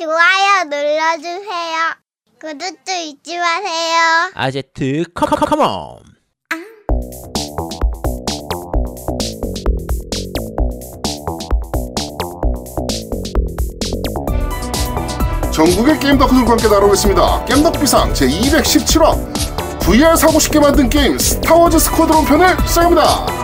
[0.00, 1.76] 좋아요 눌러주세요.
[2.40, 4.30] 구독도 잊지 마세요.
[4.32, 5.98] 아제트 come come come on
[15.52, 17.44] 전국의 게임 덕후들과 함께 다루겠습니다.
[17.44, 23.39] 겜덕비상 제 217화 VR 사고 싶게 만든 게임 스타워즈 스쿼드론 편을 시작합니다.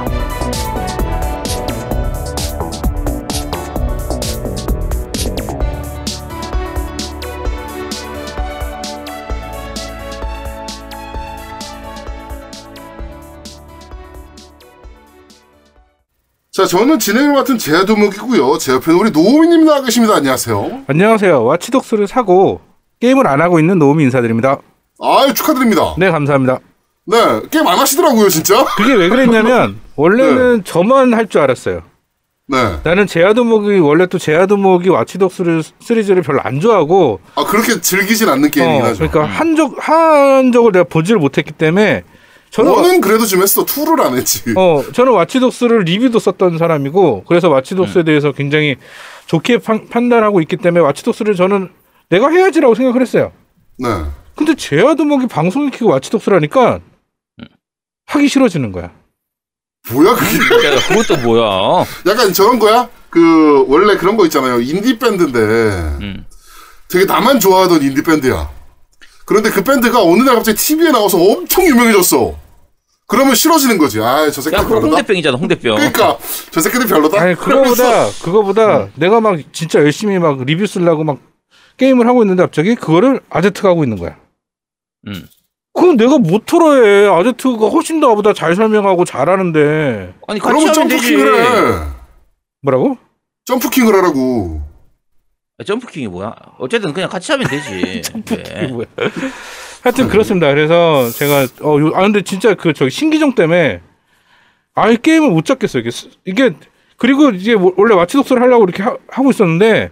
[16.56, 18.56] 자, 저는 진행을 맡은 제아도목이고요.
[18.56, 20.14] 제 옆에는 우리 노우미님 나와 계십니다.
[20.16, 20.84] 안녕하세요.
[20.86, 21.44] 안녕하세요.
[21.44, 22.62] 와치독스를 사고
[23.00, 24.56] 게임을 안 하고 있는 노우미 인사드립니다.
[24.98, 25.94] 아유, 축하드립니다.
[25.98, 26.60] 네, 감사합니다.
[27.04, 27.16] 네,
[27.50, 28.64] 게임 안 하시더라고요, 진짜.
[28.78, 31.82] 그게 왜 그랬냐면 원래는 저만 할 줄 알았어요.
[32.48, 32.78] 네.
[32.84, 38.82] 나는 제아도목이 원래 또 제아도목이 와치독스를 시리즈를 별로 안 좋아하고 아, 그렇게 즐기진 않는 게임이긴
[38.82, 39.06] 어, 하죠.
[39.10, 42.04] 그러니까 한적 한 적을 내가 보지를 못했기 때문에
[42.56, 43.64] 저는 와- one은 그래도 좀 했어.
[43.66, 44.42] two를 안 했지.
[44.56, 48.76] 어 저는 Watch Dogs를 리뷰도 썼던 사람이고 그래서 Watch Dogs에 대해서 굉장히
[49.26, 51.70] 좋게 판, 판단하고 있기 때문에 Watch Dogs를 저는
[52.08, 53.32] 내가 해야지라고 생각을 했어요.
[53.78, 53.88] 네.
[54.34, 56.80] 근데 제아도목이 방송을 키고 Watch Dogs라니까
[58.06, 58.90] 하기 싫어지는 거야.
[59.92, 60.66] 뭐야, 그게.
[60.66, 62.88] 야, 그것도 뭐야 약간 저런 거야?
[63.10, 64.60] 그, 원래 그런 거 있잖아요.
[64.60, 66.24] 인디 밴드인데 음.
[66.88, 68.50] 되게 나만 좋아하던 인디 밴드야.
[69.24, 72.45] 그런데 그 밴드가 어느 날 갑자기 TV에 나와서 엄청 유명해졌어.
[73.08, 74.00] 그러면 싫어지는 거지.
[74.00, 74.86] 아, 저 새끼 야 그거 별로다.
[74.88, 76.18] 홍대병이잖아 홍대병 그러니까
[76.50, 77.20] 저 새끼들 별로다.
[77.20, 81.18] 아니 그거보다 그거보다 내가 막 진짜 열심히 막 리뷰 쓰려고 막
[81.76, 84.16] 게임을 하고 있는데 갑자기 그거를 아제트가 하고 있는 거야.
[85.06, 85.26] 음.
[85.72, 87.06] 그럼 내가 못 틀어해.
[87.06, 91.86] 아제트가 훨씬 더 나보다 잘 설명하고 잘하는데 아니 같이 그러면 하면 되지 점프킹을 해.
[92.62, 92.98] 뭐라고?
[93.44, 94.62] 점프킹을 하라고.
[95.58, 98.66] 아, Jump King이 뭐야 어쨌든 그냥 같이 하면 되지 이게 네.
[98.66, 98.86] 뭐야?
[99.82, 100.48] 하여튼 그렇습니다.
[100.48, 103.80] 그래서 제가 어, 요- 아 근데 진짜 그 저기 신기종 때문에
[104.74, 105.80] 아예 게임을 못 잡겠어요.
[105.80, 106.52] 이게 스- 이게
[106.96, 109.90] 그리고 이제 뭐- 원래 Watch Dogs를 하려고 이렇게 하, 고 있었는데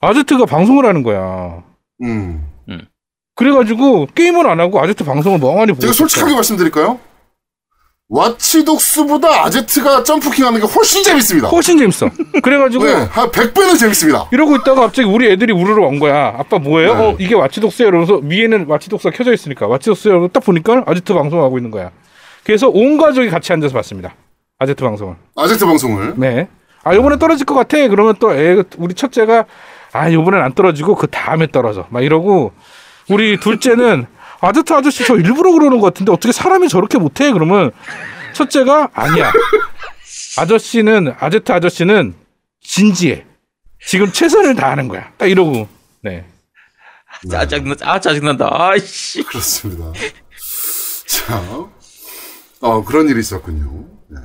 [0.00, 1.62] 아제트가 방송을 하는 거야.
[2.02, 2.46] 음.
[3.36, 6.34] 그래가지고 게임을 안 하고 아제트 방송을 멍하니 보고 제가 솔직하게.
[6.34, 7.00] 말씀드릴까요?
[8.10, 11.48] Watch Dogs보다 아제트가 Jump King 하는 게 훨씬 재밌습니다.
[11.48, 12.10] 훨씬 재밌어.
[12.42, 14.28] 그래가지고 네, 한 100배는 재밌습니다.
[14.32, 16.34] 이러고 있다가 갑자기 우리 애들이 우르르 온 거야.
[16.36, 16.94] 아빠 뭐예요?
[16.94, 17.00] 네.
[17.00, 17.88] 어 이게 Watch Dogs예요.
[17.88, 20.28] 이러면서 위에는 Watch Dogs가 켜져 있으니까 Watch Dogs예요.
[20.28, 21.90] 딱 보니까 아제트 방송하고 있는 거야.
[22.42, 24.14] 그래서 온 가족이 같이 앉아서 봤습니다.
[24.58, 25.14] 아제트 방송을.
[25.36, 26.14] 아제트 방송을.
[26.16, 26.48] 네.
[26.82, 27.86] 아 요번에 떨어질 것 같아.
[27.88, 29.44] 그러면 또 애, 우리 첫째가
[29.92, 31.86] 아 요번엔 안 떨어지고 그 다음에 떨어져.
[31.90, 32.52] 막 이러고
[33.08, 34.06] 우리 둘째는
[34.40, 37.30] 아제트 아저씨 저 일부러 그러는 것 같은데 어떻게 사람이 저렇게 못해?
[37.32, 37.70] 그러면
[38.34, 39.32] 첫째가 아니야.
[40.38, 42.14] 아저씨는 아제트 아저씨는
[42.62, 43.24] 진지해.
[43.86, 45.12] 지금 최선을 다하는 거야.
[45.18, 45.68] 딱 이러고.
[46.02, 46.26] 네.
[47.32, 49.92] 아 짜증나 아 짜증난다 아이씨 그렇습니다.
[51.06, 51.42] 자,
[52.60, 53.84] 어, 그런 일이 있었군요.
[54.08, 54.18] 네.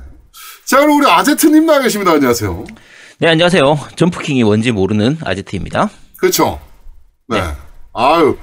[0.64, 2.12] 자, 그럼 우리 아제트님 나와 계십니다.
[2.12, 2.64] 안녕하세요.
[3.18, 5.88] 네 안녕하세요 점프킹이 뭔지 모르는 아제트입니다
[6.18, 6.60] 그렇죠.
[7.28, 7.42] 네.
[7.94, 8.36] 아유,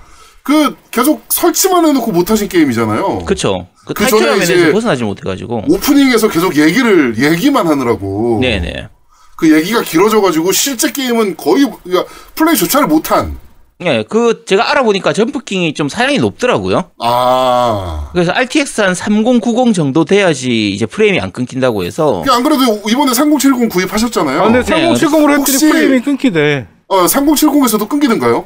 [0.43, 3.19] 그 계속 설치만 해놓고 못하신 게임이잖아요.
[3.25, 8.39] 그쵸 그그 전에 타이틀 화면에서 이제 벗어나지 못해가지고 오프닝에서 계속 얘기를 얘기만 하느라고.
[8.41, 8.89] 네네
[9.37, 13.37] 그 얘기가 길어져가지고 실제 게임은 거의 그러니까 플레이 조차를 못한.
[13.79, 16.91] 네, 그 제가 알아보니까 Jump King이 좀 사양이 높더라고요.
[16.99, 18.09] 아.
[18.13, 23.69] 그래서 RTX 한 3090 정도 돼야지 이제 프레임이 안 끊긴다고 해서 그안 그래도 이번에 3070
[23.69, 24.41] 구입하셨잖아요.
[24.41, 24.87] 아, 근데 네.
[24.89, 26.67] 3070으로 했더니 혹시- 프레임이 끊기대.
[26.87, 28.45] 어, 3070에서도 끊기는가요?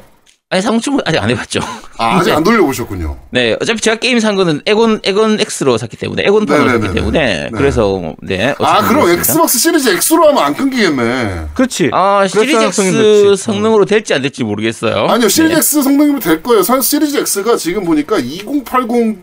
[0.50, 1.60] 아니 3070 아직 안 해봤죠.
[1.98, 3.18] 아, 아직 안 돌려보셨군요.
[3.32, 6.86] 네, 어차피 제가 게임 산 거는 엑원 엑원 X로 샀기 때문에 엑원판으로 네네네네.
[6.86, 7.50] 샀기 때문에 네.
[7.52, 8.54] 그래서 네.
[8.58, 9.12] 아, 그럼 그렇습니다.
[9.20, 11.48] Xbox Series X로 하면 안 끊기겠네.
[11.52, 11.90] 그렇지.
[11.92, 13.42] 아 Series X 높지.
[13.42, 15.06] 성능으로 될지 안 될지 모르겠어요.
[15.08, 15.58] 아니요, 시리즈 네.
[15.58, 16.62] X 성능이면 될 거예요.
[16.62, 19.18] 사- 시리즈 X가 지금 보니까 2080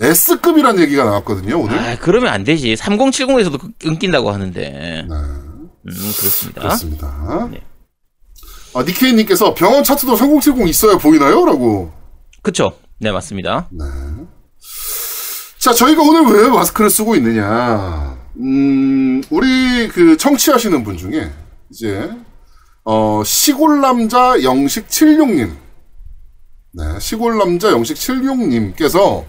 [0.00, 1.78] S급이라는 얘기가 나왔거든요, 오늘.
[1.78, 2.74] 아 그러면 안 되지.
[2.74, 4.60] 3070에서도 끊긴다고 하는데.
[4.60, 6.60] 네, 음 그렇습니다.
[6.62, 7.48] 그렇습니다.
[7.52, 7.60] 네.
[8.78, 11.44] 아, 니케이님께서 병원 차트도 3070 있어야 보이나요?
[11.44, 11.90] 라고.
[12.42, 12.78] 그쵸?
[13.00, 13.68] 네 맞습니다.
[13.72, 13.84] 네.
[15.58, 18.16] 자, 저희가 오늘 왜 마스크를 쓰고 있느냐.
[18.36, 21.28] 음, 우리 그 청취하시는 분 중에
[21.72, 22.08] 이제,
[22.84, 25.56] 어, 시골남자 영식 76님.
[26.74, 29.24] 네, 시골남자 영식 76님께서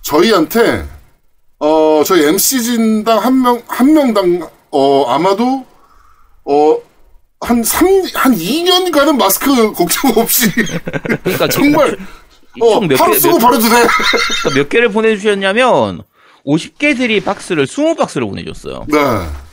[0.00, 0.88] 저희한테,
[1.58, 5.66] 어, 저희 MC진당 한 명, 한 명당, 어, 아마도,
[6.46, 6.89] 어,
[7.40, 10.50] 한 3, 한 2년간은 마스크 걱정 없이
[11.22, 11.96] 그러니까 정말
[12.60, 13.86] 어, 총몇 하루 개, 쓰고 몇, 바로 드세요.
[14.42, 16.02] 그러니까 몇 개를 보내주셨냐면
[16.46, 18.86] 50개들이 박스를 20박스를 보내줬어요.
[18.88, 18.98] 네.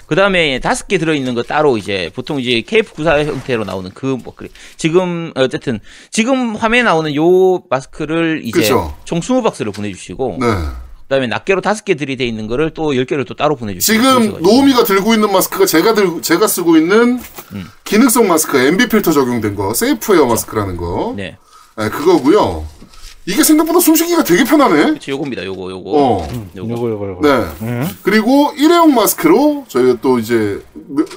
[0.07, 4.33] 그 다음에 다섯 개 들어있는 거 따로 이제 보통 이제 KF94 형태로 나오는 그 뭐
[4.35, 5.79] 그래 지금 어쨌든
[6.11, 8.95] 지금 화면에 나오는 요 마스크를 이제 그쵸.
[9.03, 10.47] 총 20박스를 보내주시고 네.
[11.07, 14.83] 그다음에 낱개로 다섯 개 들이 돼 있는 거를 또 10개를 또 따로 보내주시고 지금 노우미가
[14.83, 17.19] 들고 있는 마스크가 제가 들 제가 쓰고 있는
[17.53, 17.65] 음.
[17.85, 21.13] 기능성 마스크 MB 필터 적용된 거 Safe Air 마스크라는 거.
[21.15, 21.37] 네
[21.77, 22.65] 네, 그거고요.
[23.25, 24.75] 이게 생각보다 숨쉬기가 되게 편하네.
[24.83, 26.27] 그렇죠 요겁니다 요거 요거 어.
[26.55, 27.27] 요거 요거 요거 요거.
[27.27, 27.45] 네.
[27.61, 27.87] 음.
[28.03, 30.61] 그리고 일회용 마스크로 저희가 또 이제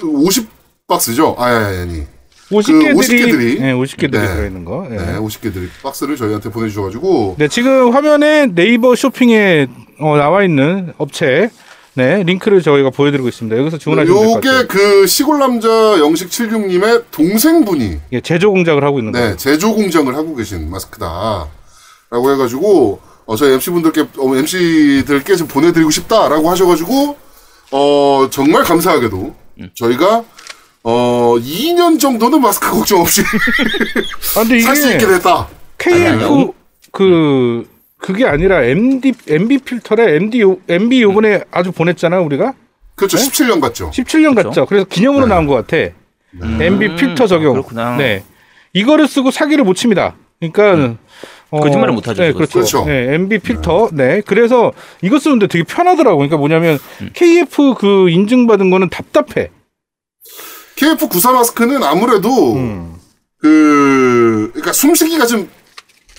[0.03, 0.49] 50
[0.87, 1.35] 박스죠.
[1.39, 2.03] 아, 아니, 아니.
[2.51, 4.35] 50개들이 50개들이 네, 50개들이 네.
[4.35, 4.87] 들어 있는 거.
[4.91, 4.97] 예.
[4.97, 9.69] 네, 50개들이 박스를 저희한테 보내주셔가지고 네, 지금 화면에 네이버 쇼핑에
[10.01, 11.51] 어, 나와 있는 업체
[11.95, 13.57] 네, 링크를 저희가 보여드리고 있습니다.
[13.59, 14.59] 여기서 주문하시면 될것 같아요.
[14.61, 15.69] 요게 그 시골 남자
[15.99, 19.37] 영식 76님의 동생분이 예, 제조 공작을 하고 있는 네, 거예요.
[19.37, 21.49] 제조 공장을 하고 계신 마스크다.
[22.11, 27.17] 라고 해가지고, 어, 저희 MC분들께, 어, MC들께 좀 보내드리고 싶다라고 하셔가지고,
[27.71, 29.71] 어, 정말 감사하게도, 음.
[29.75, 30.25] 저희가,
[30.83, 33.23] 어, 2년 정도는 마스크 걱정 없이
[34.37, 35.49] 아, 근데 살 수 이게 있게 됐다.
[35.79, 36.53] KF
[36.93, 37.69] 그
[37.99, 42.55] 그게 아니라 MD MB 필터래 MD 요 MB 요번에 아주 보냈잖아 우리가
[42.95, 43.19] 그렇죠.
[43.19, 43.25] 네?
[43.25, 43.91] 17년 갔죠.
[43.91, 44.49] 17년 그렇죠.
[44.49, 44.67] 갔죠.
[44.67, 45.35] 그래서 기념으로 네.
[45.35, 45.93] 나온 것 같아.
[46.61, 47.51] MB 필터 적용.
[47.51, 47.97] 아, 그렇구나.
[47.97, 48.23] 네,
[48.73, 50.15] 이거를 쓰고 사기를 못 칩니다.
[50.39, 50.97] 그러니까
[51.51, 52.47] 어, 거짓말을 못 하죠, 네, 그거.
[52.47, 52.85] 그렇죠.
[52.85, 52.85] 그렇죠.
[52.87, 53.91] 네, MB 필터.
[53.93, 54.23] 네.
[54.27, 54.73] 그래서
[55.03, 56.19] 이거 쓰는데 되게 편하더라고.
[56.19, 57.11] 그러니까 뭐냐면 음.
[57.15, 59.51] KF 그 인증받은 거는 답답해.
[60.81, 62.95] KF94 마스크는 아무래도, 음.
[63.39, 65.49] 그, 그러니까 숨쉬기가 좀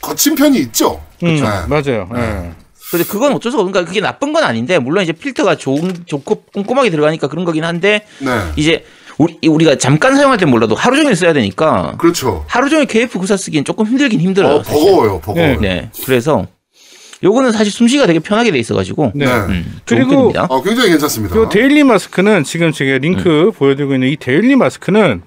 [0.02, 1.02] 거친 편이 있죠.
[1.24, 1.42] 음, 네.
[1.42, 2.08] 맞아요.
[2.14, 2.52] 네.
[2.92, 6.90] 근데 그건 어쩔 수가 없으니까 그게 나쁜 건 아닌데 물론 이제 필터가 좋은 좋고 꼼꼼하게
[6.90, 8.30] 들어가니까 그런 거긴 한데 네.
[8.58, 8.84] 이제
[9.18, 12.44] 우리 우리가 잠깐 사용할 땐 몰라도 하루 종일 써야 되니까 그렇죠.
[12.48, 14.56] 하루 종일 KF94 쓰기엔 조금 힘들긴 힘들어요.
[14.56, 14.62] 어.
[14.64, 15.62] 버거워요, 버거워요.
[15.62, 15.90] 네.
[16.04, 16.48] 그래서
[17.24, 19.26] 요거는 사실 숨쉬기가 되게 편하게 돼 있어가지고 네.
[19.26, 19.32] 네.
[19.32, 20.34] 음, 좋은 그리고.
[20.50, 21.36] 어, 굉장히 괜찮습니다.
[21.36, 23.52] 요 daily 마스크는 지금 제가 링크 음.
[23.52, 25.22] 보여드리고 있는 이 daily 마스크는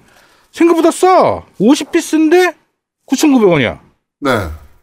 [0.51, 1.43] 생각보다 싸.
[1.59, 2.53] 50piece인데
[3.07, 3.79] 9,900원이야.
[4.21, 4.31] 네.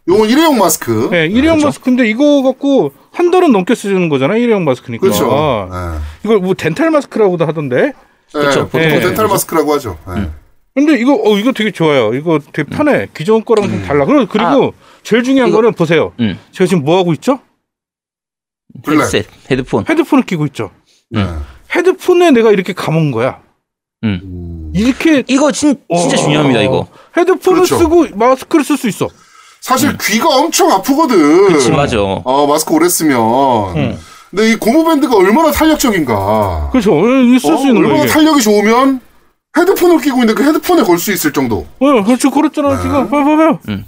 [0.08, 1.08] 요건 일회용 마스크.
[1.10, 4.36] 네, 일회용 마스크인데 이거 갖고 한 달은 넘게 쓰는 거잖아.
[4.36, 5.00] 일회용 마스크니까.
[5.00, 5.68] 그렇죠.
[5.70, 5.98] 네.
[6.24, 7.92] 이걸 뭐 dental 마스크라고도 하던데.
[8.32, 8.60] 그렇죠.
[8.60, 9.00] 네, 보통 네.
[9.00, 9.98] dental 마스크라고 하죠.
[10.14, 10.30] 네.
[10.74, 12.14] 근데 이거 어 이거 되게 좋아요.
[12.14, 13.06] 이거 되게 편해.
[13.14, 14.06] 기존 거랑 좀 달라.
[14.06, 16.12] 그리고 그리고 제일 중요한 이거- 거는 보세요.
[16.20, 16.38] 음.
[16.52, 17.40] 제가 지금 뭐 하고 있죠?
[18.82, 19.00] 블랙.
[19.00, 19.84] 헤드셋, 헤드폰.
[19.88, 20.70] 헤드폰을 끼고 있죠.
[21.10, 21.26] 네.
[21.74, 23.40] 헤드폰에 내가 이렇게 감은 거야.
[24.04, 24.72] 음.
[24.74, 26.88] 이렇게 이거 진, 진짜 어, 중요합니다 이거.
[27.16, 27.78] 헤드폰을 그렇죠.
[27.78, 29.08] 쓰고 마스크를 쓸 수 있어.
[29.60, 31.16] 사실 귀가 엄청 아프거든.
[31.20, 31.52] 음.
[31.52, 32.00] 그치 맞아.
[32.00, 33.76] 어, 마스크 오래 쓰면.
[33.76, 33.98] 응.
[34.30, 36.70] 근데 이 고무밴드가 얼마나 탄력적인가.
[36.72, 36.98] 그렇죠.
[37.22, 38.10] 이게 쓸수 어, 있는 얼마나 거예요.
[38.10, 39.00] 탄력이 좋으면
[39.56, 41.66] 헤드폰을 끼고 있는데 그 헤드폰에 걸 수 있을 정도.
[41.78, 42.30] 어, 그렇죠.
[42.30, 42.80] 그랬잖아.
[42.80, 43.58] 지금 봐봐 봐요.
[43.68, 43.84] 음.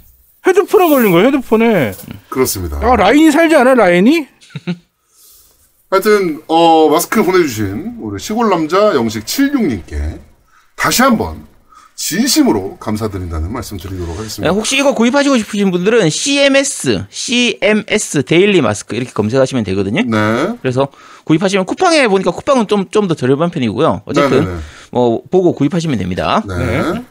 [0.47, 1.25] 헤드폰에 걸린 거야.
[1.25, 1.93] 헤드폰에.
[2.29, 2.77] 그렇습니다.
[2.81, 3.73] 아 라인이 살지 않아?
[3.75, 4.27] 라인이?
[5.89, 10.19] 하여튼 어, 마스크 보내주신 우리 시골 남자 영식 76님께
[10.75, 11.45] 다시 한번
[11.97, 14.53] 진심으로 감사드린다는 말씀 드리도록 네, 하겠습니다.
[14.53, 20.01] 혹시 이거 구입하시고 싶으신 분들은 CMS, CMS 데일리 마스크 이렇게 검색하시면 되거든요.
[20.01, 20.57] 네.
[20.61, 20.89] 그래서
[21.23, 24.01] 구입하시면 쿠팡에 보니까 쿠팡은 좀 좀 더 저렴한 편이고요.
[24.05, 24.59] 어쨌든 네네네.
[24.95, 26.41] 뭐 보고 구입하시면 됩니다.
[26.47, 27.03] 네.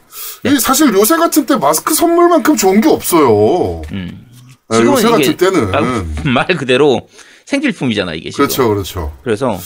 [0.43, 3.83] 이 사실 요새 같은 때 마스크 선물만큼 좋은 게 없어요.
[3.91, 4.25] 음.
[4.69, 5.75] 네, 지금은 요새 같은 때는.
[5.75, 7.07] 아, 말 그대로
[7.45, 8.45] 생필품이잖아 이게 지금.
[8.45, 9.17] 그렇죠, 그렇죠.
[9.23, 9.59] 그래서 하,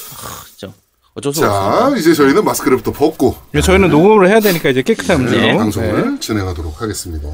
[0.57, 0.74] 진짜
[1.15, 1.89] 어쩔 수 없어.
[1.89, 5.31] 자, 이제 저희는 마스크를 또 벗고 저희는 녹음을 해야 되니까 이제 깨끗한 네.
[5.51, 7.27] 네, 방송을 진행하도록 하겠습니다.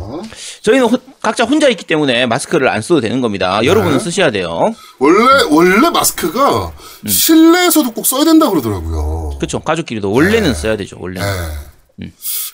[0.63, 3.60] 저희는 호- 각자 혼자 있기 때문에 마스크를 안 써도 되는 겁니다.
[3.62, 3.67] 네.
[3.67, 4.74] 여러분은 쓰셔야 돼요.
[4.98, 6.72] 원래 원래 마스크가
[7.03, 7.08] 음.
[7.08, 9.38] 실내에서도 꼭 써야 된다 그러더라고요.
[9.38, 9.60] 그렇죠.
[9.60, 10.98] 가족끼리도 원래는 써야 되죠.
[11.00, 11.27] 원래는.
[11.98, 12.12] 네.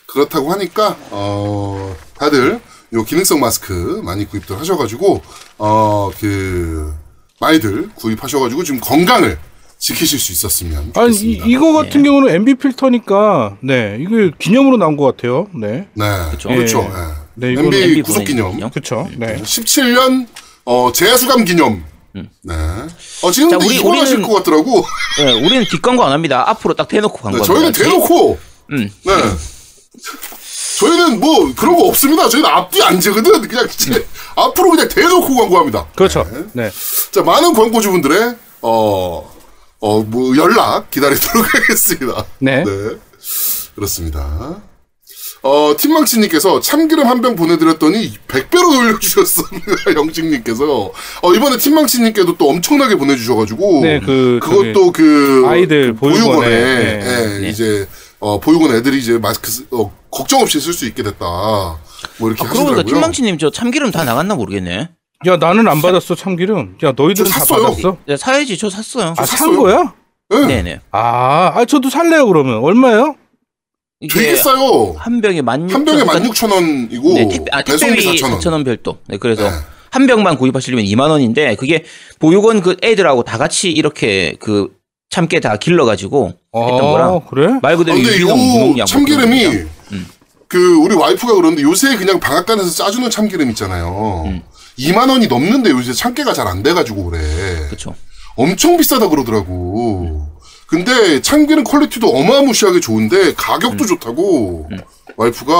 [0.07, 2.59] 그렇다고 하니까 어 다들
[2.93, 5.21] 요 기능성 마스크 많이 구입들 하셔가지고
[5.59, 6.93] 어 그
[7.39, 9.39] 많이들 구입하셔가지고 지금 건강을
[9.81, 11.45] 지키실 수 있었으면 아니 좋겠습니다.
[11.47, 15.47] 이, 거 같은 경우는 MB 필터니까 네 이게 기념으로 나온 것 같아요.
[15.55, 16.05] 네, 네.
[16.29, 16.49] 그렇죠.
[16.49, 19.09] 네, 네, 이거는 MB MB 구속 기념, 보내는 그렇죠.
[19.17, 19.37] 네.
[19.41, 20.27] 17년
[20.65, 21.83] 어 재수감 기념.
[22.13, 22.53] 네.
[23.23, 24.85] 어 지금 자, 우리- 이거 하실 우리는- 것 같더라고.
[25.17, 26.43] 네, 우리는 뒷광고 안 합니다.
[26.47, 27.53] 앞으로 딱 대놓고 네, 광고합니다.
[27.53, 28.37] 저희는 대놓고.
[28.73, 28.89] 음.
[29.03, 29.13] 네.
[30.79, 32.29] 저희는 뭐 그런 거 없습니다.
[32.29, 33.41] 저희는 앞뒤 안 재거든.
[33.47, 35.87] 그냥 이제 앞으로 그냥 대놓고 광고합니다.
[35.95, 36.25] 그렇죠.
[36.53, 36.69] 네.
[37.11, 39.31] 자, 많은 광고주분들의, 어,
[39.81, 42.25] 어, 뭐, 연락 기다리도록 하겠습니다.
[42.39, 42.63] 네.
[43.75, 44.61] 그렇습니다.
[45.43, 49.65] 어, 팀망치님께서 참기름 한 병 보내드렸더니 100배로 돌려주셨습니다.
[49.97, 50.91] 영식님께서.
[51.23, 53.81] 어, 이번에 팀망치님께도 또 엄청나게 보내주셔가지고.
[53.81, 55.43] 네, 그 그것도 그.
[55.47, 57.49] 아이들 그 보육원에, 보육원에, 예, 네.
[57.49, 57.87] 이제,
[58.19, 61.25] 어, 보육원 애들이 이제 마스크, 쓰- 어, 걱정 없이 쓸 수 있게 됐다.
[61.25, 62.83] 뭐 이렇게 아, 그러고 보니까 하시더라고요.
[62.85, 64.89] 팀망치님 저 참기름 다 나갔나 모르겠네.
[65.27, 66.77] 야 나는 안 받았어 참기름.
[66.83, 67.63] 야 너희들은 저다 샀어요.
[67.63, 67.97] 받았어?
[68.09, 69.13] 야, 사야지 저 샀어요.
[69.17, 69.59] 아 산 샀어요.
[69.61, 69.93] 거야?
[70.33, 70.45] 예.
[70.47, 70.79] 네네.
[70.91, 73.15] 아, 아 저도 살래요 그러면 얼마예요?
[74.11, 74.95] 되게 싸요.
[74.97, 78.39] 한 병에 만 한 병에 16,000원이고 네, 택배, 아, 배송비 택배비 4,000원.
[78.39, 78.97] 4,000원 별도.
[79.07, 79.55] 네, 그래서 네.
[79.91, 81.83] 한 병만 구입하시려면 2만 원인데 그게
[82.19, 84.69] 보육원 그 애들하고 다 같이 이렇게 그
[85.11, 87.59] 참깨 다 길러가지고 했던 거라 아, 그래?
[87.61, 89.69] 말 아, 그대로 근데 유기농 요 무농약 참기름이 뭐 그런.
[89.91, 90.07] 음.
[90.47, 94.23] 그 우리 와이프가 그러는데 요새 그냥 방앗간에서 짜주는 참기름 있잖아요.
[94.25, 94.41] 음.
[94.81, 97.19] 2만 원이 넘는데 요새 참깨가 잘 안 돼가지고 그래.
[97.67, 97.95] 그렇죠.
[98.35, 100.27] 엄청 비싸다 그러더라고.
[100.67, 103.33] 근데 참기름 quality도 어마무시하게 좋은데 음.
[103.35, 104.69] 가격도 좋다고
[105.17, 105.53] 와이프가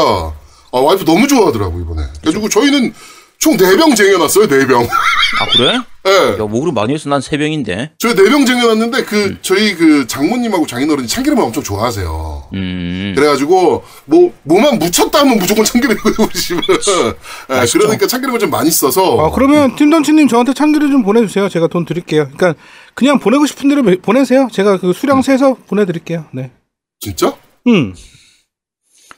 [0.74, 2.04] 아 와이프 너무 좋아하더라고 이번에.
[2.22, 2.94] 그래가지고 저희는
[3.42, 4.88] 총 4병 쟁여놨어요 4병.
[4.88, 5.80] 아 그래?
[6.06, 6.34] 예.
[6.34, 7.94] 야, 뭐 그럼 많이 해서 난 세 병인데.
[7.98, 9.38] 저희 4병 쟁여놨는데 그 음.
[9.42, 12.50] 저희 그 장모님하고 장인어른이 참기름을 엄청 좋아하세요.
[12.54, 13.14] 음.
[13.16, 16.62] 그래가지고 뭐 뭐만 묻혔다 하면 무조건 우리 집은.
[17.50, 17.80] 예, 맛있죠.
[17.80, 19.20] 그러니까 참기름을 좀 많이 써서.
[19.20, 21.50] 아 그러면 팀던치님 저한테 참기름 좀 보내주세요.
[21.50, 22.30] 제가 돈 드릴게요.
[22.36, 22.54] 그러니까
[22.94, 24.50] 그냥 보내고 싶은 대로 보내세요.
[24.52, 26.26] 제가 그 수량 세서 보내드릴게요.
[26.32, 26.52] 네.
[27.00, 27.34] 진짜?
[27.66, 27.96] 음.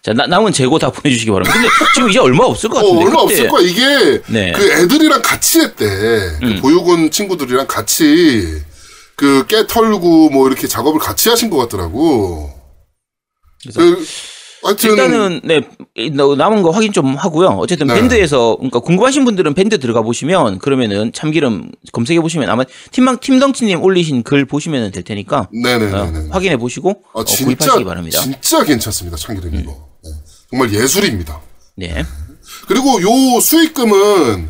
[0.03, 1.53] 자 나, 남은 재고 다 보내주시기 바랍니다.
[1.53, 3.05] 근데 지금 이제 얼마 없을 것 어, 같은데.
[3.05, 3.61] 얼마 그때- 없을 거야.
[3.65, 4.51] 이게 네.
[4.51, 5.85] 그 애들이랑 같이 했대.
[5.85, 6.59] 그 음.
[6.61, 8.61] 보육원 친구들이랑 같이
[9.15, 12.49] 그 깨 털고 뭐 이렇게 작업을 같이 하신 것 같더라고.
[13.61, 14.05] 그래서 그,
[14.63, 15.61] 하여튼 일단은 네
[16.35, 17.49] 남은 거 확인 좀 하고요.
[17.59, 17.93] 어쨌든 네.
[17.95, 24.23] 밴드에서 그러니까 궁금하신 분들은 밴드 들어가 보시면 그러면은 참기름 검색해 보시면 아마 팀망 팀덩치님 올리신
[24.23, 26.27] 글 보시면 될 테니까 어, 네네네.
[26.31, 28.19] 확인해 보시고 아, 어, 진짜 구입하시기 바랍니다.
[28.21, 29.15] 진짜 괜찮습니다.
[29.17, 29.71] 참기름 이거.
[29.71, 29.77] 네.
[30.53, 31.41] 정말 예술입니다.
[31.75, 32.05] 네.
[32.67, 34.47] 그리고 요 수익금은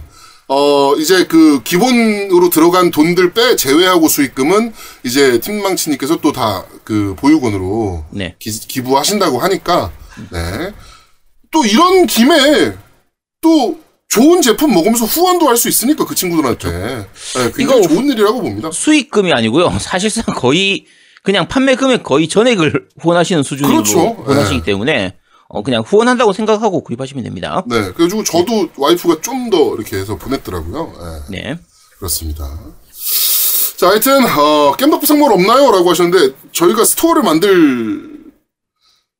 [0.50, 4.74] 어 이제 그 기본으로 들어간 돈들 빼 제외하고 수익금은
[5.06, 8.36] 이제 팀망치님께서 또 다 그 보육원으로 네.
[8.40, 9.94] 기, 부하신다고 하니까
[10.30, 10.74] 네.
[11.50, 12.74] 또 이런 김에
[13.40, 13.80] 또
[14.10, 18.70] 좋은 제품 먹으면서 후원도 할 수 있으니까 그 친구들한테 네, 굉장히 이거 좋은 일이라고 봅니다.
[18.74, 19.72] 수익금이 아니고요.
[19.80, 20.86] 사실상 거의
[21.24, 24.00] 그냥 판매 금액 거의 전액을 후원하시는 수준으로 그렇죠.
[24.26, 24.64] 후원하시기 네.
[24.66, 25.16] 때문에
[25.54, 27.64] 어, 그냥 후원한다고 생각하고 구입하시면 됩니다.
[27.68, 30.94] 네, 그래가지고 저도 와이프가 좀 더 이렇게 해서 보냈더라고요.
[31.30, 31.42] 네.
[31.44, 31.60] 네.
[32.00, 32.44] 그렇습니다.
[33.78, 35.72] 자, 하여튼, 어, 겜덕비 상물 없나요?
[35.72, 38.20] 라고 하셨는데, 저희가 store를 만들,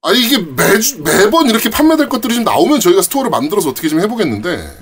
[0.02, 4.78] 아니, 이게 매주, 매번 이렇게 판매될 것들이 좀 나오면 저희가 store를 만들어서 어떻게 좀 해보겠는데,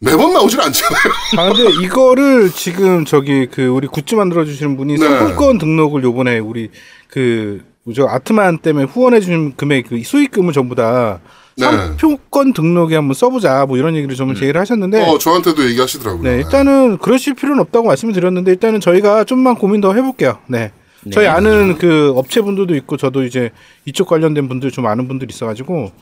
[0.00, 1.02] 매번 나오질 않잖아요.
[1.38, 5.08] 아 근데 이거를 지금 저기 그 우리 굿즈 만들어 주시는 분이 네.
[5.08, 6.70] 상품권 등록을 요번에 우리
[7.08, 7.64] 그
[7.94, 11.20] 저 아트만 때문에 후원해 주신 금액 그 수익금을 전부 다
[11.56, 11.64] 네.
[11.64, 16.22] 상표권 등록에 한번 써보자 뭐 이런 얘기를 좀 제의를 하셨는데 어, 저한테도 얘기하시더라고요.
[16.22, 20.38] 네 일단은 그러실 필요는 없다고 말씀을 드렸는데 일단은 저희가 좀만 고민 더 해볼게요.
[20.46, 20.72] 네.
[21.04, 21.10] 네.
[21.12, 23.50] 저희 아는 그 업체분들도 있고 저도 이제
[23.84, 25.92] 이쪽 관련된 분들 좀 아는 분들 있어가지고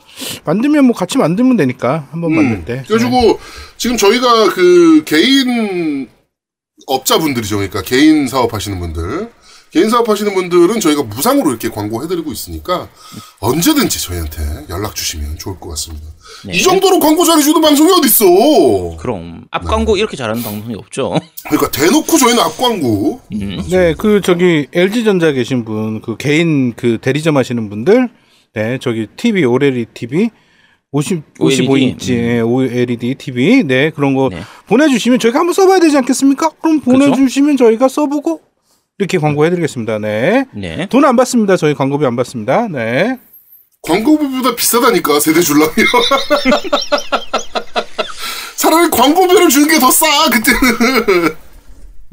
[0.45, 2.73] 만들면 뭐 같이 만들면 되니까 한번 만들 때.
[2.73, 2.83] 음.
[2.87, 3.39] 그래가지고,
[3.77, 6.07] 지금 저희가 그 개인
[6.87, 7.57] 업자분들이죠.
[7.57, 9.29] 그러니까 개인 사업 하시는 분들.
[9.71, 12.87] 개인 사업 하시는 분들은 저희가 무상으로 이렇게 광고해드리고 있으니까
[13.39, 16.07] 언제든지 저희한테 연락 주시면 좋을 것 같습니다.
[16.45, 16.53] 네.
[16.53, 18.97] 이 정도로 광고 잘해주는 방송이 어딨어.
[18.97, 21.15] 그럼 앞 광고 이렇게 잘하는 방송이 없죠.
[21.49, 23.21] 그러니까 대놓고 저희는 앞 광고.
[23.29, 28.09] 네, 그 저기 LG 전자 계신 분, 그 개인 그 대리점 하시는 분들,
[28.53, 30.29] 네, 저기 TV OLED TV
[30.91, 34.41] 50 OLED, 55인치 OLED TV, 네 그런 거 네.
[34.67, 36.51] 보내주시면 저희가 한번 써봐야 되지 않겠습니까?
[36.61, 38.41] 그럼 보내주시면 저희가 써보고
[38.99, 39.99] 이렇게 광고해드리겠습니다.
[39.99, 40.87] 네, 네.
[40.89, 41.55] 돈 안 받습니다.
[41.57, 42.67] 저희 광고비 안 받습니다.
[42.67, 43.17] 네,
[43.83, 45.73] 광고비보다 비싸다니까 세대 줄라면.
[48.57, 51.35] 차라리 광고비를 주는 게 더 싸 그때는.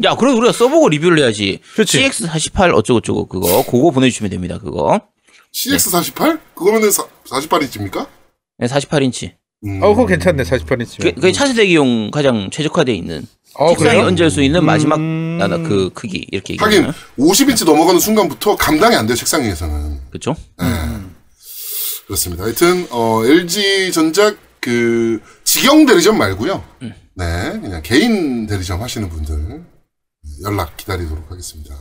[0.05, 1.61] 야, 그래도 우리가 써보고 리뷰를 해야지.
[1.75, 2.03] 그치.
[2.09, 4.59] CX48 어쩌고저쩌고 그거 그거 보내주시면 됩니다.
[4.59, 5.01] 그거.
[5.55, 6.41] CX48?
[6.55, 8.07] 그거면은 48인치입니까?
[8.59, 9.33] 네, 48인치.
[9.65, 9.81] 음.
[9.83, 10.43] 어, 그거 괜찮네.
[10.43, 11.01] 48인치.
[11.01, 13.25] 그, 그게 차세대기용 가장 최적화되어 있는
[13.57, 14.07] 어, 책상에 그래요?
[14.07, 15.39] 얹을 수 있는 마지막 음.
[15.39, 20.01] 나나 그 크기 이렇게 하긴 얘기하면 50인치 넘어가는 순간부터 감당이 안 돼요 책상 위에서는.
[20.11, 20.37] 그렇죠?
[22.07, 22.45] 그렇습니다.
[22.45, 26.63] 하여튼 어, LG 전자 그 직영 대리점 말고요.
[26.81, 27.25] 네,
[27.61, 29.63] 그냥 개인 대리점 하시는 분들
[30.45, 31.75] 연락 기다리도록 하겠습니다.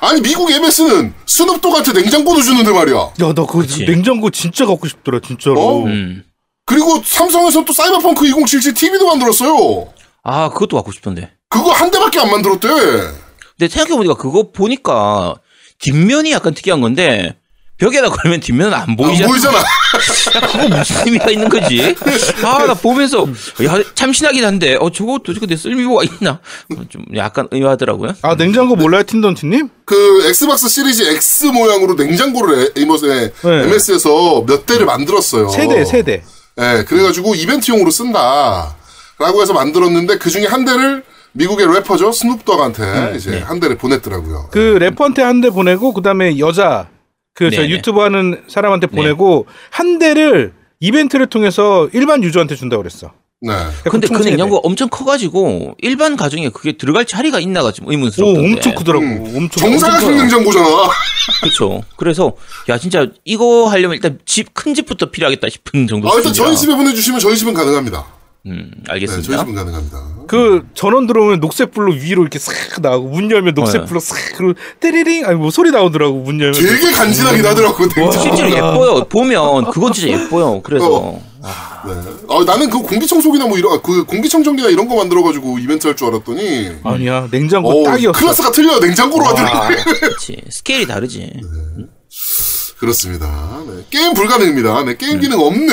[0.00, 2.96] 아니 미국 MS는 스눕독한테 냉장고도 주는데 말이야.
[2.96, 3.84] 야, 나 그거 그치.
[3.84, 5.60] 냉장고 진짜 갖고 싶더라, 진짜로.
[5.60, 5.84] 어?
[5.84, 6.24] 음.
[6.66, 9.92] 그리고 삼성에서 또 사이버펑크 2077 TV도 만들었어요.
[10.24, 11.30] 아, 그것도 갖고 싶던데.
[11.48, 12.68] 그거 한 대밖에 안 만들었대.
[12.68, 15.34] 근데 생각해보니까 그거 보니까
[15.78, 17.36] 뒷면이 약간 특이한 건데
[17.78, 19.28] 벽에다 걸면 뒷면은 안안 보이잖아.
[19.30, 19.58] 보이잖아.
[20.50, 21.94] 그거 무슨 의미가 있는 거지?
[22.42, 23.26] 아, 나 보면서
[23.64, 26.30] 야 참신하긴 한데 어 저거 도대체 내 쓸모가 있나?
[26.76, 28.12] 어, 좀 약간 의아하더라고요.
[28.22, 29.68] 아, 냉장고 몰라요, 팀던치님?
[29.84, 33.62] 그 Xbox Series X 모양으로 냉장고를 에- MS에 네.
[33.64, 35.48] MS에서 몇 대를 만들었어요.
[35.50, 36.22] 세 대, 세 대.
[36.60, 38.76] 예, 그래가지고 이벤트용으로 쓴다.
[39.18, 41.02] 라고 해서 만들었는데 그 중에 한 대를
[41.32, 43.38] 미국의 래퍼죠 Snoop Dogg한테 이제 네.
[43.40, 44.48] 한 대를 보냈더라고요.
[44.50, 46.88] 그 래퍼한테 한 대 보내고 그다음에 여자
[47.34, 47.70] 그저 네네.
[47.70, 48.96] 유튜브 하는 사람한테 네.
[48.96, 53.12] 보내고 한 대를 이벤트를 통해서 일반 user한테 준다고 그랬어.
[53.40, 53.52] 네.
[53.90, 58.52] 근데 그총 냉장고가 엄청 커가지고 일반 가정에 그게 들어갈 자리가 있나가 좀 오, 의문스럽던데.
[58.54, 59.04] 엄청 크더라고.
[59.04, 59.32] 음.
[59.36, 60.66] 엄청 정사각형 엄청 냉장고잖아.
[61.42, 61.82] 그렇죠.
[61.96, 62.32] 그래서
[62.68, 66.10] 야 진짜 이거 하려면 일단 집 큰 집부터 필요하겠다 싶은 정도.
[66.10, 66.32] 아, 일단.
[66.32, 68.06] 저희 집에 보내주시면 저희 집은 가능합니다.
[68.46, 69.26] 음, 네, 알겠습니다.
[69.26, 69.98] 저희 집은 가능합니다.
[70.26, 73.86] 그 전원 들어오면 녹색 불로 위로 이렇게 싹 나오고 문 열면 녹색 네.
[73.86, 77.88] 불로 싹 그리고 떼리링 아니 뭐 소리 나오더라고 문 열면 되게 간지나긴 하더라고.
[78.12, 79.04] 실제로 예뻐요.
[79.08, 80.60] 보면 그건 진짜 예뻐요.
[80.62, 81.34] 그래서 어.
[81.86, 81.92] 네.
[82.28, 86.08] 아, 나는 그 공기청소기나 뭐 이런 그 공기청정기나 이런 거 만들어 가지고 이벤트 할 줄
[86.08, 88.18] 알았더니 아니야 냉장고 어, 딱이었어.
[88.18, 89.56] 클래스가 틀려 냉장고로 하더라고.
[89.56, 89.68] 아,
[90.00, 90.42] 그렇지.
[90.50, 91.30] 스케일이 다르지.
[92.78, 93.62] 그렇습니다.
[93.66, 93.84] 네.
[93.90, 94.84] 게임 불가능입니다.
[94.84, 95.66] 네, 게임 기능 없는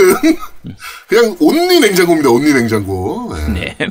[1.08, 2.30] 그냥 only 냉장고입니다.
[2.29, 3.34] only 냉장고.
[3.36, 3.75] 네.
[3.77, 3.89] 네.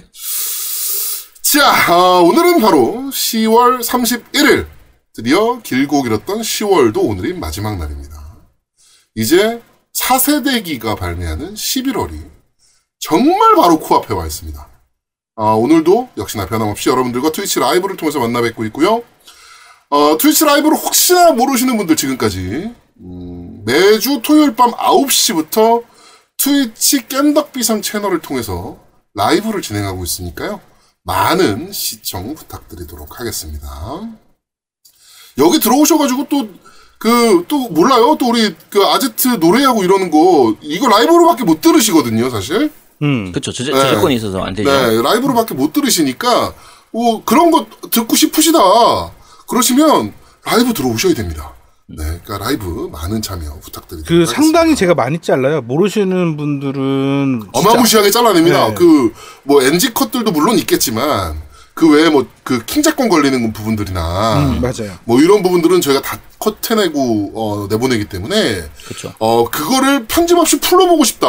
[1.43, 4.67] 자, 아, 오늘은 바로 10월 31일.
[5.13, 8.15] 드디어 길고 길었던 10월도 오늘이 마지막 날입니다.
[9.17, 9.61] 이제
[9.93, 12.31] 차세대기가 발매하는 11월이
[13.01, 14.69] 정말 바로 코앞에 와 있습니다.
[15.37, 19.03] 아, 오늘도 역시나 변함없이 여러분들과 트위치 라이브를 통해서 만나 뵙고 있고요.
[19.89, 25.83] 어, 트위치 라이브를 혹시나 모르시는 분들 지금까지 음, 매주 토요일 밤 9시부터
[26.41, 28.79] 트위치 깸덕비상 채널을 통해서
[29.15, 30.61] 라이브를 진행하고 있으니까요.
[31.03, 33.69] 많은 시청 부탁드리도록 하겠습니다.
[35.37, 36.49] 여기 들어오셔가지고 또,
[36.99, 38.17] 그, 또 몰라요?
[38.19, 42.73] 또 우리 그 아제트 노래하고 이러는 거, 이거 라이브로밖에 못 들으시거든요, 사실.
[43.03, 43.33] 음.
[43.33, 43.53] 그렇죠.
[43.53, 43.81] 저작, 네.
[43.81, 44.71] 저작권이 있어서 안 되죠.
[44.71, 46.55] 네, 라이브로밖에 못 들으시니까,
[46.91, 48.59] 뭐, 그런 거 듣고 싶으시다.
[49.47, 51.53] 그러시면 라이브 들어오셔야 됩니다.
[51.93, 54.09] 네, 그러니까 라이브 많은 참여 부탁드립니다.
[54.09, 55.61] 그 상당히 제가 많이 잘라요.
[55.63, 58.69] 모르시는 분들은 어마무시하게 잘라냅니다.
[58.69, 58.75] 네.
[58.75, 61.41] 그, 뭐, NG 컷들도 물론 있겠지만,
[61.75, 64.97] 그 외에 뭐, 그, 킹작권 걸리는 부분들이나, 음, 맞아요.
[65.05, 69.13] 뭐, 이런 부분들은 저희가 다 컷해내고, 어, 내보내기 때문에, 그렇죠.
[69.19, 71.29] 어, 그거를 편집 없이 full로 보고 싶다.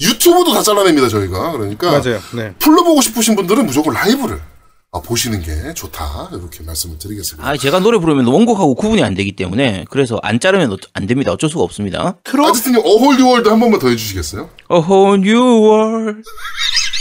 [0.00, 1.52] 유튜브도 다 잘라냅니다, 저희가.
[1.52, 2.20] 그러니까, 맞아요.
[2.34, 2.54] 네.
[2.58, 4.40] full로 보고 싶으신 분들은 무조건 라이브를 어,
[4.98, 6.30] 보시는 게 좋다.
[6.32, 7.46] 이렇게 말씀을 드리겠습니다.
[7.46, 11.30] 아, 제가 노래 부르면 원곡하고 구분이 안 되기 때문에 그래서 안 자르면 어- 안 됩니다.
[11.32, 12.16] 어쩔 수가 없습니다.
[12.24, 14.48] 트로 아제트님, A Whole New World 한 번만 더 해주시겠어요?
[15.14, 16.22] New world,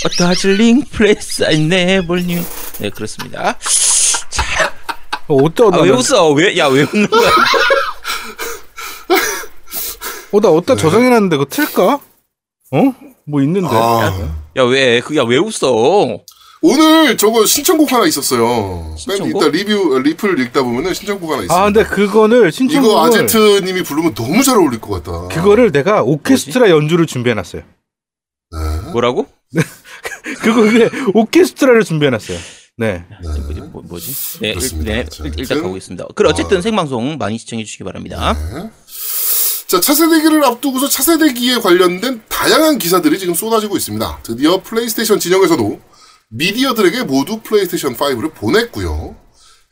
[0.06, 2.44] a dazzling place I never knew.
[2.80, 3.58] 네, 그렇습니다.
[5.30, 6.32] 어디다 아, 왜 웃어?
[6.34, 7.32] 왜, 야, 왜 웃는 거야?
[10.34, 12.00] 어나 어디다 저장해놨는데 그거 틀까?
[12.72, 12.82] 어?
[13.26, 13.70] 뭐 있는데.
[13.72, 16.20] 아, 야, 왜, 그, 야, 왜 웃어?
[16.62, 18.88] 오늘 저거 신청곡 하나 있었어요.
[19.08, 19.44] 맨 신청곡?
[19.44, 21.58] 이따 리뷰, 어, 리플 읽다 보면은 신청곡 하나 있어요.
[21.58, 25.28] 아 근데 그거를 신청곡을 이거 아제트님이 부르면 너무 잘 어울릴 것 같다.
[25.28, 27.62] 그거를 내가 오케스트라 연주를 준비해놨어요.
[28.52, 28.92] 네.
[28.92, 29.28] 뭐라고?
[30.42, 32.38] 그거 그게 오케스트라를 준비해놨어요.
[32.78, 33.04] 네.
[33.24, 33.62] 뭐지?
[33.72, 34.40] 뭐, 뭐지?
[34.40, 34.92] 네, 일, 그렇습니다.
[34.94, 36.06] 네, 자, 일- 일단 있습니다.
[36.16, 38.34] 그럼 어쨌든 생방송 많이 시청해 주시기 바랍니다.
[38.54, 38.70] 네.
[39.68, 44.20] 자, 차세대기를 앞두고서 차세대기에 관련된 다양한 기사들이 지금 쏟아지고 있습니다.
[44.24, 45.80] 드디어 플레이스테이션 진영에서도
[46.30, 49.16] 미디어들에게 모두 플레이스테이션 5를 보냈고요.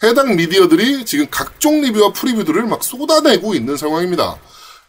[0.04, 4.38] 해당 미디어들이 지금 각종 리뷰와 프리뷰들을 막 쏟아내고 있는 상황입니다.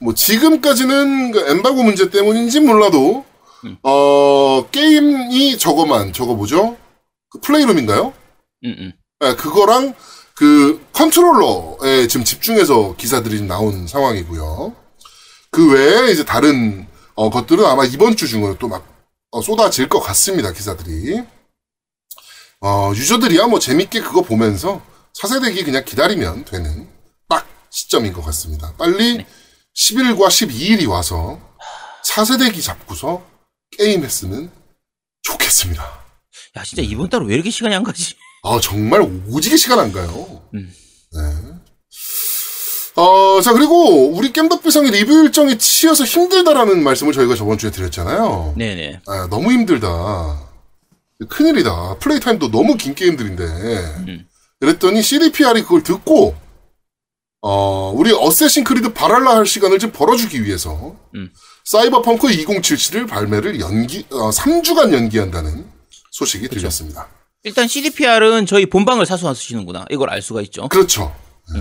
[0.01, 3.25] 뭐 지금까지는 그 엠바고 문제 때문인지 몰라도
[3.83, 6.77] 어 게임이 저거만 저거 뭐죠?
[7.31, 8.13] 그 플레이룸인가요?
[8.65, 8.93] 음, 음.
[9.21, 9.95] 네, 그거랑
[10.35, 14.75] 그 컨트롤러에 지금 집중해서 기사들이 좀 나온 상황이고요.
[15.51, 18.85] 그 외에 이제 다른 어, 것들은 아마 이번 주 중으로 또 막
[19.43, 20.53] 쏟아질 것 같습니다.
[20.53, 21.23] 기사들이.
[22.67, 26.89] 어, 유저들이야 뭐 재밌게 그거 보면서 차세대기 그냥 기다리면 되는
[27.29, 28.75] 딱 시점인 것 같습니다.
[28.77, 29.25] 빨리
[29.77, 31.39] 11과 12일이 와서
[32.05, 33.25] 차세대기 잡고서
[33.79, 34.51] 게임했으면
[35.23, 35.81] 좋겠습니다.
[36.57, 38.15] 야, 진짜 이번 달은 왜 이렇게 시간이 안 가지?
[38.43, 40.43] 아, 정말 오지게 시간 안 가요.
[40.55, 40.75] 음.
[41.13, 41.21] 네.
[43.01, 48.55] 어, 자, 그리고 우리 겜덕비상의 리뷰 일정이 치여서 힘들다라는 말씀을 저희가 저번 주에 드렸잖아요.
[48.57, 49.03] 네네.
[49.07, 50.46] 아, 너무 힘들다.
[51.29, 51.97] 큰일이다.
[51.99, 53.45] 플레이 타임도 너무 긴 게임들인데.
[53.45, 54.27] 음.
[54.61, 56.37] 그랬더니 CDPR이 그걸 듣고,
[57.43, 61.31] 어, 우리 어쌔신 크리드 바랄라 할 시간을 좀 벌어주기 위해서, 음.
[61.65, 65.67] 사이버펑크 2077 발매를 연기, 어, 3주간 연기한다는
[66.11, 67.09] 소식이 들렸습니다.
[67.43, 69.85] 일단 CDPR은 저희 본방을 사수한 쓰시는구나.
[69.91, 70.69] 이걸 알 수가 있죠.
[70.69, 71.15] 그렇죠.
[71.55, 71.61] 네.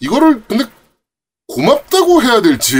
[0.00, 0.64] 이거를 근데
[1.48, 2.76] 고맙다고 해야 될지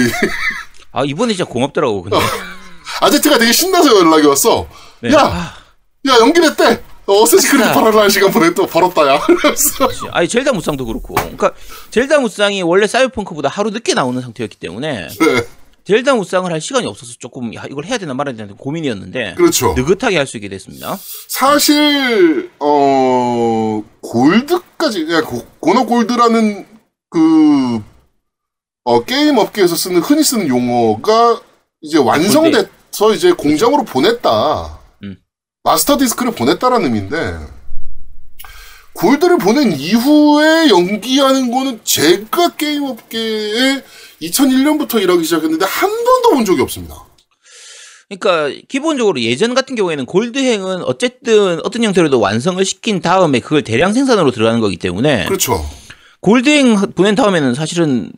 [0.93, 2.17] 아, 이번에 진짜 고맙더라고, 근데.
[3.03, 4.69] 아제트가 되게 신나서 연락이 왔어.
[5.01, 5.12] 네.
[5.12, 5.55] 야, 아,
[6.09, 6.83] 야 연기됐대.
[7.07, 9.21] 어쌔신 크리드 할 시간 보내 또 벌었다야.
[9.21, 11.14] 그래서 아니, 젤다 무쌍도 그렇고.
[11.14, 11.53] 그러니까,
[11.90, 15.47] 젤다 무쌍이 원래 사이버펑크보다 하루 늦게 나오는 상태였기 때문에, 네.
[15.85, 19.73] 젤다 무쌍을 할 시간이 없어서 조금 야 이걸 해야 되나 말아야 되나 고민이었는데 그렇죠.
[19.77, 20.99] 느긋하게 할 수 있게 됐습니다.
[21.29, 26.66] 사실 어 골드까지 야, 고, 고너 골드라는
[27.09, 27.81] 그
[28.83, 31.40] 어, 게임 업계에서 쓰는 흔히 쓰는 용어가
[31.81, 34.76] 이제 완성돼서 이제 공장으로 보냈다.
[35.67, 35.69] 음.
[35.69, 37.39] 마스터 디스크를 보냈다라는 의미인데
[38.95, 43.83] 골드를 보낸 이후에 연기하는 거는 제가 게임 업계에
[44.23, 46.95] 2001년부터 일하기 시작했는데 한 번도 본 적이 없습니다.
[48.09, 54.31] 그러니까 기본적으로 예전 같은 경우에는 골드행은 어쨌든 어떤 형태로도 완성을 시킨 다음에 그걸 대량 생산으로
[54.31, 55.63] 들어가는 거기 때문에 그렇죠.
[56.21, 58.13] 골드행 보낸 다음에는 사실은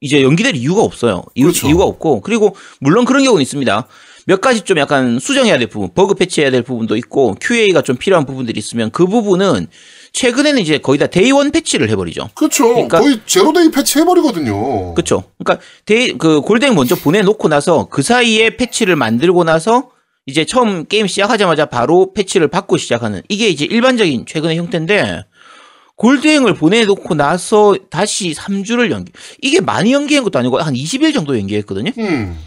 [0.00, 1.24] 이제 연기될 이유가 없어요.
[1.34, 1.66] 이유, 그렇죠.
[1.66, 3.88] 이유가 없고 그리고 물론 그런 경우는 있습니다.
[4.30, 8.26] 몇 가지 좀 약간 수정해야 될 부분, 버그 패치해야 될 부분도 있고 QA가 좀 필요한
[8.26, 9.66] 부분들이 있으면 그 부분은
[10.12, 12.30] 최근에는 이제 거의 다 day one 패치를 해버리죠.
[12.36, 12.68] 그렇죠.
[12.68, 14.94] 그러니까- 거의 zero day 패치 해버리거든요.
[14.94, 15.24] 그렇죠.
[15.36, 19.90] 그러니까 day 그 골드행 먼저 보내놓고 나서 그 사이에 패치를 만들고 나서
[20.26, 25.24] 이제 처음 게임 시작하자마자 바로 패치를 받고 시작하는 이게 이제 일반적인 최근의 형태인데
[25.96, 29.10] 골드행을 보내놓고 나서 다시 3주를 연기
[29.42, 31.90] 이게 많이 연기한 것도 아니고 한 20일 정도 연기했거든요.
[31.98, 32.38] 음.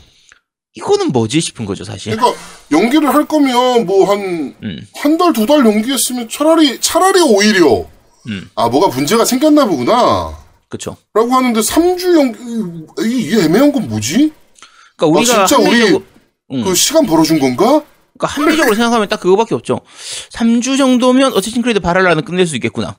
[0.76, 2.16] 이거는 뭐지 싶은 거죠 사실.
[2.16, 2.40] 그러니까
[2.72, 4.88] 연기를 할 거면 뭐 한한 음.
[5.18, 7.86] 달두달 연기했으면 차라리 차라리 오히려
[8.28, 8.50] 음.
[8.56, 10.38] 아 뭐가 문제가 생겼나 보구나.
[10.70, 10.98] 그렇죠.
[11.14, 14.32] 라고 하는데 3주 연기 이게 애매한 건 뭐지?
[14.98, 16.06] 그러니까 우리가 아, 진짜 우리 합리적으로,
[16.52, 16.64] 음.
[16.64, 17.84] 그 시간 벌어준 건가?
[18.18, 19.82] 그러니까 합리적으로 생각하면 딱 그거밖에 없죠.
[20.32, 22.98] 3주 정도면 어쌔신 크리드 바랄라는 끝낼 수 있겠구나.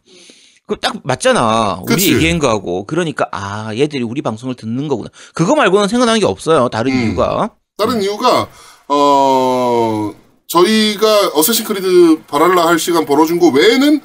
[0.66, 1.80] 그딱 맞잖아.
[1.82, 2.14] 우리 그치.
[2.14, 2.86] 얘기한 거하고.
[2.86, 5.10] 그러니까 아 얘들이 우리 방송을 듣는 거구나.
[5.34, 6.68] 그거 말고는 생각나는 게 없어요.
[6.68, 7.06] 다른 음.
[7.06, 7.50] 이유가.
[7.76, 8.48] 다른 이유가
[8.88, 10.14] 어
[10.48, 14.00] 저희가 어쌔신 크리드 바랄라 할 시간 벌어준 거 외에는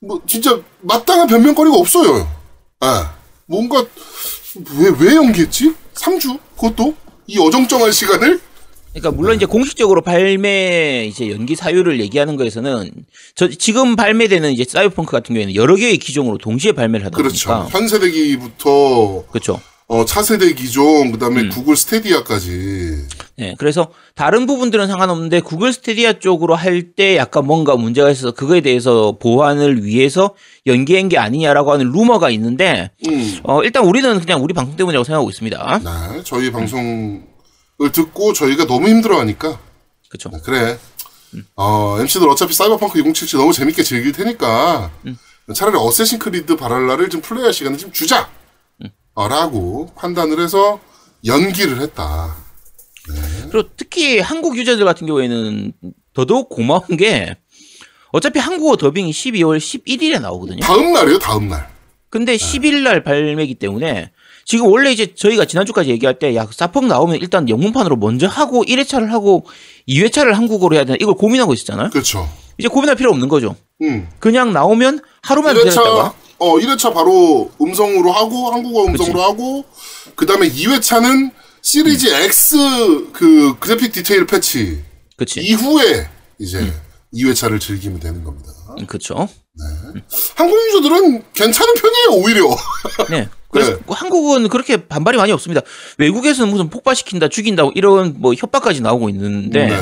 [0.00, 2.28] 뭐 진짜 마땅한 변명거리가 없어요.
[2.80, 3.14] 아
[3.46, 3.84] 뭔가
[4.78, 5.72] 왜 왜 연기했지?
[5.94, 6.94] 3주 그것도
[7.26, 8.40] 이 어정쩡한 시간을
[8.92, 12.90] 그러니까 물론 이제 공식적으로 발매 이제 연기 사유를 얘기하는 거에서는
[13.34, 17.48] 저 지금 발매되는 이제 사이버펑크 같은 경우에는 여러 개의 기종으로 동시에 발매를 하다 그렇죠.
[17.48, 19.60] 보니까 현 세대기부터 그렇죠.
[19.88, 21.50] 어, 차세대 기종 그 다음에 음.
[21.50, 23.06] 구글 스테디아까지
[23.38, 28.60] 네, 그래서 다른 부분들은 상관없는데 구글 스테디아 쪽으로 할 때 약간 뭔가 문제가 있어서 그거에
[28.62, 30.34] 대해서 보완을 위해서
[30.66, 33.38] 연기한 게 아니냐라고 하는 루머가 있는데 음.
[33.44, 35.80] 어, 일단 우리는 그냥 우리 방송 때문이라고 생각하고 있습니다.
[35.84, 37.22] 네, 저희 방송을
[37.92, 39.58] 듣고 저희가 너무 힘들어 하니까
[40.08, 40.30] 그렇죠.
[40.30, 40.78] 네, 그래.
[41.56, 44.90] 어, MC들 어차피 사이버펑크 2077 너무 재밌게 즐길 테니까
[45.54, 48.28] 차라리 어쌔신 크리드 바랄라를 좀 플레이할 시간을 좀 주자.
[49.16, 50.78] 어, 라고 판단을 해서
[51.24, 52.36] 연기를 했다.
[53.50, 55.72] 그리고 특히 한국 유저들 같은 경우에는
[56.12, 57.34] 더더욱 고마운 게
[58.12, 60.60] 어차피 한국어 더빙이 12월 11일에 나오거든요.
[60.60, 61.68] 다음 날이에요, 다음 날.
[62.10, 64.12] 근데 10일 날 발매기 때문에
[64.44, 69.08] 지금 원래 이제 저희가 지난주까지 얘기할 때 야, 사펑 나오면 일단 영문판으로 먼저 하고 1회차를
[69.08, 69.46] 하고
[69.88, 71.90] 2회차를 한국어로 해야 되나 이걸 고민하고 있었잖아요.
[71.90, 72.28] 그렇죠.
[72.58, 73.56] 이제 고민할 필요 없는 거죠.
[73.82, 74.08] 음.
[74.18, 79.64] 그냥 나오면 하루만 1회차, 기다렸다가 어, 1회차 바로 음성으로 하고, 한국어 음성으로 하고,
[80.14, 84.84] 그 다음에 2회차는 시리즈 X 그 그래픽 디테일 패치
[85.16, 85.40] 그치.
[85.40, 86.72] 이후에 이제
[87.12, 88.50] 2회차를 즐기면 되는 겁니다.
[88.78, 89.28] 음, 그쵸.
[90.36, 92.56] 한국 유저들은 괜찮은 편이에요, 오히려.
[93.10, 93.28] 네.
[93.50, 93.78] 그래서 네.
[93.88, 95.62] 한국은 그렇게 반발이 많이 없습니다.
[95.98, 99.76] 외국에서는 무슨 폭발시킨다, 죽인다, 이런 뭐 협박까지 나오고 있는데, 네.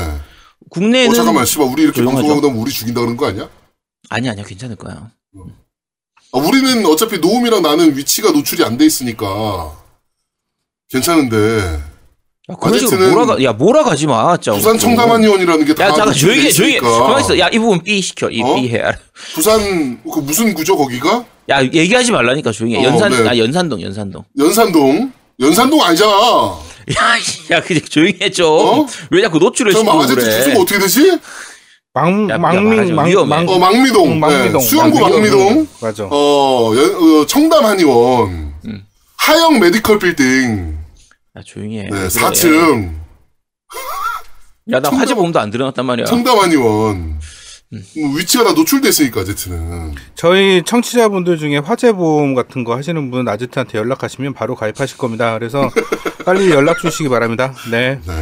[0.69, 1.11] 국내는.
[1.11, 2.21] 어, 잠깐만, 씨발, 우리 이렇게 조용하죠.
[2.21, 3.49] 방송하고 나면 우리 죽인다 그러는 거 아니야?
[4.09, 5.11] 아니, 아니야, 괜찮을 거야.
[6.35, 9.71] 아, 우리는 어차피 노움이랑 나는 위치가 노출이 안 돼 있으니까
[10.91, 11.79] 괜찮은데
[12.51, 14.55] 야, 어쨌든 몰아가, 야, 몰아가지 마, 진짜.
[14.55, 16.79] 부산 청담한 의원이라는 게 다 야, 잠깐, 노출돼 조용히 해, 조용히 해.
[16.81, 17.39] 가만 있어.
[17.39, 18.29] 야, 이 부분 B 시켜.
[18.29, 18.53] 이 어?
[18.55, 18.83] B 해.
[19.33, 21.25] 부산 그 무슨 구죠 거기가?
[21.49, 22.81] 야, 얘기하지 말라니까 조용히 해.
[22.85, 23.29] 어, 연산, 네.
[23.29, 24.23] 아, 연산동, 연산동.
[24.37, 26.11] 연산동 연산동 아니잖아.
[26.13, 28.45] 야, 씨, 야, 그냥 조용히 해, 좀.
[28.47, 28.85] 어?
[29.09, 30.21] 왜 자꾸 노출을 시키고 그래.
[30.23, 31.17] 주소가 어떻게 되지?
[31.95, 32.93] 망, 야, 망민.
[32.93, 33.29] 망, 위험해.
[33.29, 34.11] 망, 어 망미동.
[34.11, 34.59] 응, 망미동.
[34.59, 35.67] 네, 수영구 망미동.
[35.81, 36.03] 맞아.
[36.11, 38.53] 어, 연, 어 청담 한의원.
[38.65, 38.85] 음.
[39.15, 40.77] 하영 메디컬 빌딩.
[41.37, 41.83] 야, 조용히 해.
[41.83, 42.07] 네, 왜 그래.
[42.09, 42.91] 4층.
[44.73, 46.05] 야, 나 화재 보험도 안 들어놨단 말이야.
[46.05, 47.17] 청담 한의원.
[47.73, 47.83] 음.
[47.95, 49.95] 뭐 위치가 다 노출돼 있으니까 아제트는.
[50.15, 55.33] 저희 청취자분들 중에 화재보험 같은 거 하시는 분 아지트한테 연락하시면 바로 가입하실 겁니다.
[55.39, 55.69] 그래서
[56.25, 57.53] 빨리 연락 주시기 바랍니다.
[57.71, 58.01] 네.
[58.05, 58.13] 네.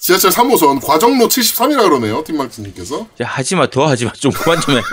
[0.00, 2.22] 지하철 3호선 과정로 73이라 그러네요.
[2.24, 3.08] 팀망치님께서.
[3.20, 4.12] 야, 하지 마, 더 하지 마.
[4.12, 4.82] 좀 그만 좀 해.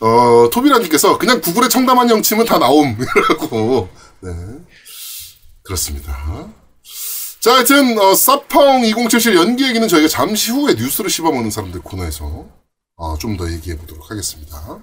[0.00, 3.88] 어, 토비라님께서 그냥 구글에 청담한의원 치면 다 나옴이라고.
[4.20, 4.30] 네.
[5.62, 6.48] 그렇습니다.
[7.40, 12.46] 자, 하여튼, 어, 사펑 2077 연기 얘기는 저희가 잠시 후에 뉴스를 씹어먹는 사람들 코너에서,
[12.96, 14.78] 어, 좀 더 얘기해 보도록 하겠습니다.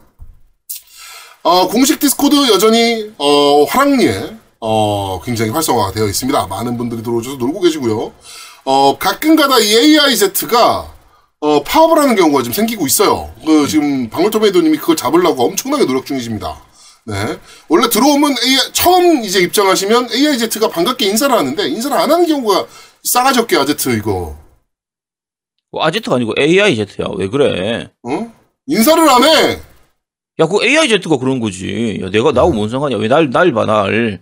[1.43, 6.47] 어, 공식 디스코드 여전히, 어, 성황리에, 어, 굉장히 활성화가 되어 있습니다.
[6.47, 8.13] 많은 분들이 들어오셔서 놀고 계시고요.
[8.65, 10.93] 어, 가끔가다 이 AIZ가
[11.39, 13.31] 어, 파업을 하는 경우가 지금 생기고 있어요.
[13.45, 16.57] 그, 지금, 방울토메이도님이 그걸 잡으려고 엄청나게 노력 중이십니다.
[17.05, 17.37] 네.
[17.69, 22.65] 원래 들어오면 AI, 처음 이제 입장하시면 AIZ가 반갑게 인사를 하는데, 인사를 안 하는 경우가
[23.03, 24.35] 싸가지 없게 아제트 이거.
[25.71, 27.05] 뭐 아제트가 아니고 AIZ야.
[27.17, 27.91] 왜 그래?
[28.03, 28.33] 어?
[28.65, 29.61] 인사를 안 해!
[30.39, 31.99] 야, 그 AIZ가 그런 거지.
[32.03, 32.99] 야, 내가 나하고 뭔 상관이야.
[32.99, 34.21] 왜 날, 날 봐, 날.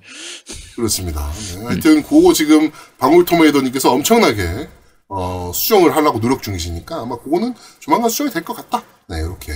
[0.76, 1.30] 그렇습니다.
[1.60, 1.66] 네.
[1.66, 4.70] 하여튼, 그거 지금 방울토메이더님께서 엄청나게,
[5.10, 8.82] 어, 수정을 하려고 노력 중이시니까 아마 그거는 조만간 수정이 될 것 같다.
[9.10, 9.52] 네, 이렇게.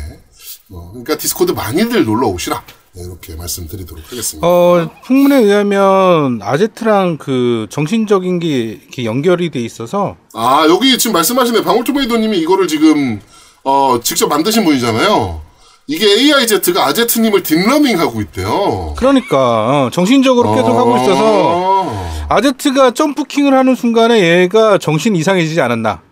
[0.70, 2.62] 어, 그러니까 디스코드 많이들 놀러 오시라.
[2.94, 4.46] 네, 이렇게 말씀드리도록 하겠습니다.
[4.46, 8.48] 어, 풍문에 의하면 아제트랑 그 정신적인 게
[8.82, 11.64] 이렇게 연결이 돼 있어서 아, 여기 지금 말씀하시네.
[11.64, 13.22] 방울토메이더님이 이거를 지금,
[13.64, 15.48] 어, 직접 만드신 분이잖아요.
[15.90, 18.94] 이게 AIZ가 아제트님을 딥러닝 하고 있대요.
[18.96, 26.04] 그러니까 어, 정신적으로 계속 하고 있어서 아, 아제트가 점프킹을 하는 순간에 얘가 정신 이상해지지 않았나?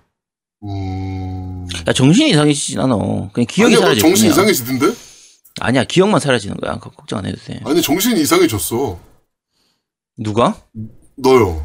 [0.64, 1.68] 음.
[1.88, 2.96] 야, 정신이 이상해지진 않아.
[3.34, 4.32] 그냥 기억이 아니야, 뭐 사라질 정신 뿐이야.
[4.34, 5.00] 이상해지던데?
[5.60, 6.74] 아니야, 기억만 사라지는 거야.
[6.80, 7.60] 그거 걱정 안 해도 돼.
[7.64, 8.98] 아니, 정신이 이상해졌어.
[10.18, 10.60] 누가?
[11.18, 11.64] 너요.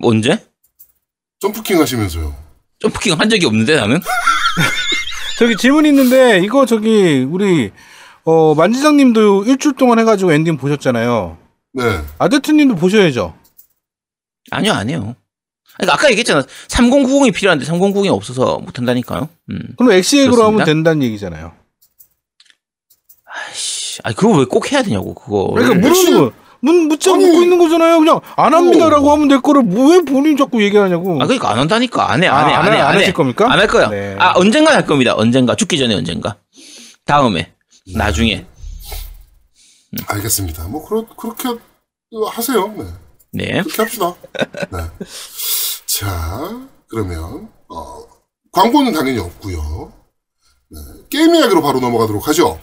[0.00, 0.42] 언제?
[1.40, 2.34] 점프킹 하시면서요.
[2.80, 4.00] 점프킹 한 적이 없는데, 나는?
[5.38, 7.70] 저기 질문 있는데 이거 저기 우리
[8.24, 11.38] 어 만지장님도 일주일 동안 해가지고 엔딩 보셨잖아요.
[11.74, 12.00] 네.
[12.18, 13.34] 아제트님도 보셔야죠.
[14.50, 15.14] 아니요, 아니요.
[15.76, 16.42] 그러니까 아까 얘기했잖아.
[16.42, 19.28] 3090이 필요한데 3090이 없어서 못 한다니까요.
[19.50, 19.60] 음.
[19.76, 20.42] 그럼 엑시엑으로.
[20.44, 21.52] 하면 된다는 얘기잖아요.
[23.24, 24.00] 아이씨.
[24.02, 25.52] 아니, 그걸 왜 꼭 해야 되냐고, 그거.
[25.54, 27.24] 그러니까 물은 문 묻자 아니.
[27.24, 27.98] 묻고 있는 거잖아요.
[27.98, 31.14] 그냥 안 합니다라고 하면 될 거를 뭐 왜 본인이 자꾸 얘기하냐고.
[31.22, 32.10] 아, 그러니까 안 한다니까.
[32.10, 32.78] 안 해, 안 해, 아, 안 안 해.
[32.78, 32.98] 하- 안 해.
[33.00, 33.50] 하실 겁니까?
[33.50, 33.88] 안 할 거야.
[33.88, 34.16] 네.
[34.18, 35.14] 아, 언젠가 할 겁니다.
[35.16, 35.54] 언젠가.
[35.54, 36.36] 죽기 전에 언젠가.
[37.04, 37.52] 다음에.
[37.94, 38.46] 나중에.
[40.06, 40.64] 알겠습니다.
[40.68, 41.48] 뭐, 그렇, 그렇게
[42.32, 42.68] 하세요.
[42.76, 42.84] 네.
[43.32, 43.62] 네.
[43.62, 44.14] 그렇게 합시다.
[44.70, 44.78] 네.
[45.86, 48.02] 자, 그러면, 어,
[48.52, 49.92] 광고는 당연히 없고요
[50.70, 50.78] 네.
[51.10, 52.58] 게임 이야기로 바로 넘어가도록 하죠.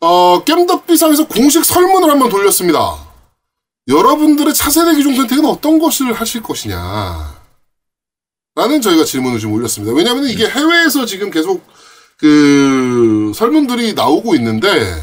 [0.00, 2.96] 어, 겜덕비상에서 공식 설문을 한번 돌렸습니다.
[3.88, 7.42] 여러분들의 차세대 기종 선택은 어떤 것을 하실 것이냐.
[8.54, 9.94] 라는 저희가 질문을 좀 올렸습니다.
[9.94, 11.66] 왜냐하면 이게 해외에서 지금 계속
[12.18, 14.94] 그 설문들이 나오고 있는데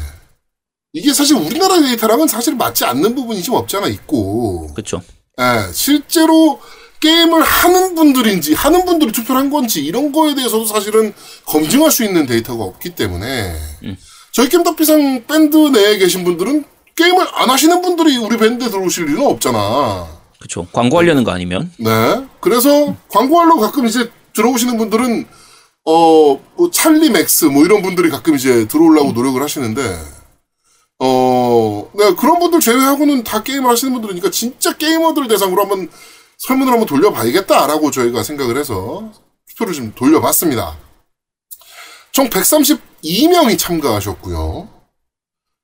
[0.92, 5.02] 이게 사실 우리나라 데이터랑은 사실 맞지 않는 부분이 좀 없지 않아 있고 그쵸.
[5.40, 6.60] 예, 실제로
[7.00, 11.12] 게임을 하는 분들인지 하는 분들이 투표를 한 건지 이런 거에 대해서도 사실은
[11.46, 13.56] 검증할 수 있는 데이터가 없기 때문에
[14.32, 16.64] 저희 겜덕비상 밴드 내에 계신 분들은
[17.00, 20.06] 게임을 안 하시는 분들이 우리 밴드에 들어오실 일은 없잖아.
[20.38, 20.66] 그쵸.
[20.72, 21.72] 광고하려는 거 아니면.
[21.78, 22.26] 네.
[22.40, 25.26] 그래서 광고하려고 가끔 이제 들어오시는 분들은
[25.86, 29.98] 어, 뭐 찰리 맥스 뭐 이런 분들이 가끔 이제 들어오려고 노력을 하시는데
[30.98, 35.88] 어, 네, 그런 분들 제외하고는 다 게임을 하시는 분들이니까 진짜 게이머들 대상으로 한번
[36.36, 39.10] 설문을 한번 돌려봐야겠다라고 저희가 생각을 해서
[39.48, 40.76] 투표를 좀 돌려봤습니다.
[42.12, 44.79] 총 132명이 참가하셨고요.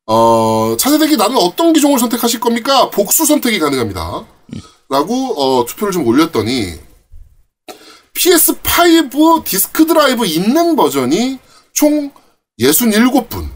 [0.07, 2.91] 어, 차세대기 나는 어떤 기종을 선택하실 겁니까?
[2.91, 4.25] 복수 선택이 가능합니다.
[4.89, 6.79] 라고 어, 투표를 좀 올렸더니
[8.17, 11.39] PS5 디스크 드라이브 있는 버전이
[11.73, 12.13] 총
[12.61, 13.51] 67분,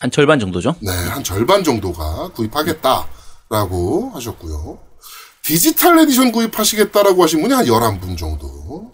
[0.00, 0.74] 한 절반 정도죠.
[0.80, 4.78] 네, 한 절반 정도가 구입하겠다라고 하셨고요.
[5.44, 8.90] 디지털 에디션 구입하시겠다라고 하신 분이 한 11분 정도.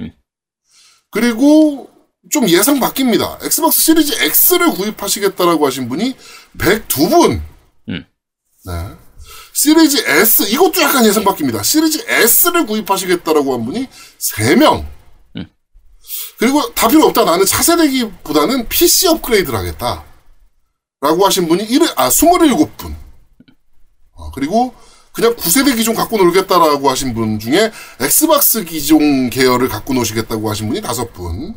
[1.11, 1.89] 그리고
[2.31, 3.43] 좀 예상 밖입니다.
[3.45, 6.17] 엑스박스 시리즈 X를 구입하시겠다라고 하신 분이
[6.59, 7.41] 102분.
[7.89, 8.05] 음.
[8.65, 8.73] 네.
[9.53, 11.65] 시리즈 S, 이것도 약간 예상 밖입니다.
[11.65, 13.89] 시리즈 S를 구입하시겠다라고 한 분이
[14.19, 14.85] 3명.
[15.37, 15.47] 음.
[16.39, 17.25] 그리고 다 필요 없다.
[17.25, 20.05] 나는 차세대기보다는 PC 업그레이드를 하겠다.
[21.01, 22.95] 라고 하신 분이 일, 아, 27분.
[24.13, 24.75] 어, 그리고
[25.13, 30.83] 그냥 구세대 기종 갖고 놀겠다라고 하신 분 중에 엑스박스 기종 계열을 갖고 노시겠다고 하신 분이
[30.83, 31.55] 5분.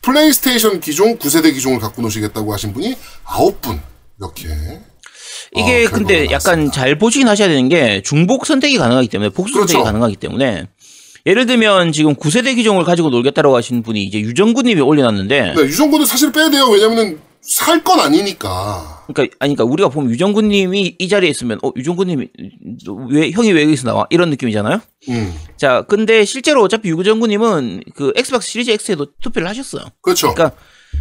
[0.00, 3.93] 플레이스테이션 기종 구세대 기종을 갖고 노시겠다고 하신 분이 9분.
[4.18, 4.48] 이렇게.
[5.56, 6.70] 이게 어, 근데 약간.
[6.72, 9.84] 잘 보시긴 하셔야 되는 게 중복 선택이 가능하기 때문에 복수 선택이 그렇죠.
[9.84, 10.66] 가능하기 때문에
[11.26, 16.32] 예를 들면 지금 구세대 기종을 가지고 놀겠다라고 하신 분이 이제 유정구님이 올려놨는데 네, 유정구도 사실
[16.32, 16.66] 빼야 돼요.
[16.66, 19.04] 왜냐면은 살 건 아니니까.
[19.06, 22.28] 그러니까 아니 그러니까 우리가 보면 유정구님이 이 자리에 있으면 어 유정구님이
[23.10, 24.80] 왜 형이 왜 여기서 나와 이런 느낌이잖아요.
[25.10, 25.34] 음.
[25.58, 29.82] 자 근데 실제로 어차피 유정구님은 그 엑스박스 시리즈 X에도 투표를 하셨어요.
[30.00, 30.32] 그렇죠.
[30.34, 30.56] 그러니까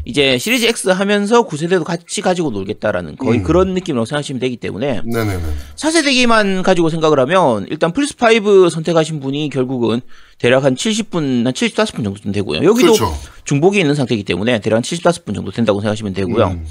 [0.06, 3.44] 이제 시리즈 X 하면서 구세대도 같이 가지고 놀겠다라는 거의 음.
[3.44, 5.44] 그런 느낌으로 생각하시면 되기 때문에 네네네.
[5.76, 10.02] 차세대기만 가지고 생각을 하면 일단 플스 5 선택하신 분이 결국은
[10.38, 12.64] 대략 한 70분, 한 75분 정도 되고요.
[12.64, 13.18] 여기도 그렇죠.
[13.46, 16.48] 중복이 있는 상태이기 때문에 대략 한 75분 정도 된다고 생각하시면 되고요.
[16.48, 16.66] 음.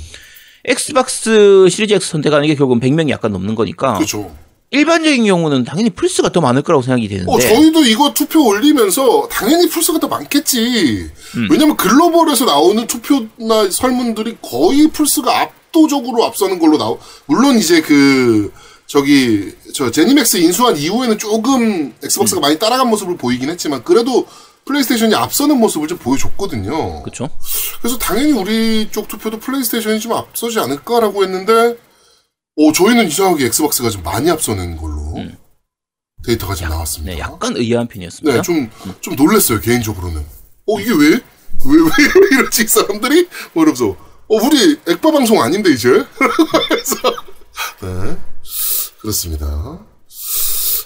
[0.64, 4.30] 엑스박스 시리즈 X 선택하는 게 결국은 100명이 약간 넘는 거니까 그렇죠.
[4.72, 7.30] 일반적인 경우는 당연히 플스가 더 많을 거라고 생각이 되는데.
[7.30, 11.10] 어, 저희도 이거 투표 올리면서 당연히 플스가 더 많겠지.
[11.36, 11.48] 음.
[11.50, 16.98] 왜냐면 글로벌에서 나오는 투표나 설문들이 거의 플스가 압도적으로 앞서는 걸로 나오.
[17.26, 18.50] 물론 이제 그
[18.86, 22.42] 저기 저 제니맥스 인수한 이후에는 조금 엑스박스가 음.
[22.42, 24.26] 많이 따라간 모습을 보이긴 했지만 그래도
[24.64, 27.02] 플레이스테이션이 앞서는 모습을 좀 보여줬거든요.
[27.02, 27.28] 그렇죠.
[27.80, 31.76] 그래서 당연히 우리 쪽 투표도 플레이스테이션이 좀 앞서지 않을까라고 했는데,
[32.56, 35.14] 어, 저희는 이상하게 엑스박스가 좀 많이 앞서는 걸로
[36.24, 37.12] 데이터가 지금 나왔습니다.
[37.12, 37.16] 음.
[37.16, 38.36] 네, 약간 의아한 편이었습니다.
[38.36, 40.20] 네, 좀, 좀 놀랬어요, 개인적으로는.
[40.66, 41.08] 어, 이게 왜?
[41.10, 41.20] 왜,
[41.76, 43.28] 왜, 왜 이러지, 이 사람들이?
[43.52, 45.88] 뭐 이러면서, 어, 우리 액바 방송 아닌데, 이제?
[46.68, 46.96] 그래서,
[47.80, 48.16] 네.
[49.00, 49.46] 그렇습니다.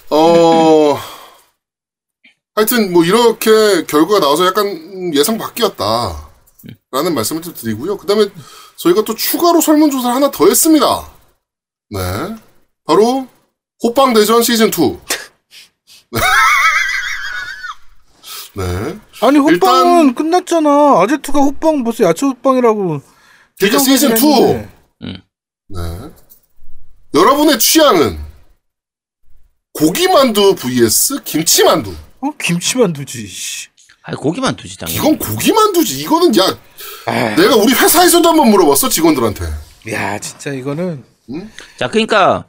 [0.09, 0.99] 어,
[2.55, 6.27] 하여튼, 뭐, 이렇게 결과가 나와서 약간 예상 밖이었다.
[6.91, 7.97] 라는 말씀을 좀 드리고요.
[7.97, 8.27] 그 다음에
[8.77, 11.16] 저희가 또 추가로 설문조사를 하나 더 했습니다.
[11.89, 11.99] 네.
[12.85, 13.27] 바로,
[13.83, 14.71] 호빵 대전 시즌 2.
[18.55, 18.63] 네.
[19.21, 21.01] 아니 호빵은 일단- 끝났잖아.
[21.01, 23.01] 아제트가 호빵 벌써 야채 호빵이라고.
[23.59, 24.21] 그러니까 시즌 2.
[24.21, 24.69] 했는데.
[25.69, 25.79] 네.
[27.13, 28.19] 여러분의 취향은
[29.73, 31.93] 고기만두 vs 김치만두.
[32.21, 33.27] 어 김치만두지.
[33.27, 33.67] 씨.
[34.03, 34.97] 아, 고기만 두지 당연히.
[34.97, 35.99] 이건 고기만두지.
[36.01, 36.57] 이거는 야
[37.05, 39.45] 아, 내가 우리 회사에서도 한번 물어봤어 직원들한테.
[39.91, 41.03] 야 진짜 이거는
[41.77, 42.45] 자, 그러니까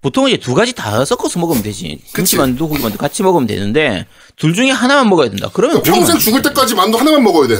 [0.00, 2.00] 보통 이제 두 가지 다 섞어서 먹으면 되지.
[2.14, 5.50] 김치만두, 고기만두 같이 먹으면 되는데 둘 중에 하나만 먹어야 된다.
[5.52, 6.24] 그러면 평생 고기만두.
[6.24, 7.56] 죽을 때까지 만두 하나만 먹어야 돼.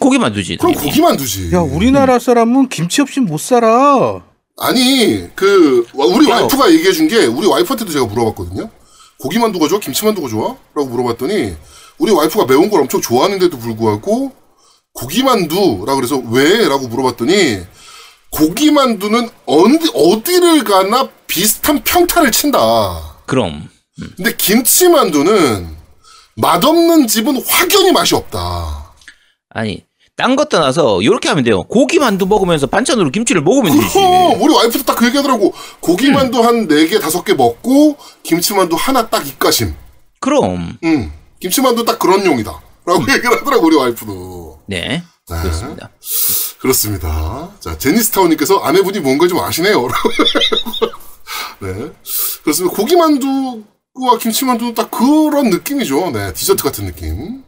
[0.00, 0.56] 고기만두지.
[0.56, 0.90] 그럼 당연히.
[0.90, 1.50] 고기만두지.
[1.52, 4.22] 야 우리나라 사람은 김치 없이 못 살아.
[4.58, 6.34] 아니 그 와- 우리 야.
[6.36, 8.70] 와이프가 얘기해 준 게 우리 와이프한테도 제가 물어봤거든요.
[9.20, 9.78] 고기만두가 좋아?
[9.78, 10.56] 김치만두가 좋아?
[10.74, 11.54] 라고 물어봤더니
[11.98, 14.32] 우리 와이프가 매운 걸 엄청 좋아하는데도 불구하고
[14.94, 16.68] 고기만두라고 그래서 왜?
[16.68, 17.60] 라고 물어봤더니
[18.34, 22.58] 고기만두는 어디, 어디를 가나 비슷한 평타를 친다.
[23.26, 23.68] 그럼
[24.16, 25.68] 근데 김치만두는
[26.36, 28.92] 맛없는 집은 확연히 맛이 없다.
[29.50, 29.84] 아니
[30.16, 31.62] 딴 것 떠나서 이렇게 하면 돼요.
[31.64, 33.92] 고기만두 먹으면서 반찬으로 김치를 먹으면 되지.
[33.94, 35.52] 그럼 우리 와이프도 딱 그 얘기 하더라고.
[35.80, 39.74] 고기만두 한네개 다섯 개 먹고 김치만두 하나 딱 입가심.
[40.20, 41.12] 그럼 응.
[41.40, 42.60] 김치만두 딱 그런 용이다.
[42.86, 44.60] 라고 얘기를 하더라고, 우리 와이프도.
[44.68, 45.40] 네 네.
[45.42, 45.90] 그렇습니다.
[46.60, 47.50] 그렇습니다.
[47.60, 49.88] 자, 제니스타우님께서 아내분이 뭔가 좀 아시네요.
[51.60, 51.90] 네.
[52.42, 52.76] 그렇습니다.
[52.76, 56.10] 고기만두와 김치만두는 딱 그런 느낌이죠.
[56.10, 56.32] 네.
[56.32, 57.42] 디저트 같은 느낌.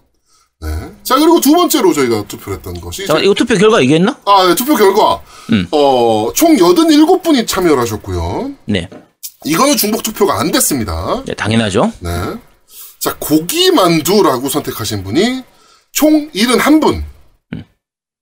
[0.61, 0.69] 네.
[1.03, 3.07] 자, 그리고 두 번째로 저희가 투표를 했던 것이.
[3.07, 4.19] 자 이거 투표 결과 얘기했나?
[4.25, 5.21] 아, 네, 투표 결과.
[5.53, 5.67] 음.
[5.71, 8.53] 어, 총 87분이 참여를 하셨고요.
[8.65, 8.89] 네,
[9.45, 11.23] 이거는 중복 투표가 안 됐습니다.
[11.27, 11.93] 네 당연하죠.
[12.01, 12.11] 네.
[13.01, 15.45] 자, 고기만두라고 선택하신 분이
[15.93, 17.03] 총 71분.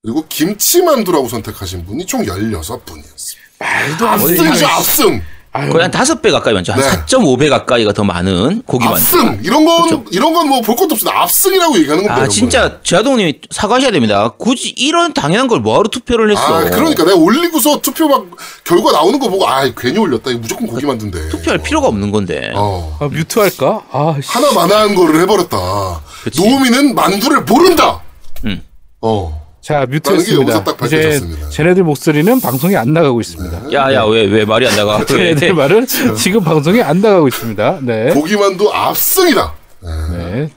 [0.05, 3.39] 그리고 김치만두라고 선택하신 분이 총 16분이었습니다.
[3.59, 4.25] 말도 안 돼.
[4.25, 5.23] 압승이죠, 압승.
[5.57, 6.73] 아유, 거의 한 다섯 배 가까이 많죠.
[6.73, 6.89] 한 네.
[7.07, 9.01] 4.5배 가까이가 더 많은 고기 만두.
[9.01, 9.41] 압승.
[9.45, 11.23] 이런 건, 이런 건 뭐 볼 것도 없습니다.
[11.23, 12.25] 압승이라고 얘기하는 겁니다.
[12.25, 14.29] 아 진짜 제아동님이 사과하셔야 됩니다.
[14.37, 16.45] 굳이 이런 당연한 걸 뭐하러 투표를 했어?
[16.45, 16.67] 거는.
[16.67, 18.27] 아, 그러니까 내가 올리고서 투표 막
[18.65, 20.33] 결과 나오는 거 보고, 아, 괜히 올렸다.
[20.33, 21.29] 이거 무조건 고기 만두인데.
[21.31, 22.51] 투표할 필요가 없는 건데.
[22.57, 22.99] 어.
[23.01, 23.81] 아, 뮤트 할까?
[23.93, 24.29] 아, 씨.
[24.29, 26.03] 하나 마나한 거를 해버렸다.
[26.25, 26.43] 그치.
[26.43, 28.03] 노우미는 만두를 모른다.
[28.45, 28.61] 음.
[29.01, 29.44] 어.
[29.65, 30.65] 자게 뮤트했습니다.
[30.85, 31.21] 이제.
[31.51, 33.73] 쟤네들 목소리는 방송에 안 나가고 있습니다.
[33.73, 35.05] 야야 왜 왜 말이 안 나가?
[35.07, 37.79] 쟤네들 말은 지금 방송에 안 나가고 있습니다.
[37.83, 38.11] 네.
[38.13, 39.55] 고기만두 압승이다.
[39.81, 39.91] 네.
[40.11, 40.51] 네.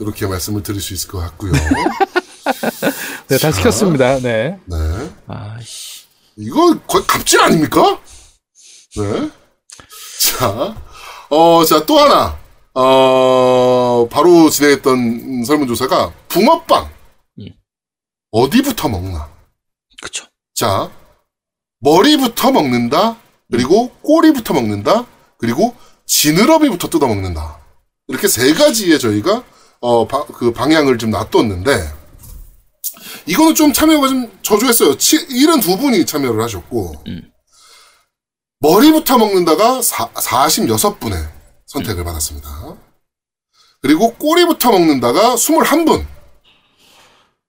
[0.00, 1.52] 이렇게 말씀을 드릴 수 있을 것 같고요.
[3.28, 4.18] 네, 다 시켰습니다.
[4.20, 4.58] 네.
[4.64, 4.76] 네.
[5.28, 6.06] 아씨.
[6.36, 7.98] 이거 거의 갑질 아닙니까?
[8.96, 9.30] 네.
[10.38, 10.74] 자,
[11.30, 12.36] 어, 자, 또 하나.
[12.74, 16.88] 어, 바로 진행했던 설문조사가 붕어빵.
[18.34, 18.40] 음.
[18.42, 19.28] 어디부터 먹나?
[20.02, 20.26] 그쵸.
[20.54, 20.90] 자,
[21.80, 23.16] 머리부터 먹는다.
[23.50, 25.06] 그리고 꼬리부터 먹는다.
[25.38, 25.74] 그리고
[26.06, 27.58] 지느러미부터 뜯어 먹는다.
[28.08, 29.44] 이렇게 세 가지의 저희가
[29.80, 31.70] 어, 바- 그 방향을 좀 놔뒀는데
[33.26, 34.96] 이거는 좀 참여가 좀 저조했어요.
[34.96, 36.94] 72분이 참여를 하셨고
[38.60, 41.30] 머리부터 먹는다가 사, 46분의
[41.66, 42.76] 선택을 받았습니다.
[43.80, 46.04] 그리고 꼬리부터 먹는다가 21분.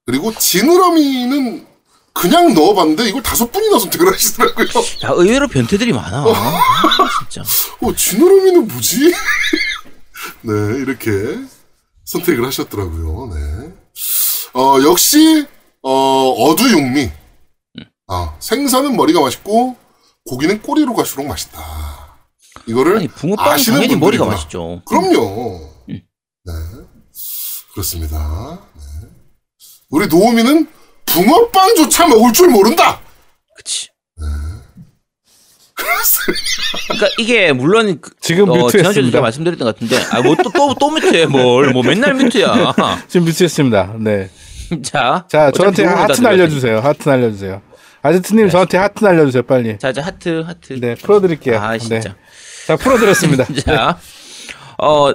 [0.09, 1.67] 그리고 지느러미는
[2.13, 4.67] 그냥 넣어봤는데 이걸 다섯 분이나 선택을 하시더라고요.
[5.03, 6.23] 야 의외로 변태들이 많아.
[6.23, 6.61] 아,
[7.29, 7.47] 진짜.
[7.79, 9.13] 어, 지느러미는 뭐지?
[10.41, 11.11] 네, 이렇게
[12.05, 13.35] 선택을 하셨더라고요.
[13.35, 13.71] 네.
[14.59, 15.45] 어, 역시,
[15.83, 15.91] 어,
[16.31, 17.11] 어두육미.
[18.07, 19.77] 아, 생선은 머리가 맛있고,
[20.25, 21.59] 고기는 꼬리로 갈수록 맛있다.
[22.65, 24.25] 이거를 아니 붕어빵 아시는 당연히 머리가.
[24.25, 24.81] 맛있죠.
[24.87, 25.69] 그럼요.
[25.89, 26.01] 음.
[26.45, 26.53] 네.
[27.73, 28.59] 그렇습니다.
[28.73, 28.88] 네.
[29.89, 30.67] 우리 노우미는
[31.05, 32.99] 붕어빵조차 먹을 줄 모른다!
[33.55, 33.89] 그치.
[36.87, 39.21] 그러니까 이게 물론 그- 지금 어, 지난주에 뮤트했습니다.
[39.21, 42.73] 말씀드렸던 것 같은데 아뭐또또 또 뮤트해 뭘 뭐 맨날 뮤트야.
[43.07, 43.95] 지금 뮤트했습니다.
[43.99, 44.29] 네.
[44.83, 46.79] 자, 자, 저한테 하트 날려주세요.
[46.79, 47.61] 하트 날려주세요.
[48.01, 49.77] 아지트님 저한테 하트 날려주세요, 빨리.
[49.79, 50.79] 자, 자 하트 하트.
[50.79, 51.59] 네, 풀어드릴게요.
[51.59, 51.99] 아 진짜.
[51.99, 52.15] 네.
[52.67, 53.45] 자, 풀어드렸습니다.
[53.65, 53.97] 자,
[54.81, 55.13] 어,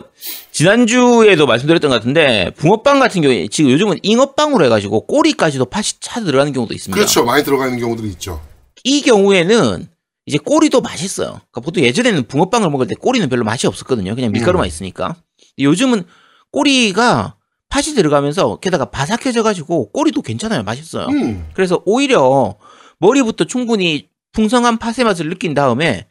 [0.52, 6.52] 지난주에도 말씀드렸던 것 같은데, 붕어빵 같은 경우에 지금 요즘은 잉어빵으로 해가지고 꼬리까지도 팥이 차 들어가는
[6.52, 6.94] 경우도 있습니다.
[6.96, 7.24] 그렇죠.
[7.24, 8.40] 많이 들어가는 경우들이 있죠.
[8.84, 9.88] 이 경우에는
[10.26, 11.28] 이제 꼬리도 맛있어요.
[11.28, 14.14] 그러니까 보통 예전에는 붕어빵을 먹을 때 꼬리는 별로 맛이 없었거든요.
[14.14, 15.16] 그냥 밀가루만 있으니까.
[15.58, 16.04] 요즘은
[16.50, 17.36] 꼬리가
[17.68, 20.62] 팥이 들어가면서 게다가 바삭해져가지고 꼬리도 괜찮아요.
[20.62, 21.06] 맛있어요.
[21.08, 21.48] 음.
[21.54, 22.54] 그래서 오히려
[22.98, 26.06] 머리부터 충분히 풍성한 팥의 맛을 느낀 다음에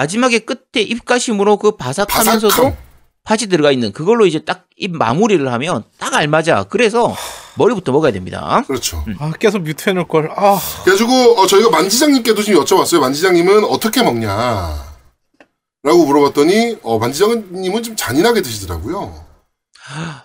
[0.00, 2.76] 마지막에 끝에 입가심으로 그 바삭하면서도 바삭함.
[3.24, 6.64] 팥이 들어가 있는 그걸로 이제 딱 입 마무리를 하면 딱 알맞아.
[6.70, 7.14] 그래서
[7.56, 8.64] 머리부터 먹어야 됩니다.
[8.66, 9.04] 그렇죠.
[9.18, 10.30] 아, 계속 뮤트 해 놓을 걸.
[10.34, 12.98] 아, 그래가지고 어, 저희가 만지장님께도 지금 여쭤봤어요.
[13.00, 14.74] 만지장님은 어떻게 먹냐?
[15.82, 19.22] 라고 물어봤더니 어, 만지장님은 좀 잔인하게 드시더라고요.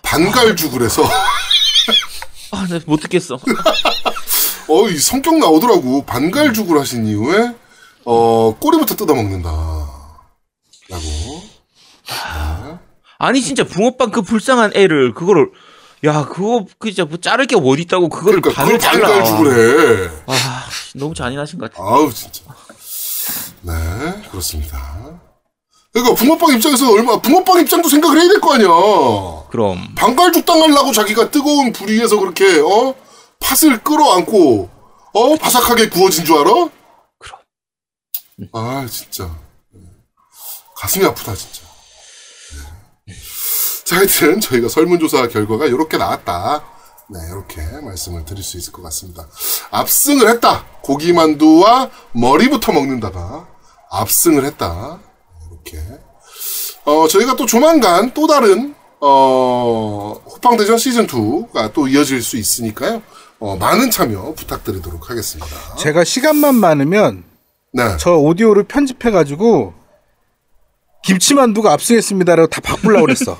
[0.02, 1.02] 반갈죽을 해서
[2.52, 3.34] 아, 나 못 듣겠어.
[4.68, 6.06] 어, 이 성격 나오더라고.
[6.06, 7.52] 반갈죽을 하신 이후에
[8.06, 9.50] 어, 꼬리부터 뜯어 먹는다.
[10.88, 11.42] 라고.
[13.18, 15.50] 아니 진짜 붕어빵 그 불쌍한 애를 그거를
[16.04, 19.08] 야 그거 그 진짜 뭐 자를 게 어디 있다고 그거를 그러니까 반을 잘라.
[19.08, 20.08] 해.
[20.26, 21.82] 아 너무 잔인하신 것 같아.
[21.82, 22.42] 아우 진짜.
[23.62, 23.72] 네
[24.30, 25.20] 그렇습니다.
[25.92, 28.68] 그러니까 붕어빵 입장에서 얼마 붕어빵 입장도 생각을 해야 될 거 아니야.
[29.50, 32.94] 그럼 반갈죽 당하려고 자기가 뜨거운 불 위에서 그렇게 어
[33.40, 34.68] 팥을 끌어안고
[35.14, 36.68] 어 바삭하게 구워진 줄 알아?
[38.52, 39.34] 아 진짜
[40.76, 41.62] 가슴이 아프다 진짜.
[43.06, 43.14] 네.
[43.84, 46.64] 자 하여튼 저희가 설문조사 결과가 이렇게 나왔다.
[47.08, 49.26] 네 이렇게 말씀을 드릴 수 있을 것 같습니다.
[49.70, 50.66] 압승을 했다.
[50.82, 53.48] 고기만두와 머리부터 먹는다가
[53.90, 55.00] 압승을 했다.
[55.50, 55.78] 이렇게
[56.84, 63.02] 어, 저희가 또 조만간 또 다른, 어, 호빵대전 시즌 2가 또 이어질 수 있으니까요.
[63.40, 65.74] 어, 많은 참여 부탁드리도록 하겠습니다.
[65.76, 67.24] 제가 시간만 많으면
[67.72, 67.96] 네.
[67.98, 69.74] 저 오디오를 편집해 가지고
[71.04, 73.38] 김치만두가 압승했습니다라고 다 바꾸려고 그랬어.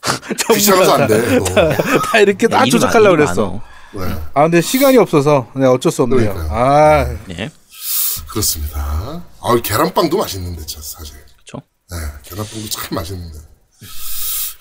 [0.54, 1.38] 귀찮아서 안 다, 돼.
[1.38, 1.44] 너.
[1.44, 3.60] 다 이렇게 다 조작하려고 많- 그랬어.
[3.94, 4.00] 네.
[4.34, 6.32] 아, 근데 시간이 없어서 네, 어쩔 수 없네요.
[6.34, 6.50] 그러니까요.
[6.52, 7.50] 아, 네,
[8.28, 9.24] 그렇습니다.
[9.40, 11.14] 아, 계란빵도 맛있는데, 참, 사실.
[11.34, 11.64] 그렇죠.
[11.90, 13.38] 네, 계란빵도 참 맛있는데.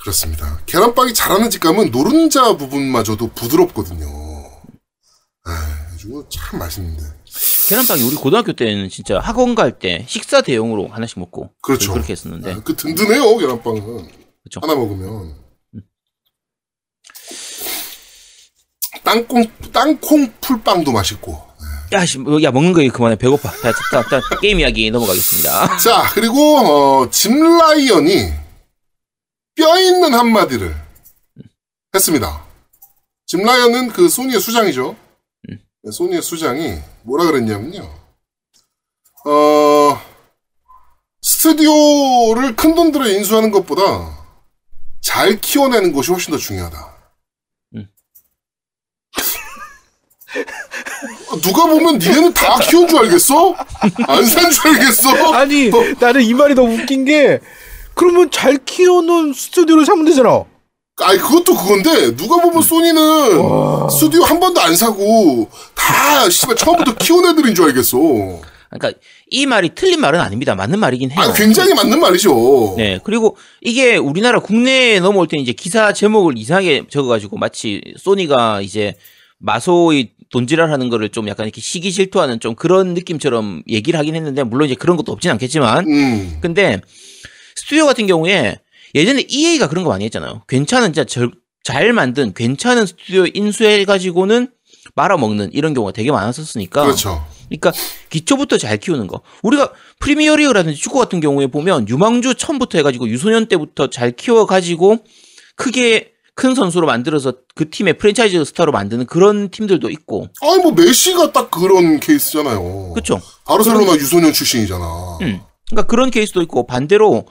[0.02, 0.60] 그렇습니다.
[0.66, 4.06] 계란빵이 잘하는 집 가면 노른자 부분마저도 부드럽거든요.
[5.46, 7.04] 아, 가지고 참 맛있는데.
[7.70, 11.94] 계란빵이 우리 고등학교 때는 진짜 학원 갈 때 식사 대용으로 하나씩 먹고 그렇죠.
[11.94, 14.08] 그렇게 했었는데 아, 그 든든해요, 계란빵은.
[14.44, 14.60] 그쵸.
[14.62, 15.36] 하나 먹으면.
[19.04, 21.42] 땅콩, 땅콩 풀빵도 맛있고.
[21.94, 23.52] 야, 씨, 뭐, 야 먹는 거 그만해 배고파.
[23.62, 25.78] 자, 자, 자, 자, 게임 이야기 넘어가겠습니다.
[25.84, 28.32] 자, 그리고, 어, 짐 라이언이
[29.56, 30.76] 뼈 있는 한마디를
[31.94, 32.46] 했습니다.
[33.26, 34.96] 짐 라이언은 그 소니의 수장이죠.
[35.84, 37.82] 네, 소니의 수장이 뭐라 그랬냐면요.
[39.26, 40.00] 어,
[41.22, 43.82] 스튜디오를 큰 돈 들여 인수하는 것보다
[45.02, 46.94] 잘 키워내는 것이 훨씬 더 중요하다.
[47.76, 47.88] 음.
[51.42, 53.54] 누가 보면 니네는 다 키운 줄 알겠어?
[54.08, 55.34] 안 산 줄 알겠어?
[55.34, 57.40] 아니 어, 나는 이 말이 너무 웃긴 게
[57.94, 60.46] 그러면 잘 키워놓은 스튜디오를 사면 되잖아.
[61.02, 67.26] 아니 그것도 그건데 누가 보면 소니는 스튜디오 한 번도 안 사고 다 씨발 처음부터 키운
[67.26, 67.98] 애들인 줄 알겠어.
[68.70, 70.54] 그러니까 이 말이 틀린 말은 아닙니다.
[70.56, 71.20] 맞는 말이긴 해요.
[71.20, 72.76] 아 굉장히 맞는 말이죠.
[72.78, 78.96] 네, 그리고 이게 우리나라 국내에 넘어올 때 이제 기사 제목을 이상하게 적어가지고 마치 소니가 이제
[79.40, 84.68] 마소의 돈지랄하는 거를 좀 약간 이렇게 시기 질투하는 좀 그런 느낌처럼 얘기를 하긴 했는데 물론
[84.68, 86.82] 이제 그런 것도 없진 않겠지만 음, 근데
[87.56, 88.58] 스튜디오 같은 경우에
[88.96, 90.44] 예전에 EA가 그런 거 많이 했잖아요.
[90.48, 91.32] 괜찮은 진짜 절-
[91.64, 94.50] 잘 만든 괜찮은 스튜디오 인수해 가지고는
[94.96, 96.84] 말아먹는 이런 경우가 되게 많았었으니까.
[96.84, 97.26] 그렇죠.
[97.48, 97.72] 그러니까
[98.10, 99.22] 기초부터 잘 키우는 거.
[99.44, 104.98] 우리가 프리미어리그라든지 축구 같은 경우에 보면 유망주 처음부터 해가지고 유소년 때부터 잘 키워가지고
[105.56, 110.28] 크게 큰 선수로 만들어서 그 팀의 프랜차이즈 스타로 만드는 그런 팀들도 있고.
[110.42, 112.92] 아니 뭐 메시가 딱 그런 케이스잖아요.
[112.94, 113.22] 그렇죠.
[113.46, 115.18] 바르셀로나 유소년 출신이잖아.
[115.22, 115.40] 음.
[115.70, 117.26] 그러니까 그런 케이스도 있고 반대로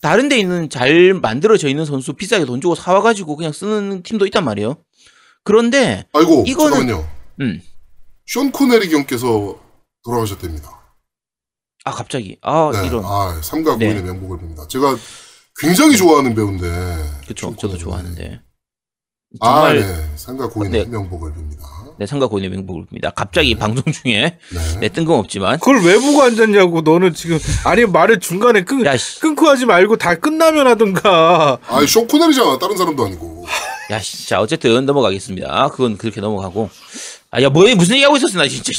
[0.00, 4.44] 다른 데 있는 잘 만들어져 있는 선수 비싸게 돈 주고 사와가지고 그냥 쓰는 팀도 있단
[4.44, 4.76] 말이에요.
[5.44, 7.08] 그런데 아이고 이거는- 잠깐만요.
[7.40, 7.60] 음.
[8.26, 9.58] 션 코네리 경께서
[10.04, 10.70] 돌아가셨답니다.
[11.84, 12.86] 아 갑자기 아 네.
[12.86, 13.86] 이런 아 삼가 네.
[13.86, 14.68] 고인의 명복을 빕니다.
[14.68, 14.96] 제가
[15.60, 16.66] 굉장히 좋아하는 배우인데.
[17.36, 17.76] 션 저도.
[17.76, 18.40] 좋아하는데
[19.40, 20.16] 아, 정말 네.
[20.16, 20.90] 삼가 고인의 네.
[20.90, 21.60] 명복을 빕니다.
[21.98, 23.10] 네, 삼가 고인의 명복입니다.
[23.10, 24.38] 갑자기 방송 중에
[24.80, 29.18] 네, 뜬금없지만 그걸 왜 보고 앉았냐고 너는 지금 아니 말을 중간에 끊, 야, 씨.
[29.20, 32.58] 끊고 하지 말고 다 끝나면 하든가 아이 쇼코넬이잖아.
[32.58, 33.46] 다른 사람도 아니고.
[33.90, 35.70] 야, 씨, 자 어쨌든 넘어가겠습니다.
[35.70, 36.70] 그건 그렇게 넘어가고
[37.32, 38.72] 아, 야, 뭐 무슨 얘기하고 있었어 나 진짜.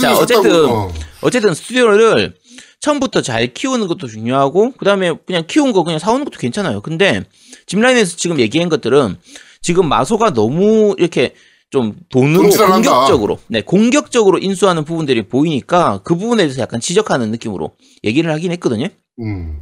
[0.00, 0.92] 자, 어쨌든 어.
[1.20, 2.34] 어쨌든 스튜디오를
[2.80, 6.80] 처음부터 잘 키우는 것도 중요하고 그다음에 그냥 키운 거 그냥 사오는 것도 괜찮아요.
[6.80, 7.24] 근데
[7.66, 9.16] 짚라인에서 지금 얘기한 것들은
[9.60, 11.34] 지금 마소가 너무 이렇게
[11.70, 12.48] 좀 돈으로.
[12.48, 18.88] 공격적으로 네 공격적으로 인수하는 부분들이 보이니까 그 부분에 대해서 약간 지적하는 느낌으로 얘기를 하긴 했거든요.
[19.20, 19.60] 음.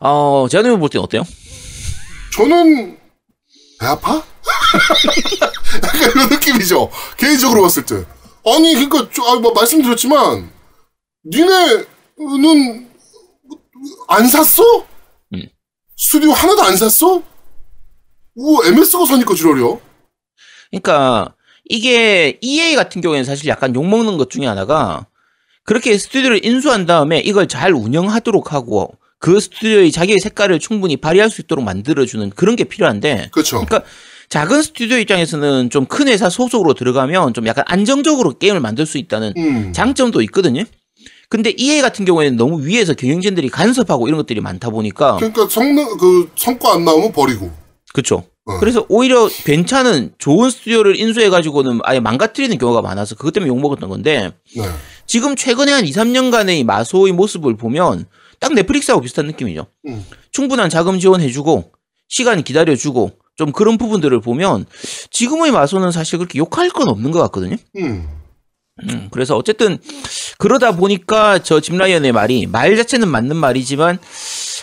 [0.00, 1.22] 어 제가 볼 때는 어때요?
[2.32, 2.98] 저는
[3.78, 4.14] 배 아파?
[5.82, 6.90] 약간 이런 느낌이죠.
[7.18, 8.04] 개인적으로 봤을 때.
[8.46, 10.50] 아니 그러니까 저, 아, 뭐 말씀드렸지만
[11.26, 12.88] 니네는
[14.08, 14.62] 안 샀어?
[15.34, 15.42] 음.
[15.96, 17.22] 스튜디오 하나도 안 샀어?
[18.36, 19.85] 우 MS가 사니까 지랄이야.
[20.70, 21.34] 그러니까
[21.68, 25.06] 이게 EA 같은 경우에는 사실 약간 욕 먹는 것 중에 하나가
[25.64, 31.40] 그렇게 스튜디오를 인수한 다음에 이걸 잘 운영하도록 하고 그 스튜디오의 자기의 색깔을 충분히 발휘할 수
[31.40, 33.64] 있도록 만들어주는 그런 게 필요한데 그렇죠.
[33.64, 33.82] 그러니까
[34.28, 39.32] 작은 스튜디오 입장에서는 좀 큰 회사 소속으로 들어가면 좀 약간 안정적으로 게임을 만들 수 있다는
[39.36, 39.72] 음.
[39.72, 40.64] 장점도 있거든요.
[41.28, 46.30] 근데 EA 같은 경우에는 너무 위에서 경영진들이 간섭하고 이런 것들이 많다 보니까 그러니까 성능 그
[46.36, 47.50] 성과 안 나오면 버리고.
[47.92, 48.24] 그렇죠.
[48.46, 48.58] 어.
[48.58, 53.88] 그래서 오히려 괜찮은 좋은 스튜디오를 인수해 가지고는 아예 망가뜨리는 경우가 많아서 그것 때문에 욕 먹었던
[53.88, 54.62] 건데 네.
[55.04, 58.06] 지금 최근에 한 2, 3년간의 이 마소의 모습을 보면
[58.38, 59.66] 딱 넷플릭스하고 비슷한 느낌이죠.
[59.88, 60.04] 음.
[60.30, 61.72] 충분한 자금 지원해주고
[62.08, 64.64] 시간 기다려주고 좀 그런 부분들을 보면
[65.10, 67.56] 지금의 마소는 사실 그렇게 욕할 건 없는 것 같거든요.
[67.78, 68.08] 음.
[68.82, 69.78] 음, 그래서 어쨌든
[70.38, 73.98] 그러다 보니까 저 집라이언의 말이 말 자체는 맞는 말이지만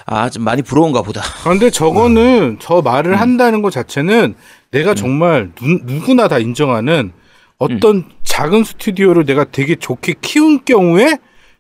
[0.06, 1.22] 아 좀 많이 부러운가 보다.
[1.44, 4.36] 그런데 저거는 저 말을 한다는 것 자체는
[4.72, 7.12] 내가 정말 누, 누구나 다 인정하는
[7.58, 11.18] 어떤 작은 스튜디오를 내가 되게 좋게 키운 경우에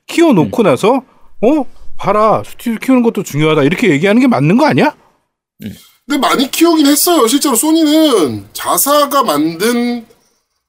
[0.08, 1.04] 키워놓고 나서
[1.41, 1.66] 어?
[1.95, 4.95] 봐라 스튜디오 키우는 것도 중요하다 이렇게 얘기하는 게 맞는 거 아니야?
[6.06, 7.26] 근데 많이 키우긴 했어요.
[7.28, 7.56] 실제로.
[7.56, 10.06] 소니는 자사가 만든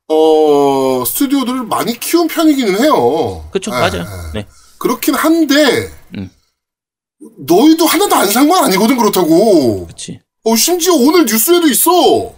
[0.09, 3.47] 어 스튜디오들을 많이 키운 편이기는 해요.
[3.51, 4.05] 그렇죠, 예, 맞아요.
[4.35, 4.41] 예.
[4.41, 4.47] 네.
[4.79, 6.31] 그렇긴 한데 음.
[7.39, 9.87] 너희도 하나도 안 산 건 아니거든 그렇다고.
[9.87, 10.21] 그렇지.
[10.45, 12.35] 어 심지어 오늘 뉴스에도 있어.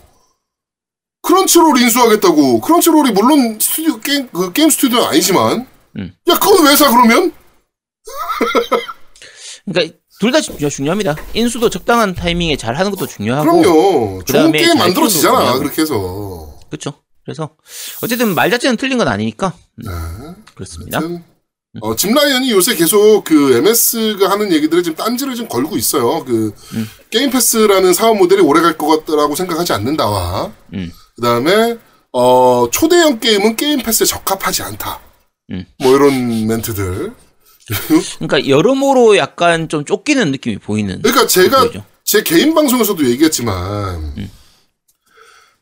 [1.23, 2.61] 크런치롤 인수하겠다고.
[2.61, 5.67] 크런치롤이 물론 스튜디오 게임 그 게임 스튜디오는 아니지만.
[5.99, 6.15] 음.
[6.29, 7.33] 야 그건 왜 사 그러면?
[9.65, 11.17] 그러니까 둘 다 중요합니다.
[11.35, 13.61] 인수도 적당한 타이밍에 잘 하는 것도 중요하고.
[13.61, 14.23] 그럼요.
[14.25, 15.59] 좋은 게임 잘 만들어지잖아.
[15.59, 16.55] 그렇게 해서.
[16.71, 17.03] 그렇죠.
[17.27, 17.51] 그래서
[18.03, 19.53] 어쨌든 말 자체는 틀린 건 아니니까
[19.85, 20.43] 음, 네.
[20.55, 21.01] 그렇습니다.
[21.83, 26.25] 어, 짐 라이언이 요새 계속 그 MS가 하는 얘기들을 지금 딴지를 좀 걸고 있어요.
[26.25, 26.89] 그 음.
[27.11, 30.91] 게임 패스라는 사업 모델이 오래 갈 것 같다라고 생각하지 않는다와 음.
[31.17, 31.77] 그다음에
[32.13, 35.01] 어, 초대형 게임은 게임 패스에 적합하지 않다.
[35.51, 35.67] 음.
[35.83, 37.13] 뭐 이런 멘트들.
[38.21, 41.03] 그러니까 여러모로 약간 좀 쫓기는 느낌이 보이는.
[41.03, 41.85] 그러니까 제가 보이죠.
[42.05, 44.15] 제 개인 방송에서도 얘기했지만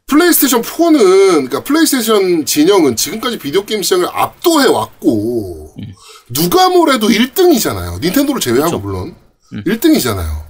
[0.07, 5.74] 플레이스테이션 4는 그러니까 플레이스테이션 진영은 지금까지 비디오 게임 시장을 압도해 왔고
[6.30, 8.00] 누가 뭐래도 1등이잖아요.
[8.00, 8.78] 닌텐도를 제외하고 그렇죠.
[8.78, 9.16] 물론
[9.66, 10.44] 1등이잖아요.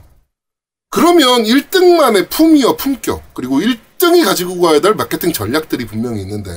[0.91, 6.51] 그러면 1등만의 품위와 품격 그리고 1등이 가지고 가야 될 마케팅 전략들이 분명히 있는데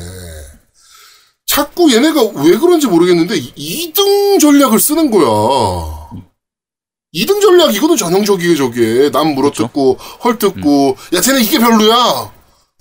[1.46, 6.10] 자꾸 얘네가 왜 그런지 모르겠는데 2등 전략을 쓰는 거야.
[7.16, 12.32] 2등 전략 이거는 전형적이에요 저게 남 물어뜯고 헐뜯고 야 쟤네 이게 별로야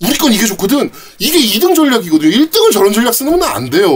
[0.05, 3.89] 우리 건 이게 좋거든 이게 2등 전략이거든요 1등을 저런 전략 쓰는 건 안 돼요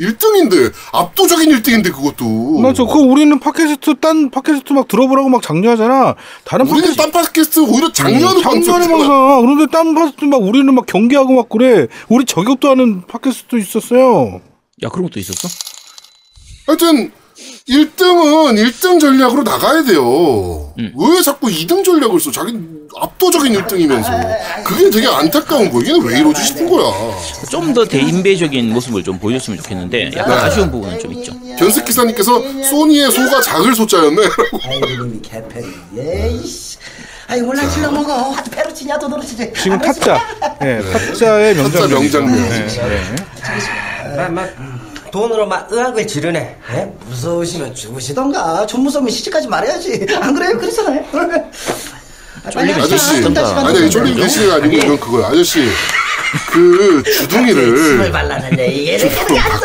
[0.00, 2.84] 1등인데 압도적인 1등인데 그것도 맞아.
[2.84, 6.16] 그 우리는 팟캐스트 딴 팟캐스트 막 들어보라고 막 장려하잖아.
[6.44, 9.42] 다른 우리는 팟캐스트 딴 팟캐스트 오히려 장려하는 장려하는 방송이잖아 방송.
[9.42, 11.86] 그런데 딴 팟캐스트 막 우리는 막 경계하고 막 그래.
[12.08, 14.40] 우리 저격도 하는 팟캐스트도 있었어요.
[14.82, 15.46] 야 그런 것도 있었어?
[16.66, 17.12] 하여튼
[17.68, 20.72] 1등은 1등 전략으로 나가야 돼요.
[20.76, 22.30] 왜 자꾸 2등 전략을 써?
[22.30, 22.58] 자기
[23.00, 24.64] 압도적인 1등이면서.
[24.64, 26.92] 그게 되게 안타까운 거야 얘는 왜 이러지 싶은 거야.
[27.50, 31.32] 좀 더 대인배적인 모습을 좀 보여줬으면 좋겠는데 약간 아쉬운 부분은 좀 있죠.
[31.58, 34.22] 변스 기사님께서 소니의 소가 작을 소자였네.
[34.68, 35.62] 아이고 이놈이 개패
[35.96, 36.76] 예이씨
[37.28, 38.30] 아이 몰라 질러 먹어.
[38.30, 40.20] 하도 페루치냐 도도르치지 지금 타짜.
[40.62, 42.48] 예, 타짜의 타짜 명장면.
[42.50, 44.71] 네, 네.
[45.12, 46.92] 돈으로 막 의학을 지르네 에?
[47.06, 51.04] 무서우시면 죽으시던가 좀 무서우면 시집까지 말해야지 안 그래요 그러잖아요
[52.44, 54.22] 아, 빨리 아저씨, 아니, 좀 쫄림 좀.
[54.24, 55.28] 대신이 아니고 이건 그거야.
[55.28, 55.60] 아저씨,
[56.50, 59.08] 그 침을 주둥이를 발라놨네 이게 좀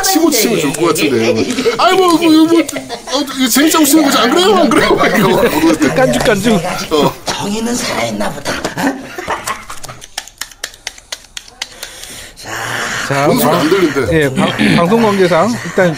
[0.04, 1.43] 치고 치면 좋을 것 같은데.
[1.80, 4.56] 아이 뭐, 뭐, 뭐, 어, 이거 재밌자고 쓰는 거지 안 그래요?
[4.58, 4.93] 안 그래요?
[4.93, 5.88] 막 이거 때.
[5.95, 6.62] 깐죽깐죽.
[6.91, 7.14] 어.
[7.26, 9.07] 정의는 살아있나 보다 어?
[13.08, 14.22] 자, 무슨 안 들린대.
[14.22, 15.95] 예, 방, 방송 관계상 일단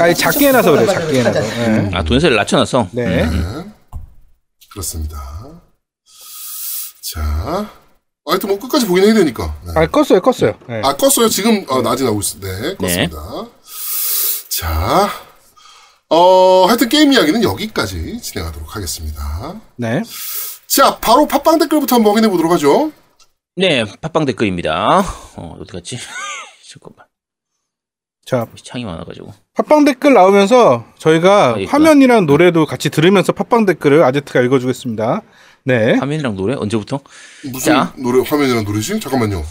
[0.00, 1.40] 아니 작게 해놔서 그래 작게 해놔서.
[1.42, 1.90] 예.
[1.94, 2.88] 아, 돈세를 낮춰놨어.
[2.92, 3.28] 네.
[4.70, 5.16] 그렇습니다.
[7.12, 7.70] 자,
[8.24, 9.52] 하여튼 뭐 끝까지 보긴 해야 되니까.
[9.64, 9.72] 네.
[9.74, 10.56] 아 껐어요 껐어요.
[10.70, 10.82] 예.
[10.84, 11.28] 아, 껐어요.
[11.28, 12.38] 지금 어, 낮이 나오고 있어.
[12.40, 13.50] 네, 껐습니다.
[14.48, 15.10] 자,
[16.08, 19.54] 어, 하여튼 게임 이야기는 여기까지 진행하도록 하겠습니다.
[19.74, 20.02] 네.
[20.68, 22.92] 자, 바로 팟빵 댓글부터 한번 확인해 보도록 하죠.
[23.58, 25.02] 네, 팟빵 댓글입니다.
[25.36, 25.96] 어, 어디 갔지?
[26.70, 27.06] 잠깐만.
[28.26, 29.32] 자 창이 많아가지고.
[29.54, 31.64] 팟빵 댓글 나오면서 저희가 아.
[31.66, 35.22] 화면이랑 노래도 같이 들으면서 팟빵 댓글을 아제트가 읽어주겠습니다.
[35.64, 35.94] 네.
[35.94, 36.54] 화면이랑 노래?
[36.54, 37.00] 언제부터?
[37.44, 37.94] 무슨 자.
[37.96, 39.00] 노래, 화면이랑 노래지?
[39.00, 39.42] 잠깐만요.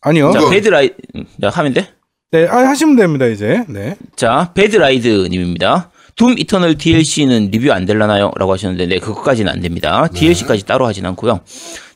[0.00, 0.32] 아니요.
[0.32, 0.90] 자, 배드라이,
[1.40, 1.92] 자, 하면 돼?
[2.30, 3.64] 네, 아, 하시면 됩니다 이제.
[3.68, 3.96] 네.
[4.16, 5.90] 자, 배드라이드 님입니다.
[6.16, 8.32] 둠 이터널 DLC는 리뷰 안 될라나요?
[8.36, 10.08] 라고 하셨는데, 네, 그것까지는 안 됩니다.
[10.08, 11.40] DLC까지 따로 하진 않고요.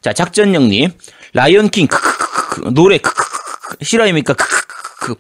[0.03, 0.91] 자, 작전영님,
[1.33, 4.35] 라이언킹, 크크크크, 노래, 크크크크, 실화입니까?
[4.35, 5.15] 크크크크,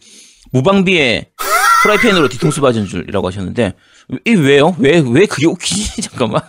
[0.52, 1.30] 무방비에
[1.82, 3.74] 프라이팬으로 뒤통수 맞은 줄이라고 하셨는데,
[4.26, 4.74] 이 왜요?
[4.78, 6.02] 왜, 왜 그게 웃기지?
[6.02, 6.42] 잠깐만.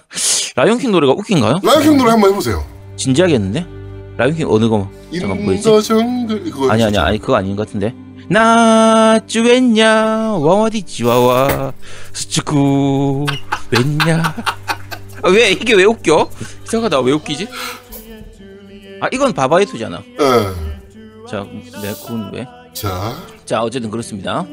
[0.56, 1.60] 라이언킹 노래가 웃긴가요?
[1.64, 2.66] 라이언 노래 한번 해보세요.
[2.98, 3.66] 진지하게 했는데?
[4.18, 4.90] 라이언킹 어느 거?
[5.20, 5.64] 잠깐 뭐였지?
[6.70, 7.94] 아니 아니 아니 그거 아닌 것 같은데
[8.28, 11.74] 나 쭈했냐 와와디 지와와
[12.14, 13.26] 스츠쿠
[13.72, 14.36] 웬냐
[15.24, 16.30] 아, 왜 이게 왜 웃겨
[16.66, 17.48] 이상하다 왜 웃기지
[19.02, 21.28] 아 이건 바바이투잖아 예.
[21.28, 21.44] 자
[21.82, 22.48] 네, 그건 왜?
[22.74, 24.46] 자, 자 어쨌든 그렇습니다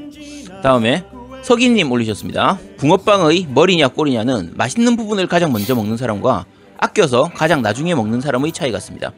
[0.63, 1.05] 다음에
[1.43, 6.47] 석인님 올리셨습니다 붕어빵의 머리냐 꼬리냐는 맛있는 부분을 가장 먼저 먹는 사람과
[6.79, 9.13] 아껴서 가장 나중에 먹는 사람의 차이 같습니다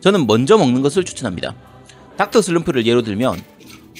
[0.00, 1.54] 저는 먼저 먹는 것을 추천합니다
[2.16, 3.40] 닥터 슬럼프를 예로 들면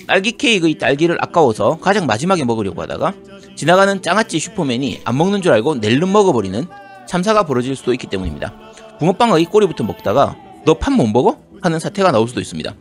[0.08, 3.14] 딸기 케이크의 딸기를 아까워서 가장 마지막에 먹으려고 하다가
[3.56, 6.66] 지나가는 짱아찌 슈퍼맨이 안 먹는 줄 알고 낼름 먹어버리는
[7.06, 8.52] 참사가 벌어질 수도 있기 때문입니다.
[8.98, 11.38] 붕어빵의 꼬리부터 먹다가 너 판 못 먹어?
[11.62, 12.74] 하는 사태가 나올 수도 있습니다.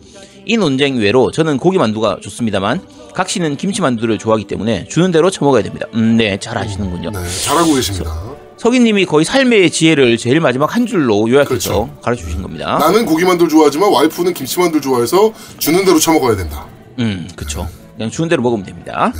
[0.45, 2.81] 이 논쟁 외로 저는 고기 만두가 좋습니다만
[3.13, 5.87] 각시는 김치 만두를 좋아하기 때문에 주는 대로 처먹어야 됩니다.
[5.93, 7.11] 음, 네, 잘 아시는군요.
[7.11, 8.13] 네, 잘하고 계십니다.
[8.57, 11.97] 석인님이 거의 삶의 지혜를 제일 마지막 한 줄로 요약해서 그렇죠.
[12.01, 12.77] 가르쳐 주신 겁니다.
[12.77, 16.65] 나는 고기만두 좋아하지만 와이프는 김치만두 좋아해서 주는 대로 처먹어야 된다.
[16.99, 17.67] 음, 그쵸.
[17.95, 19.13] 그냥 주는 대로 먹으면 됩니다.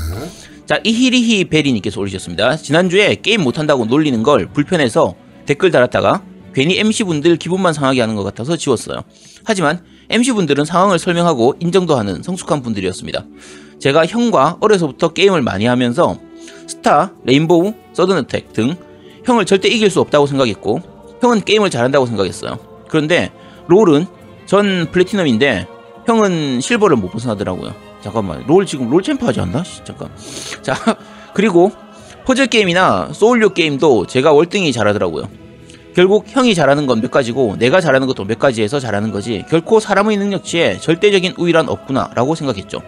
[0.65, 2.57] 자, 이히리히 베리님께서 올리셨습니다.
[2.57, 6.21] 지난주에 게임 못한다고 놀리는 걸 불편해서 댓글 달았다가
[6.53, 9.03] 괜히 MC분들 기분만 상하게 하는 것 같아서 지웠어요.
[9.43, 13.25] 하지만 MC분들은 상황을 설명하고 인정도 하는 성숙한 분들이었습니다.
[13.79, 16.17] 제가 형과 어려서부터 게임을 많이 하면서
[16.67, 18.75] 스타, 레인보우, 서든어택 등
[19.25, 20.81] 형을 절대 이길 수 없다고 생각했고
[21.21, 22.57] 형은 게임을 잘한다고 생각했어요.
[22.89, 23.31] 그런데
[23.67, 24.05] 롤은
[24.45, 25.67] 전 플래티넘인데
[26.05, 27.73] 형은 실버를 못 벗어나더라고요.
[28.01, 29.63] 잠깐만 롤 지금 롤 챔프 하지 않나?
[29.63, 30.09] 씨, 잠깐.
[30.61, 30.75] 자
[31.33, 31.71] 그리고
[32.25, 35.29] 퍼즐 게임이나 소울류 게임도 제가 월등히 잘하더라고요.
[35.95, 40.17] 결국 형이 잘하는 건 몇 가지고 내가 잘하는 것도 몇 가지에서 잘하는 거지 결코 사람의
[40.17, 42.81] 능력치에 절대적인 우위란 없구나 라고 생각했죠.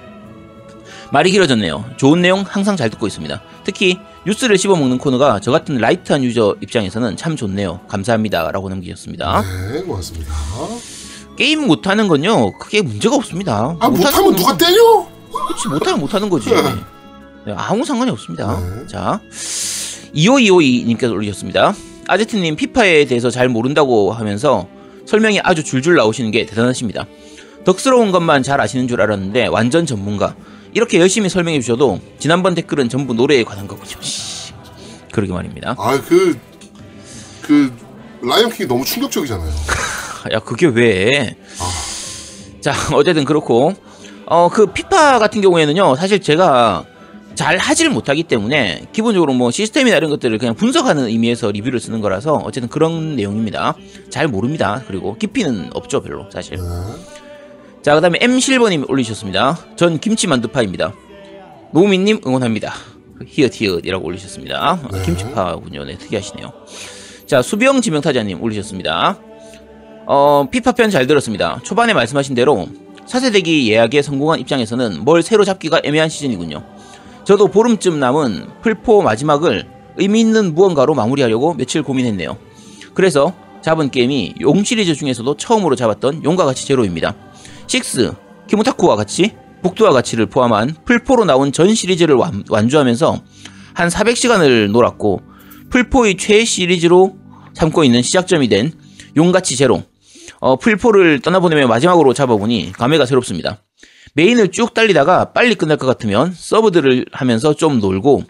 [1.11, 1.85] 말이 길어졌네요.
[1.97, 3.41] 좋은 내용 항상 잘 듣고 있습니다.
[3.63, 7.81] 특히 뉴스를 씹어먹는 코너가 저 같은 light한 유저 입장에서는 참 좋네요.
[7.87, 9.43] 감사합니다 라고 남기셨습니다.
[9.73, 10.33] 네, 고맙습니다.
[11.37, 13.75] 게임 못하는 건요 크게 문제가 없습니다.
[13.79, 15.07] 아, 못하면 건- 누가 때려?
[15.31, 16.49] 그렇지 못하면 못하는 거지.
[16.49, 18.57] 네, 아무 상관이 없습니다.
[18.59, 18.87] 네.
[18.87, 19.19] 자
[20.15, 21.73] 2522님께서 올리셨습니다.
[22.07, 24.67] 아제트님 피파에 대해서 잘 모른다고 하면서
[25.05, 27.05] 설명이 아주 줄줄 나오시는 게 대단하십니다.
[27.63, 30.35] 덕스러운 것만 잘 아시는 줄 알았는데 완전 전문가.
[30.73, 34.01] 이렇게 열심히 설명해 주셔도 지난번 댓글은 전부 노래에 관한 거군요.
[34.01, 34.53] 씨.
[35.11, 35.75] 그러게 말입니다.
[35.77, 36.37] 아, 그,
[37.41, 37.73] 그,
[38.21, 39.49] 라이언킹이 너무 충격적이잖아요.
[40.33, 41.35] 야 그게 왜?
[42.59, 43.73] 자 어쨌든 그렇고
[44.25, 46.83] 어그 피파 같은 경우에는요 사실 제가
[47.35, 52.35] 잘 하질 못하기 때문에 기본적으로 뭐 시스템이나 이런 것들을 그냥 분석하는 의미에서 리뷰를 쓰는 거라서
[52.35, 53.75] 어쨌든 그런 내용입니다.
[54.09, 54.81] 잘 모릅니다.
[54.87, 56.57] 그리고 깊이는 없죠 별로 사실.
[57.81, 59.59] 자 그다음에 M 실버님 올리셨습니다.
[59.75, 60.93] 전 김치 만두파입니다.
[61.71, 62.73] 노우미님 응원합니다.
[63.25, 64.57] 히읗 히읗이라고 올리셨습니다.
[64.59, 65.03] 아, 네.
[65.03, 65.83] 김치파군요.
[65.85, 66.51] 네 특이하시네요.
[67.27, 69.19] 자 수병 지명타자님 올리셨습니다.
[70.07, 71.59] 어, 피파편 잘 들었습니다.
[71.63, 72.67] 초반에 말씀하신 대로
[73.05, 76.63] 차세대기 예약에 성공한 입장에서는 뭘 새로 잡기가 애매한 시즌이군요.
[77.25, 79.67] 저도 보름쯤 남은 풀포 마지막을
[79.97, 82.37] 의미 있는 무언가로 마무리하려고 며칠 고민했네요.
[82.93, 87.15] 그래서 잡은 게임이 용 시리즈 중에서도 처음으로 잡았던 용과 같이 제로입니다.
[87.73, 89.31] 6, 키무타쿠와 같이,
[89.63, 93.21] 북두와 같이를 포함한 풀포로 나온 전 시리즈를 완, 완주하면서
[93.73, 95.21] 한 400시간을 놀았고
[95.71, 97.15] 풀포의 최애 시리즈로
[97.55, 98.71] 삼고 있는 시작점이 된
[99.17, 99.81] 용같이 제로
[100.39, 103.57] 어, 플포를 떠나보내며 마지막으로 잡아보니 감회가 새롭습니다.
[104.15, 108.23] main을 쭉 달리다가 빨리 끝날 것 같으면 sub들을 하면서 좀 놀고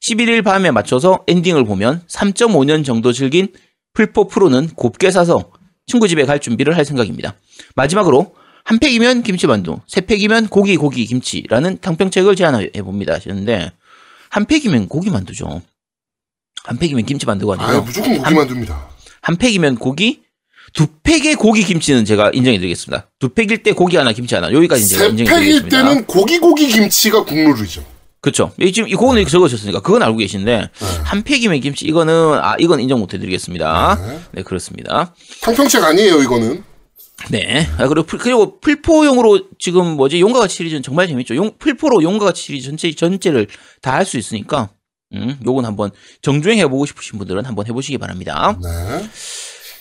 [0.00, 3.48] 11일 밤에 맞춰서 엔딩을 보면 3.5년 정도 즐긴
[3.92, 5.52] 플포 프로는 곱게 사서
[5.86, 7.34] 친구 집에 갈 준비를 할 생각입니다.
[7.74, 8.34] 마지막으로
[8.64, 13.72] 한 팩이면 김치만두, 세 팩이면 고기 고기 김치라는 탕평책을 제안해 봅니다 하셨는데
[14.30, 15.62] 한 팩이면 고기 만두죠.
[16.64, 18.88] 한 팩이면 김치 만두가 아 아니고 무조건 고기 만둡니다.
[19.20, 20.22] 한 팩이면 고기,
[20.76, 23.08] 두 팩의 고기 김치는 제가 인정해드리겠습니다.
[23.18, 25.76] 두 팩일 때 고기 하나 김치 하나 여기까지 제가 세 팩일 인정해드리겠습니다.
[25.88, 27.82] 때는 고기 고기 김치가 국룰이죠.
[28.20, 28.52] 그렇죠.
[28.72, 30.68] 지금 이 그거는 이렇게 적으셨으니까 그건 알고 계신데 네.
[31.04, 33.98] 한 팩이면 김치 이거는 아 이건 인정 못해드리겠습니다.
[34.06, 34.20] 네.
[34.32, 35.14] 네 그렇습니다.
[35.42, 36.62] 탕평책 아니에요 이거는.
[37.30, 37.66] 네.
[37.78, 41.34] 아, 그리고, 플- 그리고 플포용으로 지금 뭐지, 같이 시리즈는 정말 재밌죠.
[41.36, 43.46] 용, 플포로 같이 시리즈 전체, 전체를
[43.80, 44.68] 다 할 수 있으니까,
[45.14, 48.58] 음, 요건 한번 정주행 해보고 싶으신 분들은 한번 해보시기 바랍니다.
[48.62, 49.08] 네.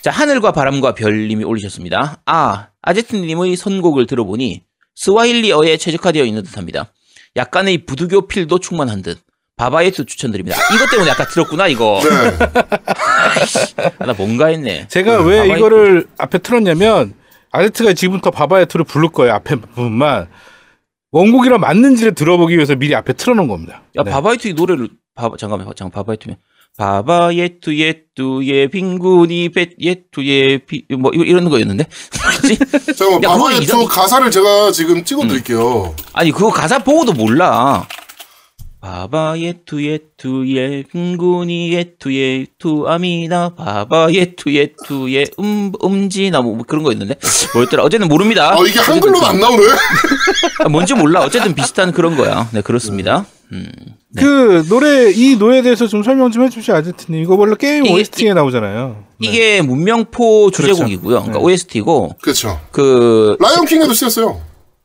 [0.06, 2.22] 자, 하늘과 바람과 별님이 올리셨습니다.
[2.28, 4.62] 아, 아제트님의 선곡을 들어보니
[4.94, 6.94] 스와힐리어에 최적화되어 있는 듯 합니다.
[7.36, 9.18] 약간의 부두교 필도 충만한 듯.
[9.56, 10.60] 바바예트 추천드립니다.
[10.76, 12.00] 이것 때문에 아까 들었구나, 이거.
[12.04, 12.46] 네.
[13.98, 14.88] 아, 나 뭔가 했네.
[14.90, 15.58] 제가 네, 왜 바바이트.
[15.58, 17.16] 이거를 앞에 틀었냐면
[17.50, 19.34] 아제트가 지금부터 바바야투를 부를 거예요.
[19.34, 20.28] 앞에 부분만
[21.10, 23.82] 원곡이랑 맞는지를 들어보기 위해서 미리 앞에 틀어놓은 겁니다.
[23.96, 24.12] 야 네.
[24.12, 26.38] 바바이트 이 노래를 바바 잠깐만 잠깐 바바이트면
[26.78, 31.86] 바바 예투 예투예 빙군이 뱃 예투예 비뭐 이런 거였는데
[32.22, 32.58] 뭐지?
[32.98, 35.96] 잠깐만 야, 그거 바바의 이상- 투 가사를 제가 지금 찍어드릴게요.
[36.14, 37.88] 아니 그거 가사 보고도 몰라.
[38.82, 46.58] 바바 예투 예투예 빙군이 예투 예 투 아미나 바바 예투 예투 예 음 음지나 뭐
[46.68, 47.16] 그런 거 있는데
[47.54, 48.52] 뭐였더라 어쨌든 모릅니다.
[48.54, 49.64] 아 이게 한글로는 안 나오네.
[50.66, 52.48] 아, 뭔지 몰라 어쨌든 비슷한 그런 거야.
[52.52, 53.26] 네 그렇습니다.
[53.52, 53.72] 음.
[54.10, 54.22] 네.
[54.22, 57.22] 그 노래 이 노래에 대해서 좀 설명 좀 해주시죠 아제트님.
[57.22, 59.04] 이거 원래 게임 이게- OST에 나오잖아요.
[59.22, 59.28] 네.
[59.28, 61.16] 이게 문명 four 주제곡이고요.
[61.24, 61.44] 그러니까 네.
[61.46, 62.60] OST고 그렇죠.
[62.72, 64.42] 그 라이온 킹에도 쓰였어요.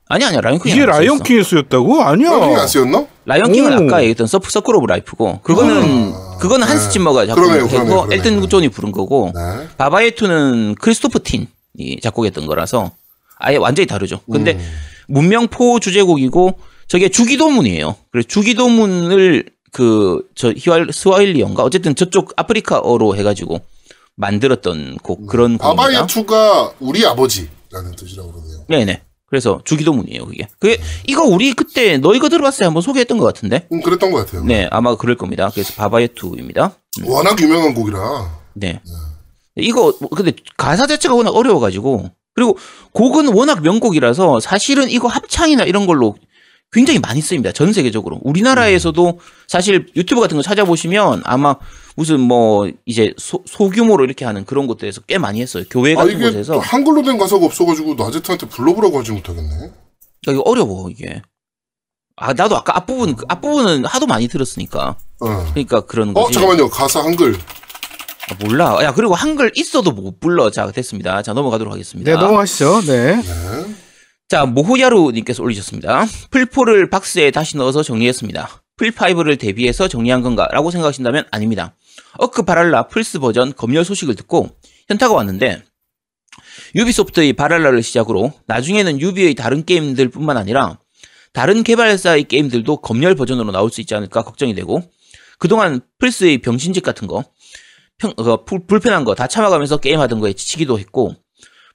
[0.09, 0.99] 아니 아니야 라이온 킹이 이게 안 쓰였어.
[0.99, 2.03] 라이온 킹에 쓰였다고?
[2.03, 2.31] 아니야.
[2.31, 3.07] 라이온 킹안 쓰였나?
[3.27, 3.87] 라이온 킹은 오.
[3.87, 6.91] 아까 얘기했던 서프 Circle of Life고 그거는 그거는 한스 네.
[6.93, 8.13] 짐머가 그러네요, 작곡했고.
[8.13, 9.69] 엘튼 존이 부른 거고 네.
[9.79, 12.91] Baba Yetu는 크리스토퍼 틴이 작곡했던 거라서
[13.39, 14.21] 아예 완전히 다르죠.
[14.31, 14.61] 근데 음.
[15.09, 16.59] 문명포 주제곡이고
[16.91, 17.95] 저게 주기도문이에요.
[18.11, 23.61] 그래서 주기도문을 그 저 히왈 스와힐리언가 어쨌든 저쪽 아프리카어로 해가지고
[24.16, 25.68] 만들었던 곡 그런 곡입니다.
[25.68, 28.64] 바바의 투가 우리 아버지라는 뜻이라고 그러네요.
[28.68, 29.03] 네네.
[29.26, 30.49] 그래서 주기도문이에요, 그게.
[30.59, 32.66] 그게, 이거 우리 그때 너 이거 들어봤어요?
[32.66, 33.68] 한번 소개했던 것 같은데?
[33.70, 34.45] 음, 그랬던 것 같아요.
[34.45, 35.49] 네, 아마 그럴 겁니다.
[35.55, 36.74] 그래서 바바예투입니다.
[37.05, 38.41] 워낙 유명한 곡이라.
[38.55, 38.80] 네.
[39.55, 42.59] 이거, 뭐 근데 가사 자체가 워낙 어려워가지고, 그리고
[42.93, 46.16] 곡은 워낙 명곡이라서 사실은 이거 합창이나 이런 걸로
[46.73, 47.53] 굉장히 많이 쓰입니다.
[47.53, 48.21] 전 세계적으로.
[48.23, 49.18] 우리나라에서도
[49.49, 51.57] 사실 유튜브 같은 거 찾아보시면 아마
[51.97, 55.64] 무슨 뭐 이제 소, 소규모로 이렇게 하는 그런 곳들에서 꽤 많이 했어요.
[55.68, 56.55] 교회 아 같은 이게 곳에서.
[56.55, 59.64] 또 한글로 된 가사가 없어가지고 나제트한테 불러보라고 하지 못하겠네.
[60.29, 61.23] 야, 이거 어려워, 이게.
[62.16, 64.97] 아, 나도 아까 앞부분, 그 앞부분은 하도 많이 들었으니까.
[65.21, 65.45] 어.
[65.51, 66.35] 그러니까 그런 어 거지.
[66.35, 66.68] 잠깐만요.
[66.68, 67.35] 가사 한글.
[67.35, 68.79] 아, 몰라.
[68.85, 70.51] 야, 그리고 한글 있어도 못 불러.
[70.51, 71.23] 자, 됐습니다.
[71.23, 72.11] 자, 넘어가도록 하겠습니다.
[72.14, 72.83] 네, 넘어가시죠.
[72.83, 73.16] 네.
[73.16, 73.75] 네.
[74.31, 76.07] 자, 모호야루님께서 올리셨습니다.
[76.31, 78.62] 플포를 박스에 다시 넣어서 정리했습니다.
[78.77, 80.47] 플파이브를 대비해서 정리한 건가?
[80.53, 81.74] 라고 생각하신다면 아닙니다.
[82.16, 84.49] 어크 발할라 플스 버전 검열 소식을 듣고
[84.87, 85.64] 현타가 왔는데,
[86.76, 90.78] 유비소프트의 발할라를 시작으로 나중에는 유비의 다른 게임들 뿐만 아니라
[91.33, 94.81] 다른 개발사의 게임들도 검열 버전으로 나올 수 있지 않을까 걱정이 되고,
[95.41, 97.24] 그동안 플스의 병신짓 같은 거,
[97.99, 101.16] 평, 어, 불, 불편한 거 다 참아가면서 게임하던 거에 지치기도 했고,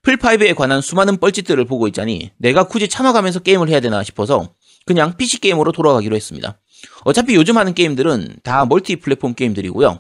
[0.06, 4.53] 플5에 관한 수많은 뻘짓들을 보고 있자니 내가 굳이 참아가면서 게임을 해야 되나 싶어서
[4.86, 6.60] 그냥 PC 게임으로 돌아가기로 했습니다.
[7.06, 9.99] 어차피 요즘 하는 게임들은 다 멀티 플랫폼 게임들이고요.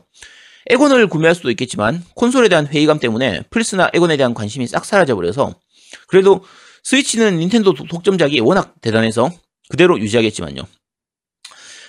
[0.69, 5.55] 엑원을 구매할 수도 있겠지만 콘솔에 대한 회의감 때문에 플스나 엑원에 대한 관심이 싹 사라져버려서
[6.07, 6.43] 그래도
[6.83, 9.31] 스위치는 닌텐도 독- 독점작이 워낙 대단해서
[9.69, 10.61] 그대로 유지하겠지만요.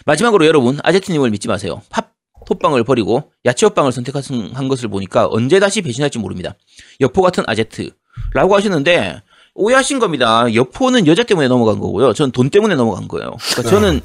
[0.06, 1.82] 마지막으로 여러분 아제트님을 믿지 마세요.
[1.90, 2.14] 팝
[2.46, 6.54] 톱빵을 버리고 야채호빵을 선택한 것을 보니까 언제 다시 배신할지 모릅니다.
[7.00, 7.90] 여포 같은 아제트
[8.34, 9.22] 라고 하시는데
[9.54, 10.52] 오해하신 겁니다.
[10.54, 12.12] 여포는 여자 때문에 넘어간 거고요.
[12.12, 13.36] 전돈 때문에 넘어간 거예요.
[13.52, 14.00] 그러니까 저는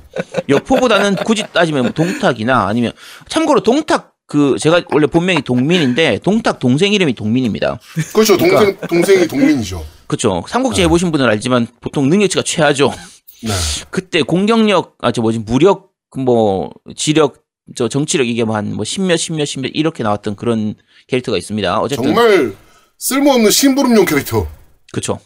[0.47, 2.93] 여포보다는 굳이 따지면 뭐 동탁이나 아니면
[3.27, 7.79] 참고로 동탁 그 제가 원래 본명이 동민인데 동탁 동생 이름이 동민입니다.
[8.13, 8.37] 그렇죠.
[8.37, 9.85] 동생 동생이 동민이죠.
[10.07, 10.43] 그렇죠.
[10.47, 12.93] 삼국지 해보신 분은 알지만 보통 능력치가 최하죠.
[13.43, 13.51] 네.
[13.89, 17.43] 그때 공격력 아 저 뭐지 무력 뭐 지력
[17.75, 20.75] 저 정치력 이게 뭐 한뭐 십몇 십몇 십몇 이렇게 나왔던 그런
[21.07, 21.79] 캐릭터가 있습니다.
[21.81, 22.53] 어쨌든 정말
[23.05, 24.47] 쓸모없는 심부름용 캐릭터.
[24.93, 25.19] 그쵸.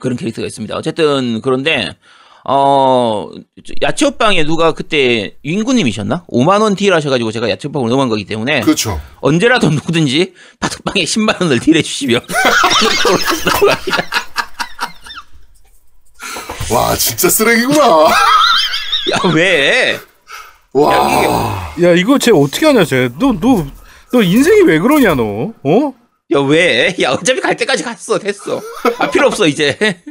[0.00, 0.74] 그런 캐릭터가 있습니다.
[0.76, 1.88] 어쨌든, 그런데,
[2.44, 3.30] 어,
[3.80, 6.24] 야채호빵에 누가 그때 윤구님이셨나?
[6.28, 9.00] 5만원 딜 하셔가지고 제가 야채호빵을 넘어간 거기 때문에 그렇죠.
[9.20, 12.22] 언제라도 누구든지 파토빵에 10만원을 딜해 주시면.
[16.72, 17.84] 와 진짜 쓰레기구나.
[17.84, 20.00] 야, 왜?
[20.72, 21.72] 와.
[21.82, 23.10] 야, 이거 쟤 어떻게 하냐, 쟤.
[23.20, 23.64] 너, 너,
[24.12, 25.52] 너 인생이 왜 그러냐, 너?
[25.62, 25.94] 어?
[26.32, 26.94] 야, 왜?
[27.02, 28.18] 야, 어차피 갈 때까지 갔어.
[28.18, 28.60] 됐어.
[28.98, 29.76] 아, 필요 없어, 이제.
[29.80, 30.02] 네.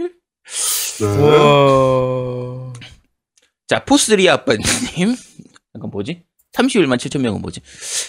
[1.05, 2.73] 와.
[3.67, 4.61] 자, 포스리 아빠님.
[5.73, 6.23] 잠깐 뭐지?
[6.53, 7.61] 31만 7천 명은 뭐지?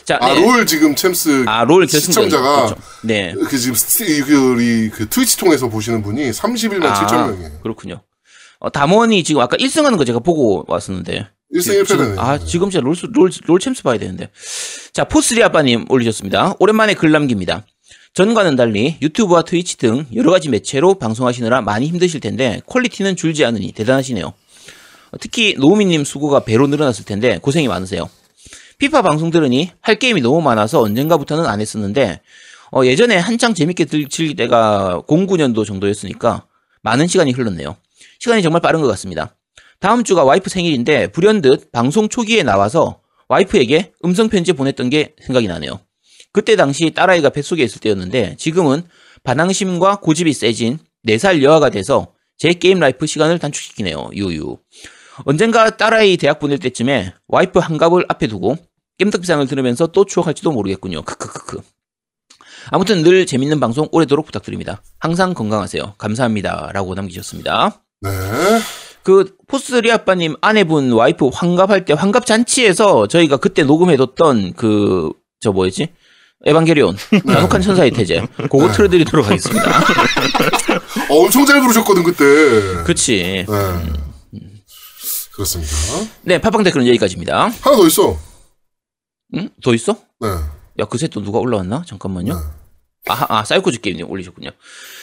[0.04, 0.40] 자, 아, 네.
[0.40, 1.86] 롤 지금 챔스 아, 롤.
[1.86, 2.76] 시청자가 그렇죠.
[3.04, 3.34] 네.
[3.34, 7.60] 그 지금 스티, 그 그 트위치 통해서 보시는 분이 31만 7천 명이에요.
[7.62, 8.02] 그렇군요.
[8.58, 11.28] 어, 담원이 지금 아까 1승 하는 거 제가 보고 왔었는데.
[11.54, 12.18] 1승 1패네.
[12.18, 14.30] 아, 지금 진짜 롤, 롤, 롤 챔스 봐야 되는데.
[14.92, 16.54] 자, 포스리 아빠님 올리셨습니다.
[16.58, 17.66] 오랜만에 글 남깁니다.
[18.14, 23.72] 전과는 달리 유튜브와 트위치 등 여러 가지 매체로 방송하시느라 많이 힘드실 텐데 퀄리티는 줄지 않으니
[23.72, 24.26] 대단하시네요.
[24.26, 28.08] 어, 특히 노우미님 수고가 배로 늘어났을 텐데 고생이 많으세요.
[28.78, 32.20] 피파 방송 들으니 할 게임이 너무 많아서 언젠가부터는 안 했었는데
[32.72, 36.46] 어, 예전에 한창 재밌게 들- 즐길 때가 09년도 정도였으니까
[36.82, 37.76] 많은 시간이 흘렀네요.
[38.18, 39.36] 시간이 정말 빠른 것 같습니다.
[39.80, 45.80] 다음 주가 와이프 생일인데 불현듯 방송 초기에 나와서 와이프에게 음성 편지 보냈던 게 생각이 나네요.
[46.32, 48.84] 그때 당시 딸아이가 뱃속에 있을 때였는데 지금은
[49.24, 54.10] 반항심과 고집이 세진 4살 여아가 돼서 제 게임 life 시간을 단축시키네요.
[54.14, 54.56] 유유.
[55.24, 58.56] 언젠가 딸아이 대학 보낼 때쯤에 와이프 환갑을 앞에 두고
[58.98, 61.02] 겜덕비상을 들으면서 또 추억할지도 모르겠군요.
[61.02, 61.60] 크크크크.
[62.70, 64.82] 아무튼 늘 재밌는 방송 오래도록 부탁드립니다.
[64.98, 65.94] 항상 건강하세요.
[65.98, 66.70] 감사합니다.
[66.72, 67.82] 라고 남기셨습니다.
[68.02, 68.10] 네.
[69.02, 75.88] 그 포스리 아빠님 아내분 와이프 환갑할 때 환갑 잔치에서 저희가 그때 녹음해뒀던 그 저 뭐였지
[76.44, 79.78] 에반게리온 나노칸 천사의 태제 그거 틀어드리도록 하겠습니다.
[81.10, 82.24] 어, 엄청 잘 부르셨거든 그때.
[82.84, 83.44] 그렇지.
[83.46, 84.40] 네.
[85.32, 85.72] 그렇습니다.
[86.22, 87.48] 네 팟빵 댓글은 여기까지입니다.
[87.60, 88.18] 하나 더 있어.
[89.36, 89.48] 응?
[89.62, 89.96] 더 있어?
[90.20, 90.28] 네.
[90.78, 91.84] 야 그새 또 누가 올라왔나?
[91.86, 92.34] 잠깐만요.
[92.34, 92.40] 네.
[93.08, 94.50] 아, 아 사이코즈 게임님 올리셨군요.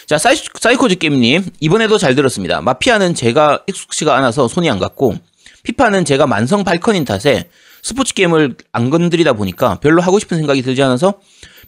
[0.05, 2.61] 자 사이, 사이코즈 게임님 이번에도 잘 들었습니다.
[2.61, 5.15] 마피아는 제가 익숙치가 않아서 손이 안 갔고
[5.63, 7.49] 피파는 제가 만성 발컨인 탓에
[7.87, 11.21] 스포츠 게임을 안 건드리다 보니까 별로 하고 싶은 생각이 들지 않아서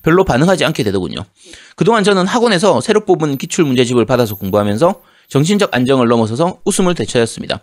[0.04, 1.24] 별로 반응하지 않게 되더군요.
[1.78, 7.62] 그동안 저는 학원에서 새로 뽑은 기출 문제집을 받아서 공부하면서 정신적 안정을 넘어서서 웃음을 되찾았습니다.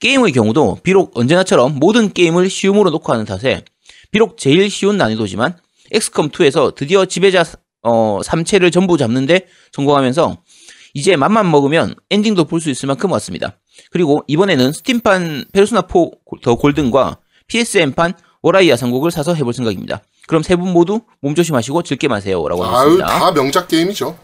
[0.00, 3.64] 게임의 경우도 비록 언제나처럼 모든 게임을 쉬움으로 놓고 하는 탓에
[4.10, 5.56] 비록 제일 쉬운 난이도지만
[5.94, 7.42] 엑스컴2에서 드디어 지배자
[7.82, 10.42] 어, 3체를 전부 잡는데 성공하면서
[10.92, 13.56] 이제 맘만 먹으면 엔딩도 볼 수 있을 만큼 왔습니다.
[13.90, 17.16] 그리고 이번에는 스팀판 페르소나4 The Golden과
[17.48, 20.02] PSM판 오라이아 삼국을 사서 해볼 생각입니다.
[20.26, 22.46] 그럼 세 분 모두 몸 조심하시고 즐겜하세요.
[22.48, 23.06] 라고 아유 하셨습니다.
[23.06, 24.16] 다 명작 게임이죠.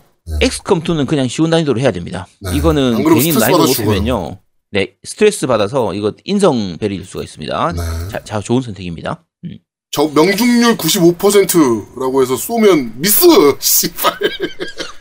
[0.43, 2.27] 엑스컴2는 그냥 쉬운 난이도로 해야 됩니다.
[2.41, 2.55] 네.
[2.57, 3.67] 이거는 괜히 난이도.
[3.67, 4.39] 높으면요.
[4.73, 7.73] 네, 스트레스 받아서 이거 인성 버릴 수가 있습니다.
[7.73, 7.81] 네.
[8.11, 9.25] 자, 자, 좋은 선택입니다.
[9.45, 9.59] 음.
[9.91, 13.27] 저 명중률 95%라고 해서 쏘면 미스.
[13.59, 14.13] 씨발.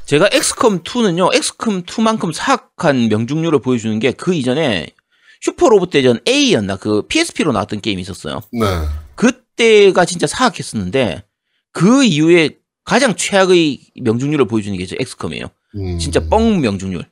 [0.05, 4.87] 제가 엑스컴2는요, 엑스컴2만큼 사악한 명중률을 보여주는 게 그 이전에
[5.41, 6.75] 슈퍼 로봇 대전 A였나?
[6.77, 8.41] 그 PSP로 나왔던 게임이 있었어요.
[8.51, 8.65] 네.
[9.15, 11.23] 그때가 진짜 사악했었는데,
[11.71, 15.49] 그 이후에 가장 최악의 명중률을 보여주는 게저 엑스컴이에요.
[15.75, 15.99] 음.
[15.99, 17.05] 진짜 뻥 명중률.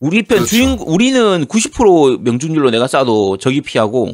[0.00, 0.46] 우리 편 그렇죠.
[0.50, 4.12] 주인 우리는 90% 명중률로 내가 쏴도 적이 피하고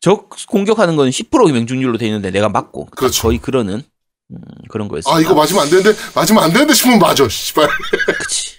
[0.00, 3.22] 적 공격하는 건 10% 명중률로 돼 있는데 내가 맞고 그렇죠.
[3.22, 3.82] 거의 그러는
[4.30, 4.38] 음,
[4.68, 5.14] 그런 거였어요.
[5.14, 7.28] 아 이거 맞으면 안 되는데 맞으면 안 되는데 싶으면 맞아.
[7.28, 7.68] 씨발.
[8.20, 8.54] 그치.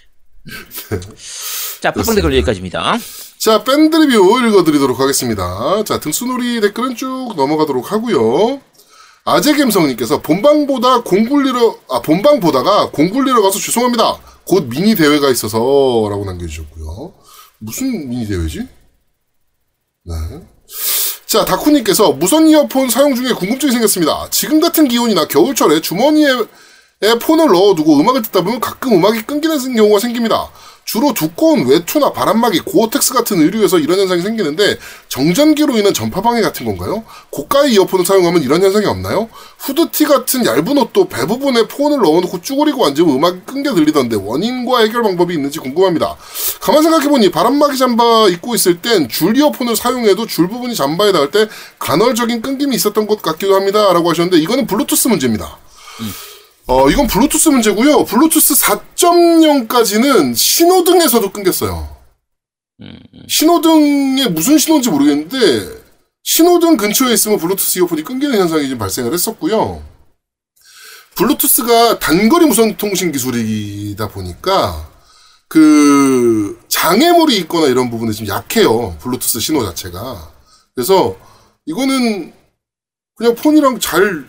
[1.80, 2.98] 자, 팟빵 댓글 여기까지입니다.
[3.46, 5.84] 자, 밴드 리뷰 읽어드리도록 하겠습니다.
[5.84, 8.60] 자, 등수놀이 댓글은 쭉 넘어가도록 하고요.
[9.24, 14.18] 아재갬성님께서 본방보다 공굴리러, 아, 본방 보다가 공굴리러 가서 죄송합니다.
[14.46, 15.58] 곧 미니 대회가 있어서
[16.10, 17.14] 라고 남겨주셨고요.
[17.58, 18.66] 무슨 미니 대회지?
[20.02, 20.14] 네.
[21.26, 24.26] 자, 다쿠님께서 무선 이어폰 사용 중에 궁금증이 생겼습니다.
[24.32, 26.30] 지금 같은 기온이나 겨울철에 주머니에
[27.02, 30.50] 에 폰을 넣어두고 음악을 듣다 보면 가끔 음악이 끊기는 경우가 생깁니다.
[30.86, 34.78] 주로 두꺼운 외투나 바람막이, 고어텍스 같은 의류에서 이런 현상이 생기는데
[35.08, 37.02] 정전기로 인한 전파 방해 같은 건가요?
[37.30, 39.28] 고가의 이어폰을 사용하면 이런 현상이 없나요?
[39.58, 45.02] 후드티 같은 얇은 옷도 배 부분에 폰을 넣어놓고 쭈그리고 앉으면 음악이 끊겨 들리던데 원인과 해결
[45.02, 46.16] 방법이 있는지 궁금합니다.
[46.60, 51.48] 가만 생각해보니 바람막이 잠바 입고 있을 땐 줄 이어폰을 사용해도 줄 부분이 잠바에 닿을 때
[51.80, 53.92] 간헐적인 끊김이 있었던 것 같기도 합니다.
[53.92, 55.58] 라고 하셨는데 이거는 블루투스 문제입니다.
[56.68, 58.04] 어, 이건 블루투스 문제고요.
[58.04, 61.96] 블루투스 4.0까지는 신호등에서도 끊겼어요.
[63.28, 65.84] 신호등에 무슨 신호인지 모르겠는데
[66.24, 69.82] 신호등 근처에 있으면 블루투스 이어폰이 끊기는 현상이 좀 발생을 했었고요.
[71.14, 74.90] 블루투스가 단거리 무선 통신 기술이다 보니까
[75.48, 78.98] 그 장애물이 있거나 이런 부분이 좀 약해요.
[79.00, 80.32] 블루투스 신호 자체가.
[80.74, 81.16] 그래서
[81.64, 82.34] 이거는
[83.14, 84.26] 그냥 폰이랑 잘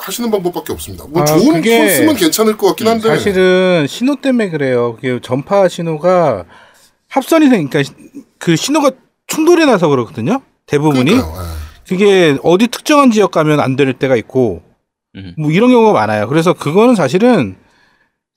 [0.00, 1.04] 하시는 방법밖에 없습니다.
[1.08, 3.08] 뭐 아, 좋은 그게 폰 쓰면 괜찮을 것 같긴 한데.
[3.08, 4.94] 사실은 신호 때문에 그래요.
[4.96, 6.44] 그게 전파 신호가
[7.08, 7.82] 합선이 되니까
[8.38, 8.90] 그 신호가
[9.26, 10.40] 충돌이 나서 그렇거든요.
[10.66, 11.20] 대부분이 예.
[11.88, 14.62] 그게 어디 특정한 지역 가면 안 될 때가 있고
[15.16, 15.34] 음.
[15.38, 16.28] 뭐 이런 경우가 많아요.
[16.28, 17.56] 그래서 그거는 사실은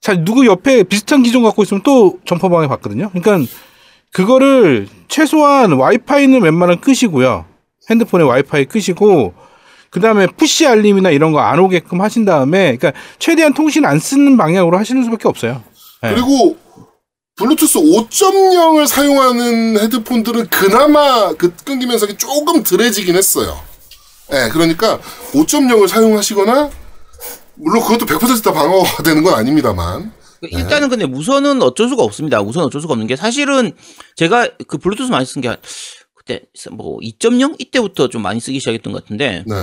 [0.01, 3.09] 자 누구 옆에 비슷한 기종 갖고 있으면 또 점퍼방에 받거든요.
[3.13, 3.47] 그러니까
[4.11, 7.45] 그거를 최소한 와이파이는 웬만하면 끄시고요.
[7.89, 9.33] 핸드폰에 와이파이 끄시고
[9.93, 14.77] 그다음에 푸시 알림이나 이런 거 안 오게끔 하신 다음에 그러니까 최대한 통신 안 쓰는 방향으로
[14.77, 15.61] 하시는 수밖에 없어요.
[16.01, 16.09] 네.
[16.13, 16.57] 그리고
[17.35, 23.59] 블루투스 5.0을 사용하는 헤드폰들은 그나마 그 끊김 현상이 조금 덜해지긴 했어요.
[24.31, 24.99] 예, 그러니까
[25.33, 26.69] 5.0을 사용하시거나
[27.55, 32.41] 물론 그것도 100%다 방어가 되는 건 아닙니다만 일단은 근데 무선은 어쩔 수가 없습니다.
[32.41, 33.71] 무선 어쩔 수가 없는 게 사실은
[34.15, 35.55] 제가 그 블루투스 많이 쓴 게
[36.25, 39.55] 그때 뭐 2.0 이때부터 좀 많이 쓰기 시작했던 것 같은데 네.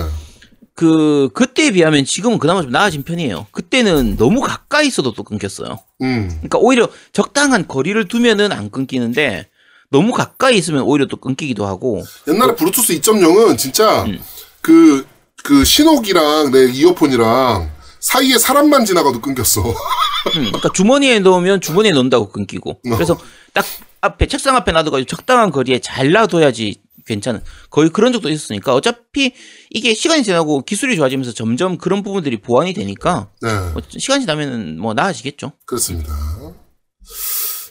[0.73, 3.47] 그 그때에 비하면 지금은 그나마 좀 나아진 편이에요.
[3.51, 5.79] 그때는 너무 가까이 있어도 또 끊겼어요.
[6.01, 6.27] 음.
[6.29, 9.47] 그러니까 오히려 적당한 거리를 두면은 안 끊기는데
[9.89, 14.19] 너무 가까이 있으면 오히려 또 끊기기도 하고 옛날에 블루투스 2.0은 진짜 음.
[14.61, 15.05] 그,
[15.43, 19.61] 그 신호기랑 내 이어폰이랑 사이에 사람만 지나가도 끊겼어.
[20.35, 23.17] 음, 그러니까 주머니에 넣으면 주머니에 넣는다고 끊기고 그래서
[23.53, 23.65] 딱
[24.01, 29.33] 앞에 책상 앞에 놔둬가지고 적당한 거리에 잘 놔둬야지 괜찮은 거의 그런 적도 있었으니까 어차피
[29.69, 33.49] 이게 시간이 지나고 기술이 좋아지면서 점점 그런 부분들이 보완이 되니까 네.
[33.73, 35.51] 뭐 시간이 지나면은 뭐 나아지겠죠.
[35.65, 36.13] 그렇습니다.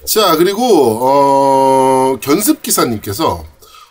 [0.05, 3.45] 자, 그리고, 어, 견습 기사님께서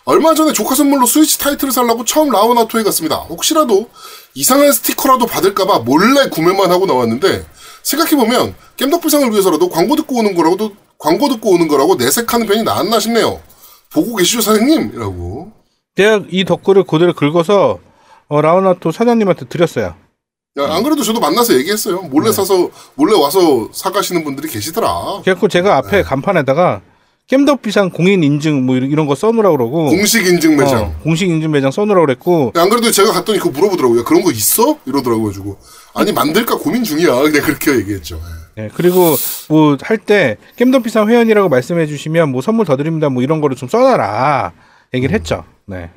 [0.04, 3.16] 얼마 전에 조카 선물로 스위치 타이틀을 살라고 처음 라운아토에 갔습니다.
[3.16, 3.88] 혹시라도
[4.34, 7.46] 이상한 스티커라도 받을까봐 몰래 구매만 하고 나왔는데
[7.82, 13.40] 생각해보면 겜덕비상을 위해서라도 광고 듣고 오는 거라고도 광고 듣고 오는 거라고 내색하는 편이 나았나 싶네요.
[13.92, 14.92] 보고 계시죠, 사장님?
[14.94, 15.52] 이라고.
[15.96, 17.78] 내가 이 덧글을 그대로 긁어서
[18.28, 19.96] 어, 라우나토 사장님한테 드렸어요.
[20.58, 22.02] 야, 안 그래도 저도 만나서 얘기했어요.
[22.02, 25.20] 몰래 사서, 몰래 와서 사가시는 분들이 계시더라.
[25.22, 26.02] 그래갖고 제가 앞에 네.
[26.02, 26.82] 간판에다가
[27.30, 30.82] 겜덕비상 공인 인증 뭐 이런 거 써놓으라 그러고 공식 인증 매장.
[30.82, 34.04] 어, 공식 인증 매장 써놓으라 그랬고 안 그래도 제가 갔더니 그거 물어보더라고요.
[34.04, 34.78] 그런 거 있어?
[34.84, 35.26] 이러더라고요.
[35.28, 35.56] 가지고
[35.94, 37.14] 아니 만들까 고민 중이야.
[37.22, 38.20] 그냥 그렇게 얘기했죠.
[38.58, 38.64] 예.
[38.64, 39.14] 예, 그리고
[39.48, 43.68] 뭐 할 때 겜덕비상 회원이라고 말씀해 주시면 뭐 선물 더 드립니다 뭐 이런 거를 좀
[43.68, 44.52] 써놔라
[44.94, 45.44] 얘기를 했죠.
[45.66, 45.88] 네.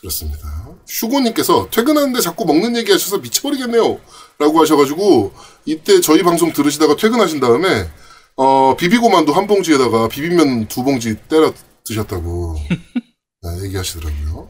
[0.00, 0.40] 그렇습니다.
[0.86, 3.98] 슈고님께서 퇴근하는데 자꾸 먹는 얘기 하셔서 미쳐버리겠네요.
[4.38, 5.32] 라고 하셔가지고
[5.66, 7.86] 이때 저희 방송 들으시다가 퇴근하신 다음에
[8.36, 11.52] 어, 비비고만두 한 봉지에다가 비빔면 두 봉지 때려
[11.84, 12.56] 드셨다고
[13.42, 14.48] 네, 얘기하시더라고요.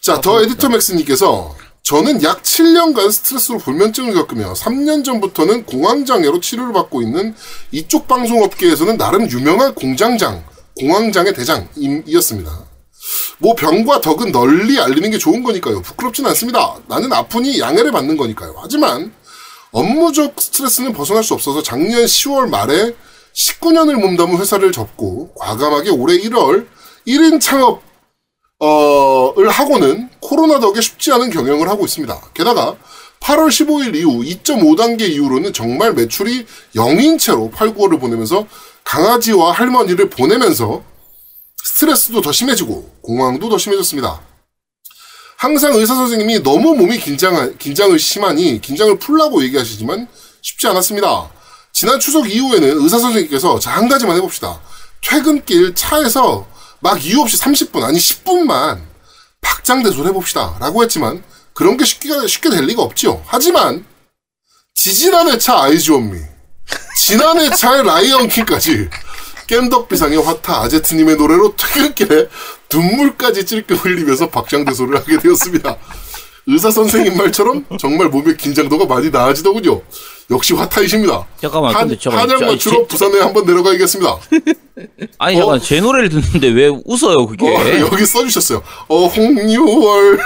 [0.00, 7.02] 자, 더 에디터 맥스님께서 저는 약 7년간 스트레스로 불면증을 겪으며 3년 전부터는 공황장애로 치료를 받고
[7.02, 7.34] 있는
[7.72, 10.44] 이쪽 방송업계에서는 나름 유명한 공장장,
[10.78, 12.66] 공황장애 대장이었습니다.
[13.38, 15.82] 뭐 병과 덕은 널리 알리는 게 좋은 거니까요.
[15.82, 16.76] 부끄럽진 않습니다.
[16.86, 18.54] 나는 아프니 양해를 받는 거니까요.
[18.58, 19.12] 하지만
[19.72, 22.94] 업무적 스트레스는 벗어날 수 없어서 작년 10월 말에
[23.34, 26.66] 19년을 몸담은 회사를 접고 과감하게 올해 1월
[27.06, 27.82] 1인 창업
[28.58, 32.20] 어,을 하고는 코로나 덕에 쉽지 않은 경영을 하고 있습니다.
[32.34, 32.76] 게다가
[33.20, 36.46] 8월 15일 이후 2.5단계 이후로는 정말 매출이
[36.76, 38.46] 0인 채로 8, 9월을 보내면서
[38.84, 40.84] 강아지와 할머니를 보내면서
[41.64, 44.20] 스트레스도 더 심해지고 공황도 더 심해졌습니다.
[45.42, 50.06] 항상 의사 선생님이 너무 몸이 긴장, 긴장을 심하니 긴장을 풀라고 얘기하시지만
[50.40, 51.32] 쉽지 않았습니다.
[51.72, 54.60] 지난 추석 이후에는 의사 선생님께서 자, 한 가지만 해봅시다.
[55.00, 56.46] 퇴근길 차에서
[56.78, 58.82] 막 이유 없이 30분, 아니 10분만
[59.40, 60.58] 박장대소를 해봅시다.
[60.60, 61.24] 라고 했지만
[61.54, 63.20] 그런 게 쉽게, 쉽게 될 리가 없지요.
[63.26, 63.84] 하지만
[64.76, 66.20] 지지난해 차 아이즈원미,
[66.96, 68.90] 지난해 차의 라이언킹까지
[69.48, 72.28] 겜덕비상의 화타 아제트님의 노래로 퇴근길에
[72.72, 75.76] 눈물까지 찔끔 흘리면서 박장대소를 하게 되었습니다.
[76.46, 79.80] 의사 선생님 말처럼 정말 몸의 긴장도가 많이 나아지더군요.
[80.30, 81.24] 역시 화타이십니다.
[81.40, 84.16] 잠깐만, 한, 근데 잠깐만, 한양 저- 맞추러 제- 부산에 한번 내려가야겠습니다.
[85.18, 87.46] 아니 잠깐 제 노래를 듣는데 왜 웃어요 그게?
[87.46, 88.62] 어, 여기 써주셨어요.
[88.88, 90.18] 어, 홍유월.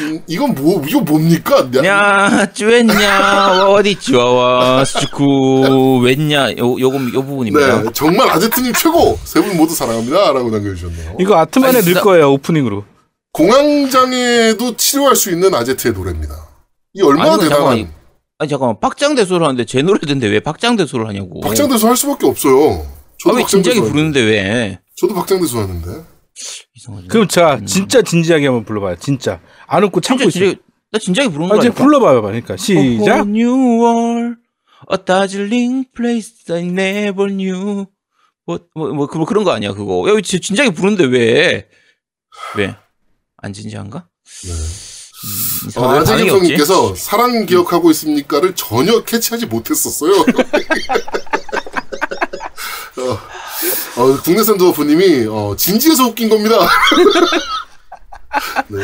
[0.00, 1.66] 음, 이건 뭐, 이거 뭡니까?
[1.82, 7.82] 냐 쭈했냐 어디 찌와와 수쿠 웬냐 요 요거 요 부분입니다.
[7.82, 9.18] 네, 정말 아제트님 최고!
[9.24, 10.32] 세 분 모두 사랑합니다.
[10.32, 11.16] 라고 남겨주셨네요.
[11.20, 12.84] 이거 아트만에 넣을 나- 거예요 오프닝으로.
[13.36, 16.34] 공황장애도 치료할 수 있는 아제트의 노래입니다.
[16.94, 17.50] 이 얼마나 아니, 대단한.
[17.76, 17.94] 잠깐만,
[18.38, 21.40] 아니 잠깐만 박장대소를 하는데 제 노래 듣는데 왜 박장대소를 하냐고.
[21.40, 22.86] 박장대소 할 수밖에 없어요.
[23.22, 24.80] 저도 아왜 진작에 박장대소 부르는데 왜?
[24.96, 26.04] 저도 박장대소 하는데.
[26.74, 27.08] 이상하지.
[27.08, 28.96] 그럼 제가 진짜 진지하게 한번 불러봐요.
[28.96, 30.54] 진짜 안 웃고 참고 진짜 있어.
[30.54, 30.62] 진짜
[30.92, 31.70] 나 진작에 부르는 아, 거 이제?
[31.70, 33.28] 불러봐요, 그러니까 시작.
[33.28, 34.36] New World,
[34.90, 37.86] a dazzling place I never knew.
[38.46, 40.04] 뭐, 뭐, 뭐, 그, 뭐 그런 거 아니야, 그거.
[40.08, 41.68] 야, 진- 진작에 부르는데 왜?
[42.56, 42.76] 왜?
[43.46, 44.06] 안 진지한가?
[44.46, 44.50] 음,
[45.64, 46.30] 이 어, 사람 왜 반응이 아재김 없지?
[46.38, 50.12] 성님께서 사랑 기억하고 있습니까를 전혀 캐치하지 못했었어요.
[52.98, 53.18] 어,
[54.02, 56.56] 어, 국내산 도어프님이 어, 진지해서 웃긴 겁니다.
[58.68, 58.78] 네.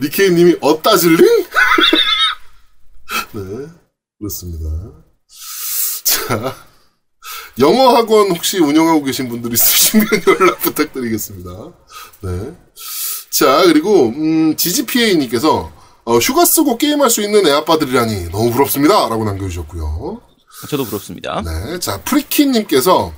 [0.00, 1.18] 니케이님이 어 따질링?
[3.32, 3.40] 네,
[4.18, 4.68] 그렇습니다.
[6.04, 6.56] 자,
[7.60, 11.50] 영어 학원 혹시 운영하고 계신 분들 있으시면 연락 부탁드리겠습니다.
[12.22, 12.56] 네.
[13.30, 15.70] 자, 그리고, 음, GGPA님께서,
[16.04, 19.08] 어, 휴가 쓰고 게임할 수 있는 애아빠들이라니 너무 부럽습니다.
[19.08, 20.20] 라고 남겨주셨고요.
[20.68, 21.42] 저도 그렇습니다.
[21.44, 21.78] 네.
[21.78, 23.12] 자, 프리키님께서,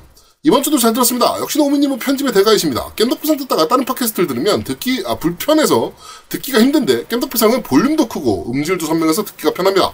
[0.45, 1.39] 이번 주도 잘 들었습니다.
[1.39, 2.93] 역시 노무님은 편집의 대가이십니다.
[2.97, 5.93] 겜덕비상 듣다가 다른 팟캐스트를 들으면 듣기, 아, 불편해서
[6.29, 9.93] 듣기가 힘든데, 겜덕비상은 볼륨도 크고 음질도 선명해서 듣기가 편합니다.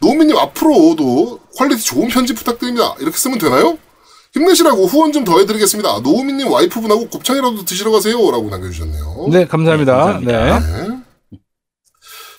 [0.00, 2.96] 노우미님 앞으로도 퀄리티 좋은 편집 부탁드립니다.
[2.98, 3.78] 이렇게 쓰면 되나요?
[4.34, 6.00] 힘내시라고 후원 좀 더 해드리겠습니다.
[6.00, 8.16] 노우미님 와이프분하고 곱창이라도 드시러 가세요.
[8.30, 9.28] 라고 남겨주셨네요.
[9.30, 10.20] 네, 감사합니다.
[10.20, 10.58] 네, 감사합니다.
[10.60, 11.00] 네.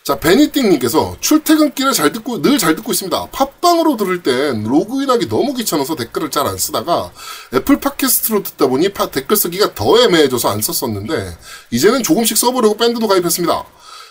[0.04, 3.28] 자, 베니띵님께서 출퇴근길에 잘 듣고, 늘 잘 듣고 있습니다.
[3.32, 7.12] 팟빵으로 들을 땐 로그인하기 너무 귀찮아서 댓글을 잘 안 쓰다가
[7.54, 11.38] 애플 팟캐스트로 듣다 보니 팟 댓글 쓰기가 더 애매해져서 안 썼었는데
[11.70, 13.64] 이제는 조금씩 써보려고 밴드도 가입했습니다.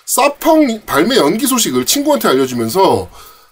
[0.06, 3.08] 사펑 발매 연기 소식을 친구한테 알려주면서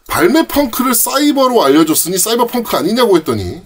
[0.06, 3.60] 발매 펑크를 사이버로 알려줬으니 사이버 펑크 아니냐고 했더니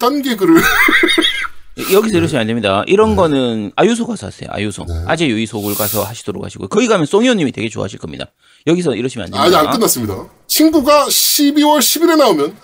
[0.00, 0.56] 이딴 개그를
[1.92, 2.82] 여기서 이러시면 안 됩니다.
[2.86, 4.48] 이런 거는 아유소 가서 하세요.
[4.52, 4.86] 아유소.
[5.06, 8.26] 아재 유이소굴 가서 하시도록 하시고 거기 가면 송이호님이 되게 좋아하실 겁니다.
[8.66, 9.60] 여기서 이러시면 안 아직 됩니다.
[9.60, 10.26] 안 끝났습니다.
[10.46, 12.56] 친구가 12월 10일에 나오면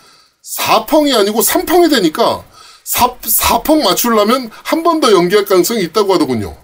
[0.59, 2.43] 4펑이 아니고 3펑이 되니까
[2.84, 6.57] 4, 4펑 맞추려면 한 번 더 연기할 가능성이 있다고 하더군요.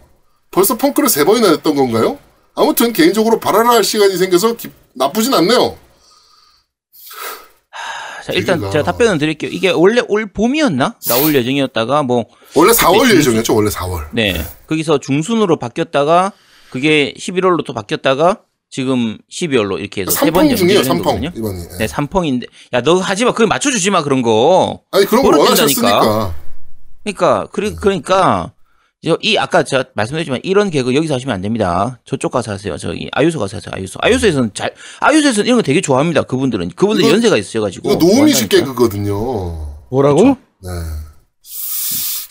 [0.50, 2.18] 벌써 펑크를 세 번이나 냈던 건가요?
[2.54, 5.76] 아무튼 개인적으로 바라라 할 시간이 생겨서 기- 나쁘진 않네요.
[8.24, 9.50] 자, 일단 얘기가- 제가 답변을 드릴게요.
[9.52, 10.96] 이게 원래 올 봄이었나?
[11.08, 14.06] 나올 예정이었다가 뭐 원래 4월 네, 예정이었죠, 원래 4월.
[14.12, 14.40] 네.
[14.66, 16.32] 거기서 중순으로 바뀌었다가
[16.70, 18.38] 그게 11월로 또 바뀌었다가
[18.70, 21.04] 지금 12월로 이렇게 해서 세번 3펑 중이에요, 연기를 한 3펑.
[21.04, 21.30] 거거든요.
[21.36, 21.58] 이번이.
[21.74, 21.78] 예.
[21.78, 23.32] 네, 3펑인데 야, 너 하지 마.
[23.32, 24.02] 그거 맞춰 주지 마.
[24.02, 24.80] 그런 거.
[24.92, 25.82] 아니, 그런 걸 버릇된다니까.
[25.98, 26.34] 원하셨으니까.
[27.04, 28.52] 그러니까 그리, 그러니까
[29.04, 31.98] 저이 아까 제가 말씀드렸지만 이런 개그 여기서 하시면 안 됩니다.
[32.04, 32.76] 저쪽 가서 하세요.
[32.78, 33.72] 저기 아유소 가서 하세요.
[33.74, 33.98] 아유소.
[34.00, 36.22] 아유소에서는 잘 아유소에서는 이런 거 되게 좋아합니다.
[36.22, 39.14] 그분들은 그분들 이거- 연세가 있으셔 가지고 이거 노우미식 개그거든요.
[39.90, 40.24] 뭐라고?
[40.60, 40.70] 네.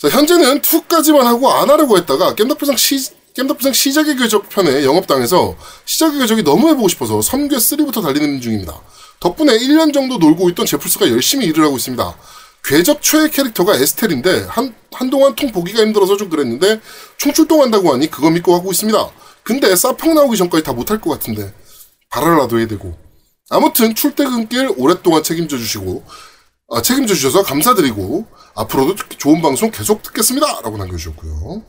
[0.00, 2.98] 자, 현재는 2까지만 하고 안 하려고 했다가 겜덕비상 시,
[3.34, 5.54] 겜덕비상 시작의 궤적 편에 영업당해서
[5.84, 8.80] 시작의 궤적이 너무 해보고 싶어서 섬괴 3부터 달리는 중입니다.
[9.20, 12.16] 덕분에 1년 정도 놀고 있던 제풀스가 열심히 일을 하고 있습니다.
[12.64, 16.80] 궤적 최애 캐릭터가 에스텔인데 한, 한동안 통 보기가 힘들어서 좀 그랬는데
[17.18, 18.98] 총출동한다고 하니 그거 믿고 하고 있습니다.
[19.42, 21.52] 근데 사펑 나오기 전까지 다 못할 것 같은데
[22.10, 22.96] 바라라도 해야 되고
[23.50, 26.04] 아무튼 출퇴근길 오랫동안 책임져 주시고
[26.70, 31.62] 아, 책임져 주셔서 감사드리고 앞으로도 듣- 좋은 방송 계속 듣겠습니다라고 남겨주셨고요.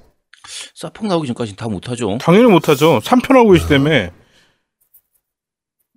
[0.75, 2.17] 사펑 나오기 전까지는 다 못하죠.
[2.21, 2.99] 당연히 못하죠.
[2.99, 4.11] 3편 하고 계시다며.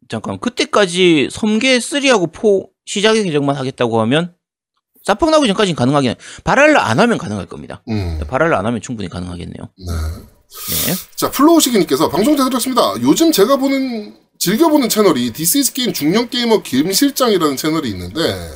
[0.08, 4.34] 잠깐 그때까지 섬계 3하고 4 시작의 계정만 하겠다고 하면
[5.06, 6.16] 사펑 나오기 전까지는 가능하긴 해.
[6.42, 7.80] 바랄라 안 하면 가능할 겁니다.
[7.88, 9.68] 음, 바랄라 안 하면 충분히 가능하겠네요.
[9.78, 9.92] 네.
[10.86, 10.94] 네.
[11.14, 12.94] 자 플로우시기님께서 방송 잘 들었습니다.
[13.02, 18.50] 요즘 제가 보는 즐겨보는 채널이 is 게임 중년 게이머 김 실장이라는 채널이 있는데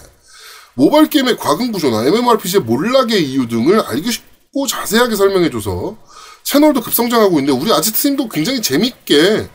[0.74, 5.96] 모바일 게임의 과금 구조나 MMORPG의 몰락의 이유 등을 알기 쉽고 자세하게 설명해줘서
[6.42, 9.48] 채널도 급성장하고 있는데 우리 아지트님도 굉장히 재밌게 아,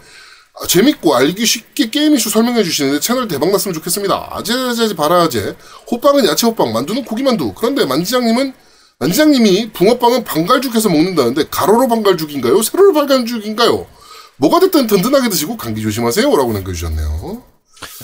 [0.68, 4.30] 재밌고 알기 쉽게 게임 이슈 설명해 주시는데 채널 대박 났으면 좋겠습니다.
[4.32, 5.56] 아재아재 바라아재
[5.92, 8.54] 호빵은 야채 호빵 만두는 고기 만두 그런데 만지장님은
[9.00, 12.62] 만지장님이 붕어빵은 방갈죽해서 먹는다는데 가로로 방갈죽인가요?
[12.62, 13.86] 세로로 방갈죽인가요?
[14.38, 17.44] 뭐가 됐든 든든하게 드시고 감기 조심하세요 라고 남겨주셨네요.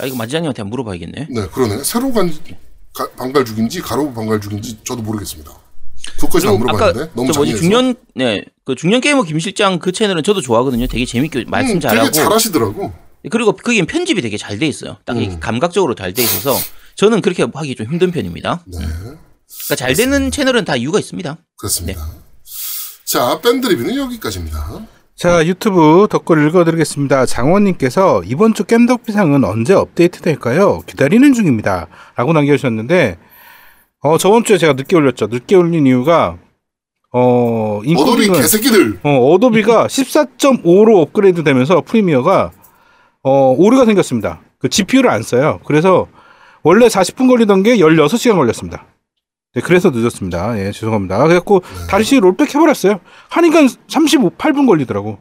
[0.00, 1.28] 아 이거 만지장님한테 한번 물어봐야겠네.
[1.30, 2.30] 네 그러네 세로 간
[2.94, 5.50] 가- 방갈죽인지 가로 방갈죽인지 저도 모르겠습니다.
[6.16, 7.56] 그것까지 안 물어봤는데 아까 너무 저 뭐지.
[7.56, 10.86] 중년 네그 중년 게이머 김 실장 그 채널은 저도 좋아하거든요.
[10.86, 12.92] 되게 재밌게 말씀 음, 잘하고 되게 잘하시더라고.
[13.30, 14.96] 그리고 그게 편집이 되게 잘 돼 있어요.
[15.04, 15.38] 딱 음.
[15.40, 16.56] 감각적으로 잘 돼 있어서
[16.96, 18.62] 저는 그렇게 하기 좀 힘든 편입니다.
[18.66, 21.36] 네 그러니까 잘 되는 채널은 다 이유가 있습니다.
[21.56, 22.04] 그렇습니다.
[22.04, 22.20] 네.
[23.04, 24.86] 자 밴드 리뷰는 여기까지입니다.
[25.14, 27.26] 자, 유튜브 댓글 읽어드리겠습니다.
[27.26, 30.80] 장원님께서 이번 주 겜덕비상은 언제 업데이트 될까요?
[30.86, 31.86] 기다리는 중입니다.
[32.16, 33.18] 라고 남겨주셨는데,
[34.02, 35.28] 어, 저번 주에 제가 늦게 올렸죠.
[35.28, 36.36] 늦게 올린 이유가,
[37.12, 38.98] 어, 어도비 개새끼들.
[39.04, 42.50] 어, 어도비가 14.5로 업그레이드 되면서 프리미어가,
[43.22, 44.40] 어, 오류가 생겼습니다.
[44.58, 45.60] 그 GPU를 안 써요.
[45.64, 46.08] 그래서
[46.64, 48.86] 원래 40분 걸리던 게 16시간 걸렸습니다.
[49.54, 50.58] 네, 그래서 늦었습니다.
[50.58, 51.18] 예, 죄송합니다.
[51.22, 53.00] 그래갖고 다시 rollback 해버렸어요.
[53.28, 55.18] 하니까 38분 걸리더라고.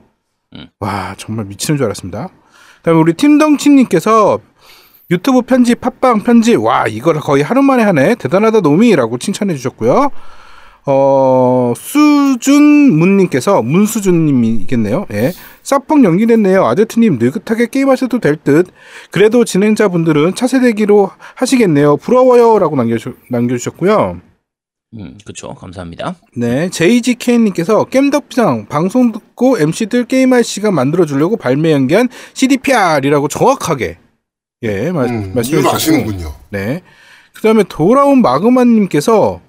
[0.53, 0.67] 음.
[0.79, 2.29] 와, 정말 미치는 줄 알았습니다.
[2.29, 4.39] 그 다음에 우리 팀덩치님께서
[5.11, 8.15] 유튜브 편집, 팟빵 편집, 와, 이걸 거의 하루 만에 하네.
[8.15, 10.09] 대단하다, 노미라고 칭찬해 주셨고요.
[10.85, 15.05] 어, 수준문님께서, 문수준님이겠네요.
[15.11, 15.33] 예.
[15.63, 16.65] 쌉펑 연기됐네요.
[16.65, 18.67] 아제트님 느긋하게 게임하셔도 될 듯.
[19.11, 21.97] 그래도 진행자분들은 차세대기로 하시겠네요.
[21.97, 22.57] 부러워요.
[22.57, 24.21] 라고 남겨주, 남겨주셨고요.
[24.93, 25.53] 음, 그렇죠.
[25.53, 26.15] 감사합니다.
[26.35, 33.97] 네, JGK님께서 겜덕비상 방송 듣고 MC들 게임할 시간 만들어 주려고 발매 연기한 CDPR이라고 정확하게
[34.63, 36.33] 예 말, 음, 말씀해 주셨고 아시는군요.
[36.49, 36.81] 네,
[37.33, 39.41] 그다음에 돌아온 마그마님께서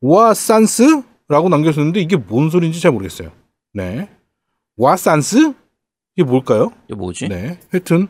[0.00, 3.30] 와 산스라고 남겨주셨는데 이게 뭔 소리인지 잘 모르겠어요.
[3.72, 4.08] 네,
[4.76, 5.52] 와 산스
[6.16, 6.70] 이게 뭘까요?
[6.86, 7.28] 이게 뭐지?
[7.28, 8.06] 네, 하여튼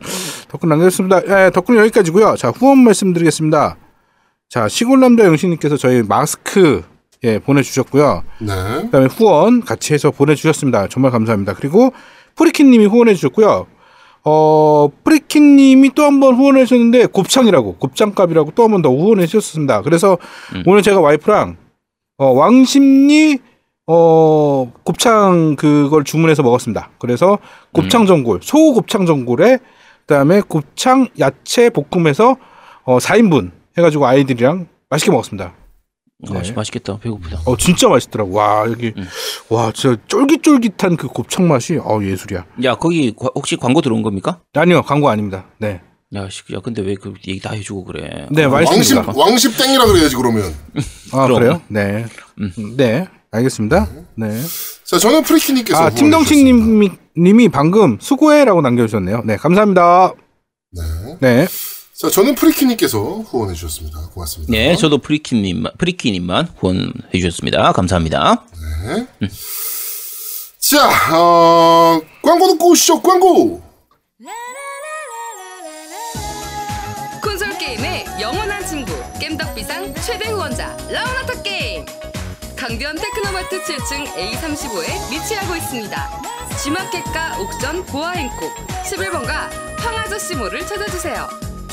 [0.49, 1.45] 덕분 남겨주셨습니다.
[1.45, 2.35] 예, 덕분 여기까지고요.
[2.37, 3.77] 자 후원 말씀드리겠습니다.
[4.49, 6.83] 자 시골남자 영신님께서 저희 마스크
[7.23, 8.23] 예 보내주셨고요.
[8.41, 8.47] 네.
[8.83, 10.87] 그다음에 후원 같이 해서 보내주셨습니다.
[10.89, 11.53] 정말 감사합니다.
[11.53, 11.91] 그리고
[12.35, 13.65] 프리킨님이 후원해 주셨고요.
[14.25, 19.81] 어 프리킨님이 또 한 번 후원해 주셨는데 곱창이라고 곱창값이라고 또 한 번 더 후원해 주셨습니다.
[19.83, 20.17] 그래서
[20.55, 20.63] 음.
[20.65, 21.57] 오늘 제가 와이프랑
[22.17, 23.39] 어, 왕십리
[23.87, 26.89] 어 곱창 그걸 주문해서 먹었습니다.
[26.97, 27.37] 그래서
[27.71, 29.59] 곱창 전골 소 곱창 전골에
[30.07, 32.35] 그다음에 곱창 야채 볶음해서
[32.83, 35.53] 어 4인분 해 가지고 아이들이랑 맛있게 먹었습니다.
[36.29, 36.51] 어, 네.
[36.53, 36.97] 맛있겠다.
[36.99, 37.41] 배고프다.
[37.45, 38.31] 어 진짜 맛있더라고.
[38.33, 39.05] 와 여기 음.
[39.49, 42.45] 와 진짜 쫄깃쫄깃한 그 곱창 맛이 어 예술이야.
[42.63, 44.39] 야, 거기 과- 혹시 광고 들어온 겁니까?
[44.53, 45.45] 아니요 광고 아닙니다.
[45.59, 45.81] 네,
[46.15, 48.27] 야, 씨, 야, 근데 왜 그 얘기 다 해주고 그래?
[48.31, 49.13] 네 왕십 맛있습니다.
[49.15, 50.53] 왕십 땡이라 그래야지 그러면.
[51.11, 51.39] 아 그럼.
[51.39, 51.61] 그래요?
[51.67, 52.05] 네,
[52.77, 53.89] 네 알겠습니다.
[54.15, 54.41] 네.
[54.85, 55.89] 자 저는 프리키님께서 아.
[55.89, 59.23] 팀덩치님이 님이 방금 수고해라고 남겨주셨네요.
[59.25, 60.13] 네 감사합니다.
[60.71, 61.17] 네.
[61.19, 61.47] 네.
[61.97, 64.09] 자 저는 프리키님께서 후원해 주셨습니다.
[64.13, 64.51] 고맙습니다.
[64.51, 67.71] 네, 저도 프리키님만, 프리키님만 후원해 주셨습니다.
[67.71, 68.43] 감사합니다.
[70.59, 73.01] 자 어, 광고 듣고 오시죠.
[73.01, 73.63] 광고.
[77.23, 81.85] 콘솔 게임의 영원한 친구 겜덕비상 최대 후원자 라운하터 게임
[82.57, 86.21] 강변 테크노마트 7층 A35에 위치하고 있습니다
[86.63, 88.53] G마켓과 옥션 보아행콕
[88.83, 89.49] 11번가
[89.79, 91.44] 황아저씨몰을 찾아주세요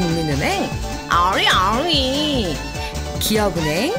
[0.00, 0.68] 국민은행
[1.10, 2.56] 아리 아리.
[3.20, 3.92] 기업은행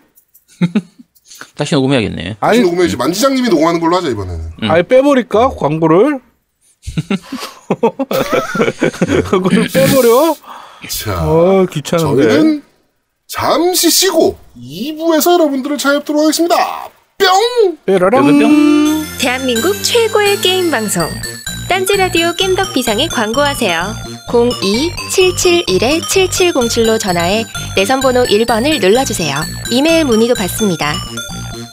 [1.56, 2.36] 다시 녹음해야겠네.
[2.38, 4.52] 다시 아니 녹음해 주시 만지장님이 녹음하는 걸로 하자, 이번에는.
[4.68, 6.20] 아예 빼버릴까 광고를?
[9.30, 10.34] 그걸 빼버려?
[10.88, 11.28] 자.
[11.28, 12.22] 어 귀찮은데.
[12.28, 12.62] 저희는
[13.26, 16.88] 잠시 쉬고 2부에서 여러분들을 찾아뵙도록 하겠습니다.
[17.18, 17.76] 뿅!
[17.86, 19.04] 뿅뿅뿅.
[19.18, 21.06] 대한민국 최고의 게임 방송
[21.68, 23.94] 딴지 라디오 겜덕 비상에 광고하세요.
[24.30, 27.44] 02-771-7707로 전화해
[27.76, 29.36] 내선 번호 1번을 눌러주세요.
[29.70, 30.94] 이메일 문의도 받습니다.